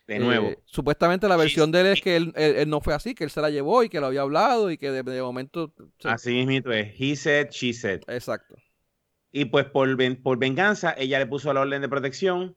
[0.07, 0.49] De nuevo.
[0.49, 2.33] Eh, supuestamente la versión de él es que él,
[2.67, 4.91] no fue así, que él se la llevó y que lo había hablado y que
[4.91, 5.73] de, momento...
[6.05, 6.95] Así mismo es.
[6.99, 8.03] He said, she said.
[8.09, 8.57] Exacto.
[9.31, 12.57] Y pues por, por venganza, ella le puso la orden de protección.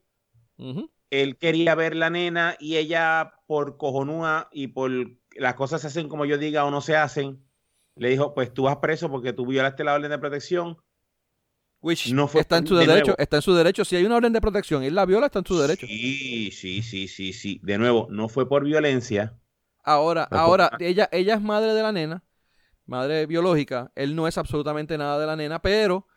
[1.10, 4.92] Él quería ver la nena y ella, por cojonúa y por
[5.36, 7.46] las cosas se hacen como yo diga o no se hacen,
[7.96, 10.78] le dijo, pues tú vas preso porque tú violaste la orden de protección
[12.12, 13.86] no está en su derecho, está en su derecho.
[13.86, 15.86] Si hay una orden de protección él la viola, está en su derecho.
[15.88, 17.60] Sí, sí, sí, sí, sí.
[17.64, 19.38] De nuevo, no fue por violencia.
[19.84, 22.24] Ahora, ahora, ella, ella es madre de la nena,
[22.86, 23.92] madre biológica.
[23.96, 26.08] Él no es absolutamente nada de la nena, pero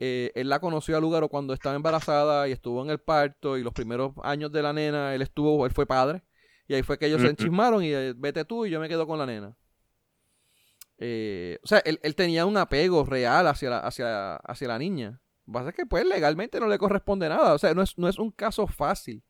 [0.00, 3.62] eh, él la conoció al lugar cuando estaba embarazada y estuvo en el parto y
[3.62, 6.24] los primeros años de la nena, él estuvo, él fue padre.
[6.66, 9.06] Y ahí fue que ellos se enchismaron y eh, vete tú y yo me quedo
[9.06, 9.56] con la nena.
[11.04, 15.20] Eh, o sea, él, tenía un apego real hacia la, hacia, hacia la niña.
[15.46, 17.54] Lo que pasa es que, pues, legalmente no le corresponde nada.
[17.54, 19.24] O sea, no es, no es un caso fácil.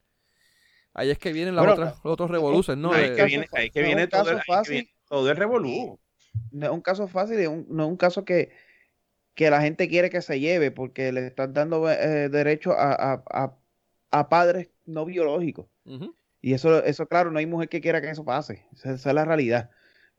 [0.93, 2.93] Ahí es que vienen las otras, los otros revoluciones, ¿no?
[2.93, 5.99] Ahí, que viene, ahí que viene, todo, el, fácil, todo el revolú.
[6.51, 7.39] No es un caso fácil,
[7.69, 8.51] no es un caso que,
[9.35, 13.57] que la gente quiere que se lleve porque le están dando eh, derecho a, a,
[14.11, 15.67] a, padres no biológicos.
[16.43, 18.67] Y eso, eso, claro, no hay mujer que quiera que eso pase.
[18.75, 19.71] esa es la realidad.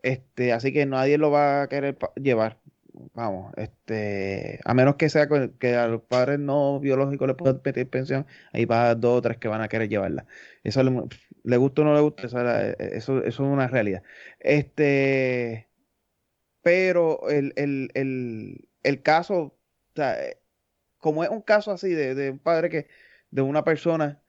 [0.03, 2.59] Este, así que nadie lo va a querer llevar.
[3.15, 5.27] Vamos, este, a menos que sea
[5.59, 9.37] que a los padres no biológicos le puedan pedir pensión, ahí va dos o tres
[9.37, 10.27] que van a querer llevarla.
[10.63, 14.03] Eso le, gusta o no le gusta, eso, eso, es una realidad.
[14.39, 15.69] Este,
[16.61, 19.57] pero el, el, el, caso, o
[19.95, 20.17] sea,
[20.97, 22.87] como es un caso así de, de un padre que,
[23.31, 24.21] de una persona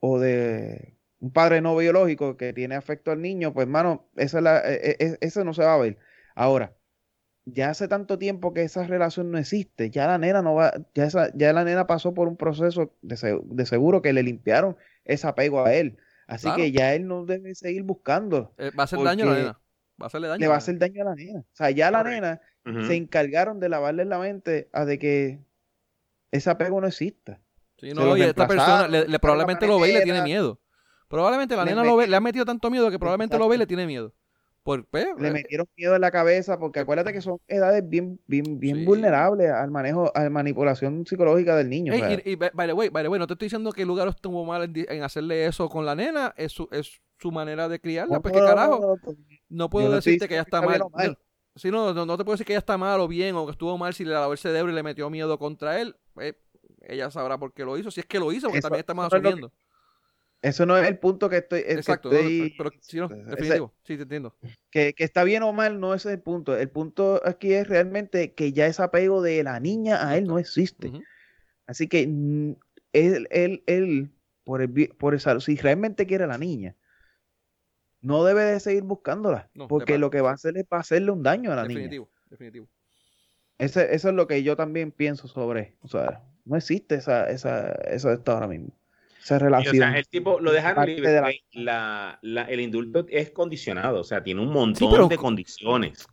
[0.00, 4.58] o de un padre no biológico que tiene afecto al niño, pues hermano, esa la,
[4.58, 5.96] e, e, eso no se va a ver.
[6.34, 6.74] Ahora,
[7.44, 11.04] ya hace tanto tiempo que esa relación no existe, ya la nena no va, ya,
[11.04, 15.64] esa, ya la nena pasó por un proceso de, seguro que le limpiaron ese apego
[15.64, 15.96] a él.
[16.26, 18.52] Así que ya él no debe seguir buscando.
[18.58, 19.60] Eh, va a hacer daño a la nena.
[20.00, 20.40] Va a hacerle daño.
[20.40, 21.40] Le va a hacer daño a la nena.
[21.40, 25.38] O sea, ya la nena se encargaron de lavarle la mente a de que
[26.32, 27.40] ese apego no exista.
[27.76, 30.61] Sí, no, y esta persona le, probablemente lo ve y le tiene miedo.
[31.12, 33.58] Probablemente la nena lo ve, le ha metido tanto miedo que probablemente lo ve y
[33.58, 34.14] le tiene miedo.
[34.62, 38.18] Por, pues, le eh, metieron miedo en la cabeza porque acuérdate que son edades bien,
[38.26, 41.92] bien, bien vulnerables al manejo, a la manipulación psicológica del niño.
[41.94, 45.02] y, y, by the way, no te estoy diciendo que el lugar estuvo mal en,
[45.02, 48.14] hacerle eso con la nena, es su, es su manera de criarla.
[48.14, 48.96] No, pues, ¿qué carajo?
[49.50, 50.82] No, puedo decirte que ella está mal.
[51.56, 53.76] Si no, no, te puedo decir que ella está mal o bien, o que estuvo
[53.76, 55.94] mal si le lavó el cerebro y le metió miedo contra él.
[56.14, 56.36] Pues,
[56.80, 59.52] ella sabrá por qué lo hizo, si es que lo hizo, porque también estamos asumiendo.
[60.42, 61.60] Eso no es el punto que estoy.
[61.60, 63.72] Exacto, pero, sí, no, definitivo.
[63.84, 64.34] sí, te entiendo.
[64.70, 66.56] Que, que, está bien o mal, no es el punto.
[66.56, 70.40] El punto aquí es realmente que ya ese apego de la niña a él no
[70.40, 70.92] existe.
[71.66, 72.56] Así que mm,
[72.92, 74.10] él, él, él,
[74.42, 76.76] por el, por el, si realmente quiere a la niña,
[78.00, 79.48] no debe de seguir buscándola.
[79.68, 81.82] porque lo que va a hacer es para hacerle un daño a la niña.
[81.82, 82.68] Definitivo, definitivo.
[83.58, 85.76] Ese, eso es lo que yo también pienso sobre.
[85.82, 88.74] O sea, no existe esa, esa, eso de esto ahora mismo
[89.22, 89.86] se relaciona.
[89.86, 91.42] o sea, el tipo lo dejaron libre.
[91.52, 92.18] La...
[92.22, 96.06] el indulto es condicionado, o sea, tiene un montón de condiciones.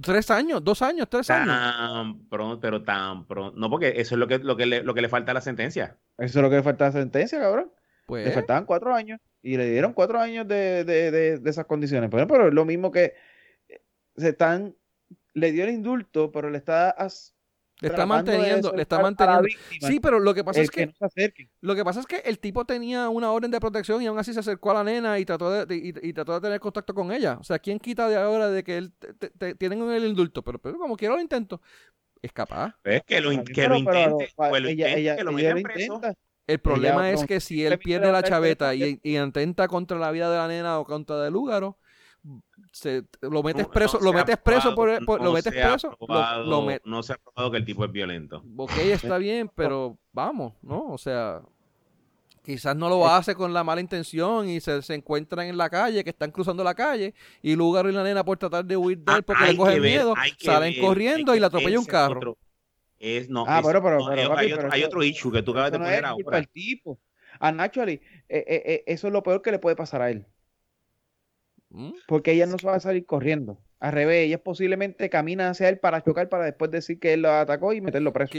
[0.00, 2.16] Tres años, dos años, tres tan años.
[2.30, 3.58] Pronto, pero tan pronto.
[3.58, 5.40] No, porque eso es lo que, lo que, le, lo que le falta a la
[5.40, 5.98] sentencia.
[6.18, 7.70] Eso es lo que le falta a la sentencia, cabrón.
[8.06, 8.26] Pues...
[8.26, 12.08] Le faltaban cuatro años y le dieron cuatro años de, de, de, esas condiciones.
[12.10, 13.14] Pero, pero es lo mismo que
[14.16, 14.74] se están,
[15.34, 16.90] le dio el indulto, pero le está
[17.84, 19.48] le está manteniendo, le está manteniendo.
[19.80, 20.92] Sí, pero lo que pasa es que,
[21.60, 24.32] lo que pasa es que el tipo tenía una orden de protección y aún así
[24.32, 27.36] se acercó a la nena y trató de, y, trató de tener contacto con ella.
[27.40, 28.92] O sea, ¿quién quita de ahora de que él
[29.38, 30.42] te, tienen el indulto?
[30.42, 31.60] Pero, pero como quiera lo intento.
[32.22, 32.74] Es capaz.
[32.84, 35.36] Es que lo, que lo intente, pues lo ella, que lo
[36.46, 40.30] El problema es que si él pierde la chaveta y, y, intenta contra la vida
[40.30, 41.76] de la nena o contra del húgaro,
[42.74, 45.96] se, lo metes preso, lo metes preso por, lo metes preso.
[46.84, 48.42] no se ha probado que el tipo es violento.
[48.56, 50.88] Ok, está bien, pero vamos, ¿no?
[50.88, 51.40] O sea,
[52.42, 56.02] quizás no lo hace con la mala intención y se, se encuentran en la calle,
[56.02, 59.12] que están cruzando la calle, y Lugar y la nena por tratar de huir de
[59.12, 62.36] él ah, porque le cogen miedo, salen corriendo y la atropella un carro.
[62.98, 66.04] es, no, ah, pero, pero, hay, otro, hay, otro, issue que tú acabas de poner
[66.04, 66.42] ahora.
[66.42, 66.98] tipo.
[67.38, 67.94] A Naturally,
[68.28, 70.26] eh, eh, eh, eso es lo peor que le puede pasar a él.
[71.74, 71.90] ¿Mm?
[72.06, 73.58] Porque ella no se va a salir corriendo.
[73.80, 77.32] Al revés, ella posiblemente camina hacia él para chocar para después decir que él lo
[77.32, 78.32] atacó y meterlo preso.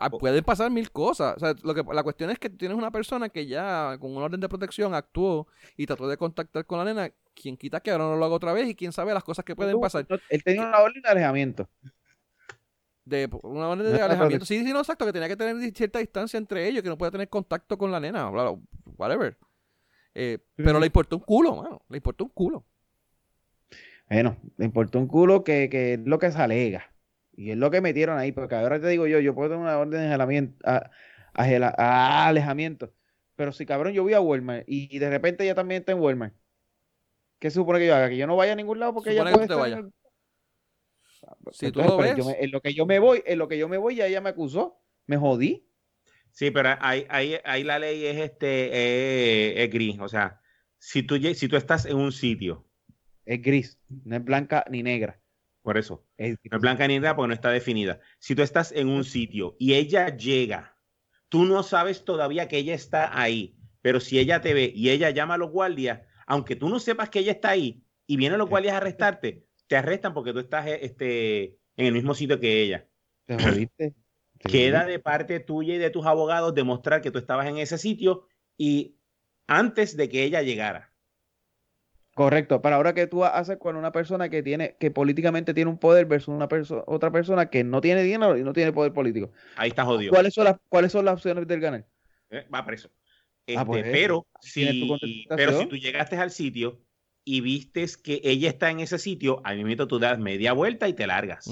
[0.00, 1.36] Ah, pueden pasar mil cosas.
[1.62, 4.48] lo que, la cuestión es que tienes una persona que ya con un orden de
[4.48, 5.46] protección actuó
[5.76, 7.12] y trató de contactar con la nena.
[7.34, 9.54] Quien quita que ahora no lo haga otra vez y quién sabe las cosas que
[9.54, 10.04] pueden pasar.
[10.28, 11.68] él tenía una orden de alejamiento.
[13.04, 14.44] De una orden de alejamiento.
[14.44, 17.12] Sí, sí, no, exacto, que tenía que tener cierta distancia entre ellos, que no podía
[17.12, 18.28] tener contacto con la nena,
[18.98, 19.38] whatever.
[20.14, 21.82] Eh, pero le importó un culo, mano.
[21.88, 22.64] Le importó un culo.
[24.08, 26.92] Bueno, le importó un culo que, que, es lo que se alega.
[27.34, 29.78] Y es lo que metieron ahí, porque ahora te digo yo, yo puedo tener una
[29.78, 32.92] orden de alejamiento, a, alejamiento.
[33.36, 36.34] Pero si cabrón yo voy a Walmart y, de repente ella también está en Walmart,
[37.38, 38.10] ¿qué se supone que yo haga?
[38.10, 39.82] Que yo no vaya a ningún lado porque ella puede estar vaya.
[41.52, 42.16] Si tú lo ves.
[42.38, 44.28] en lo que yo me voy, en lo que yo me voy, ya ella me
[44.28, 44.78] acusó.
[45.06, 45.66] Me jodí.
[46.32, 49.98] Sí, pero ahí, ahí, ahí la ley es este eh, es gris.
[50.00, 50.40] O sea,
[50.78, 52.66] si tú, si tú estás en un sitio
[53.24, 55.20] es gris, no es blanca ni negra.
[55.62, 56.04] Por eso.
[56.18, 58.00] no es blanca ni negra porque no está definida.
[58.18, 60.76] Si tú estás en un sitio y ella llega,
[61.28, 65.10] tú no sabes todavía que ella está ahí, pero si ella te ve y ella
[65.10, 68.48] llama a los guardias, aunque tú no sepas que ella está ahí y vienen los
[68.48, 72.88] guardias a arrestarte, te arrestan porque tú estás este, en el mismo sitio que ella.
[73.26, 73.94] ¿Te jodiste?
[74.42, 78.26] Queda de parte tuya y de tus abogados demostrar que tú estabas en ese sitio
[78.56, 78.96] y
[79.46, 80.92] antes de que ella llegara.
[82.14, 85.78] Correcto, para ahora que tú haces con una persona que tiene, que políticamente tiene un
[85.78, 89.30] poder versus una persona, otra persona que no tiene dinero y no tiene poder político.
[89.56, 90.10] Ahí está jodido.
[90.10, 91.86] ¿Cuáles son las, cuáles son las opciones del ganar?
[92.28, 92.90] Eh, va preso.
[93.48, 96.80] Ah, este, pues, pero, si, pero si tú llegaste al sitio
[97.24, 100.92] y vistes que ella está en ese sitio, a mí tú das media vuelta y
[100.92, 101.50] te largas.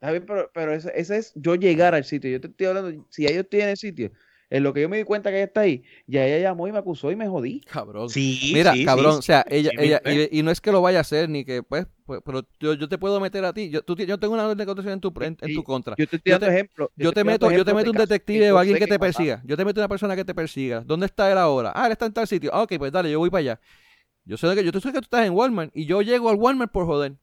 [0.00, 2.30] Está bien, pero, pero ese, ese, es yo llegar al sitio.
[2.30, 4.10] Yo te estoy hablando, si ellos tienen sitio,
[4.48, 6.72] en lo que yo me di cuenta que ella está ahí, ya ella llamó y
[6.72, 7.60] me acusó y me jodí.
[7.60, 8.08] Cabrón.
[8.08, 11.28] Sí, Mira, cabrón, o sea, ella, ella, y, no es que lo vaya a hacer,
[11.28, 13.68] ni que, pues, pues pero yo, yo, te puedo meter a ti.
[13.68, 15.96] Yo, tú, yo tengo una orden de contención en tu, en, tu contra.
[15.98, 16.90] Yo te estoy dando ejemplo.
[16.96, 19.42] Yo, te, meto, yo te meto un detective o alguien que te persiga.
[19.44, 20.80] Yo te meto una persona que te persiga.
[20.80, 21.72] ¿Dónde está él ahora?
[21.74, 22.50] Ah, él está en tal sitio.
[22.54, 23.60] Ah, ok, pues dale, yo voy para allá.
[24.24, 26.36] Yo sé que yo te sé que tú estás en Walmart y yo llego al
[26.36, 27.16] Walmart por joder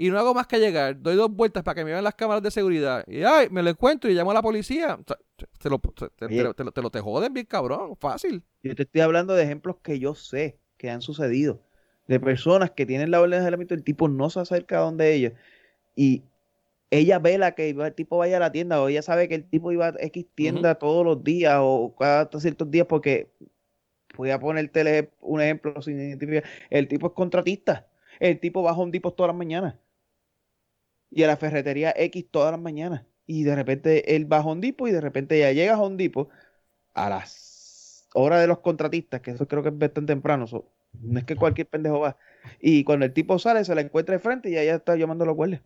[0.00, 2.40] y no hago más que llegar, doy dos vueltas para que me vean las cámaras
[2.40, 4.96] de seguridad y ay, me lo encuentro y llamo a la policía.
[5.58, 8.44] te, lo, te, lo, te, joden bien cabrón, fácil.
[8.62, 11.60] Yo te estoy hablando de ejemplos que yo sé que han sucedido,
[12.06, 15.12] de personas que tienen la orden de aislamiento, el tipo no se acerca a donde
[15.12, 15.32] ella
[15.96, 16.22] y
[16.90, 19.50] ella ve la que el tipo vaya a la tienda o ella sabe que el
[19.50, 23.32] tipo iba a X tienda todos los días o cada ciertos días porque
[24.16, 26.44] voy a ponerte un ejemplo sin identificar.
[26.70, 27.88] El tipo es contratista.
[28.20, 29.74] El tipo va a Home Depot todas las mañanas
[31.10, 33.04] y a la ferretería X todas las mañanas.
[33.26, 36.28] Y de repente él va a Hondipo y de repente ya llega a Hondipo
[36.94, 40.46] a las horas de los contratistas, que eso creo que es bastante temprano.
[41.00, 42.16] no es que cualquier pendejo va.
[42.60, 45.26] Y cuando el tipo sale, se la encuentra de frente y ya está llamando a
[45.28, 45.62] los guardias.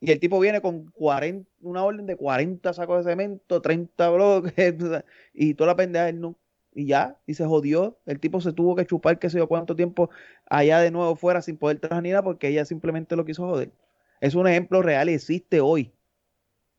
[0.00, 4.54] Y el tipo viene con 40, una orden de 40 sacos de cemento, 30 bloques,
[5.34, 6.36] y toda la pendeja él no,
[6.74, 7.98] y ya, y se jodió.
[8.06, 10.10] El tipo se tuvo que chupar, que sé yo, cuánto tiempo
[10.46, 13.70] allá de nuevo fuera sin poder trabajar ni nada porque ella simplemente lo quiso joder.
[14.20, 15.92] Es un ejemplo real y existe hoy.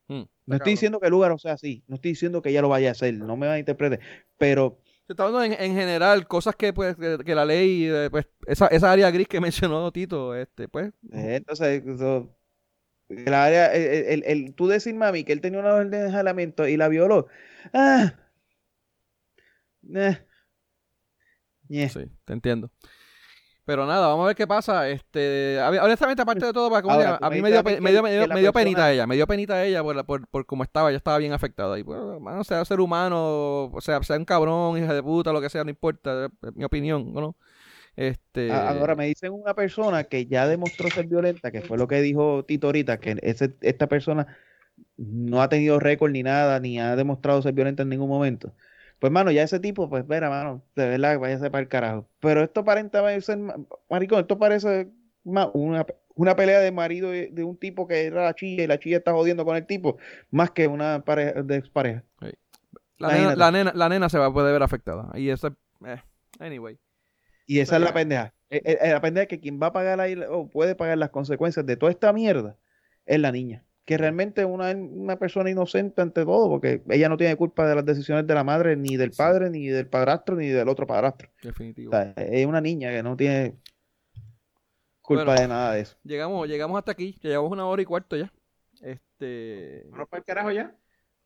[0.07, 2.61] Hmm, no estoy diciendo que el lugar o sea así, no estoy diciendo que ella
[2.61, 3.99] lo vaya a hacer, no me va a interpretar,
[4.37, 4.77] pero...
[5.07, 8.91] Se está hablando en, general, cosas que pues que, la ley, eh, pues, esa, esa
[8.91, 10.89] área gris que mencionó Tito, este, pues...
[11.11, 11.83] Eh, entonces,
[13.09, 16.77] el área, el, el, tú decir, mami, que él tenía una orden de jalamiento y
[16.77, 17.27] la violó,
[17.73, 18.13] ah,
[19.93, 20.17] eh.
[21.69, 22.71] Sí, te entiendo.
[23.65, 24.87] Pero nada, vamos a ver qué pasa.
[24.89, 27.63] Este, honestamente, aparte de todo, para a mí me dio,
[28.53, 31.79] penita ella, me dio penita ella por, por, por cómo estaba, ella estaba bien afectada.
[31.79, 35.49] Y bueno, sea ser humano, o sea, sea un cabrón, hija de puta, lo que
[35.49, 37.35] sea, no importa, es mi opinión, ¿no?
[37.95, 38.51] Este...
[38.51, 42.45] Ahora me dicen una persona que ya demostró ser violenta, que fue lo que dijo
[42.45, 44.27] Tito ahorita, que ese, esta persona
[44.97, 48.53] no ha tenido récord ni nada, ni ha demostrado ser violenta en ningún momento.
[49.05, 52.09] Pues, mano, ya ese tipo, pues, mira, mano, de verdad, váyase para el carajo.
[52.19, 53.37] Pero esto aparenta ser,
[53.87, 54.89] maricón, esto parece
[55.23, 55.51] una,
[56.15, 59.11] una pelea de marido de, un tipo que era la chilla y la chilla está
[59.11, 59.99] jodiendo con el tipo,
[60.31, 62.03] más que una pareja de expareja.
[62.97, 65.11] La, nena, la, nena, la nena se va a poder ver afectada.
[65.13, 65.55] Y eso,
[65.85, 66.01] eh,
[66.39, 66.79] anyway.
[67.45, 68.33] Y esa es la pendeja.
[68.49, 71.11] Eh, eh, la pendeja es que quien va a pagar ahí, o puede pagar las
[71.11, 72.57] consecuencias de toda esta mierda
[73.05, 77.17] es la niña que realmente es una, una persona inocente ante todo, porque ella no
[77.17, 80.47] tiene culpa de las decisiones de la madre, ni del padre, ni del padrastro, ni
[80.47, 81.29] del otro padrastro.
[81.41, 81.91] Definitivo.
[82.15, 83.59] es una niña que no tiene
[85.01, 85.97] culpa de nada de eso.
[86.03, 88.33] Llegamos, llegamos hasta aquí, que llevamos una hora y cuarto ya.
[88.81, 89.85] Este.
[89.91, 90.75] ¿Vamos para el carajo ya?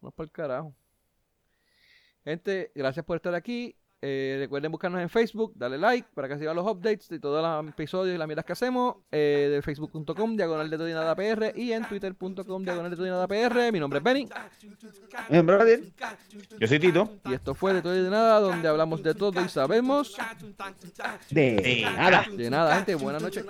[0.01, 0.75] Vamos para el carajo.
[2.25, 3.78] Gente, gracias por estar aquí.
[4.01, 7.73] Eh, recuerden buscarnos en Facebook, dale like para que se los updates de todos los
[7.73, 8.95] episodios y las miras que hacemos.
[9.11, 11.53] Eh, de facebook.com, diagonal de todo y nada PR.
[11.55, 13.71] Y en twitter.com, diagonal de todo y nada PR.
[13.73, 14.29] Mi nombre es Benny.
[16.59, 17.17] Yo soy Tito.
[17.25, 20.15] Y esto fue de todo y de nada, donde hablamos de todo y sabemos.
[21.29, 22.25] De nada.
[22.31, 22.95] De nada, gente.
[22.95, 23.45] Buenas noches.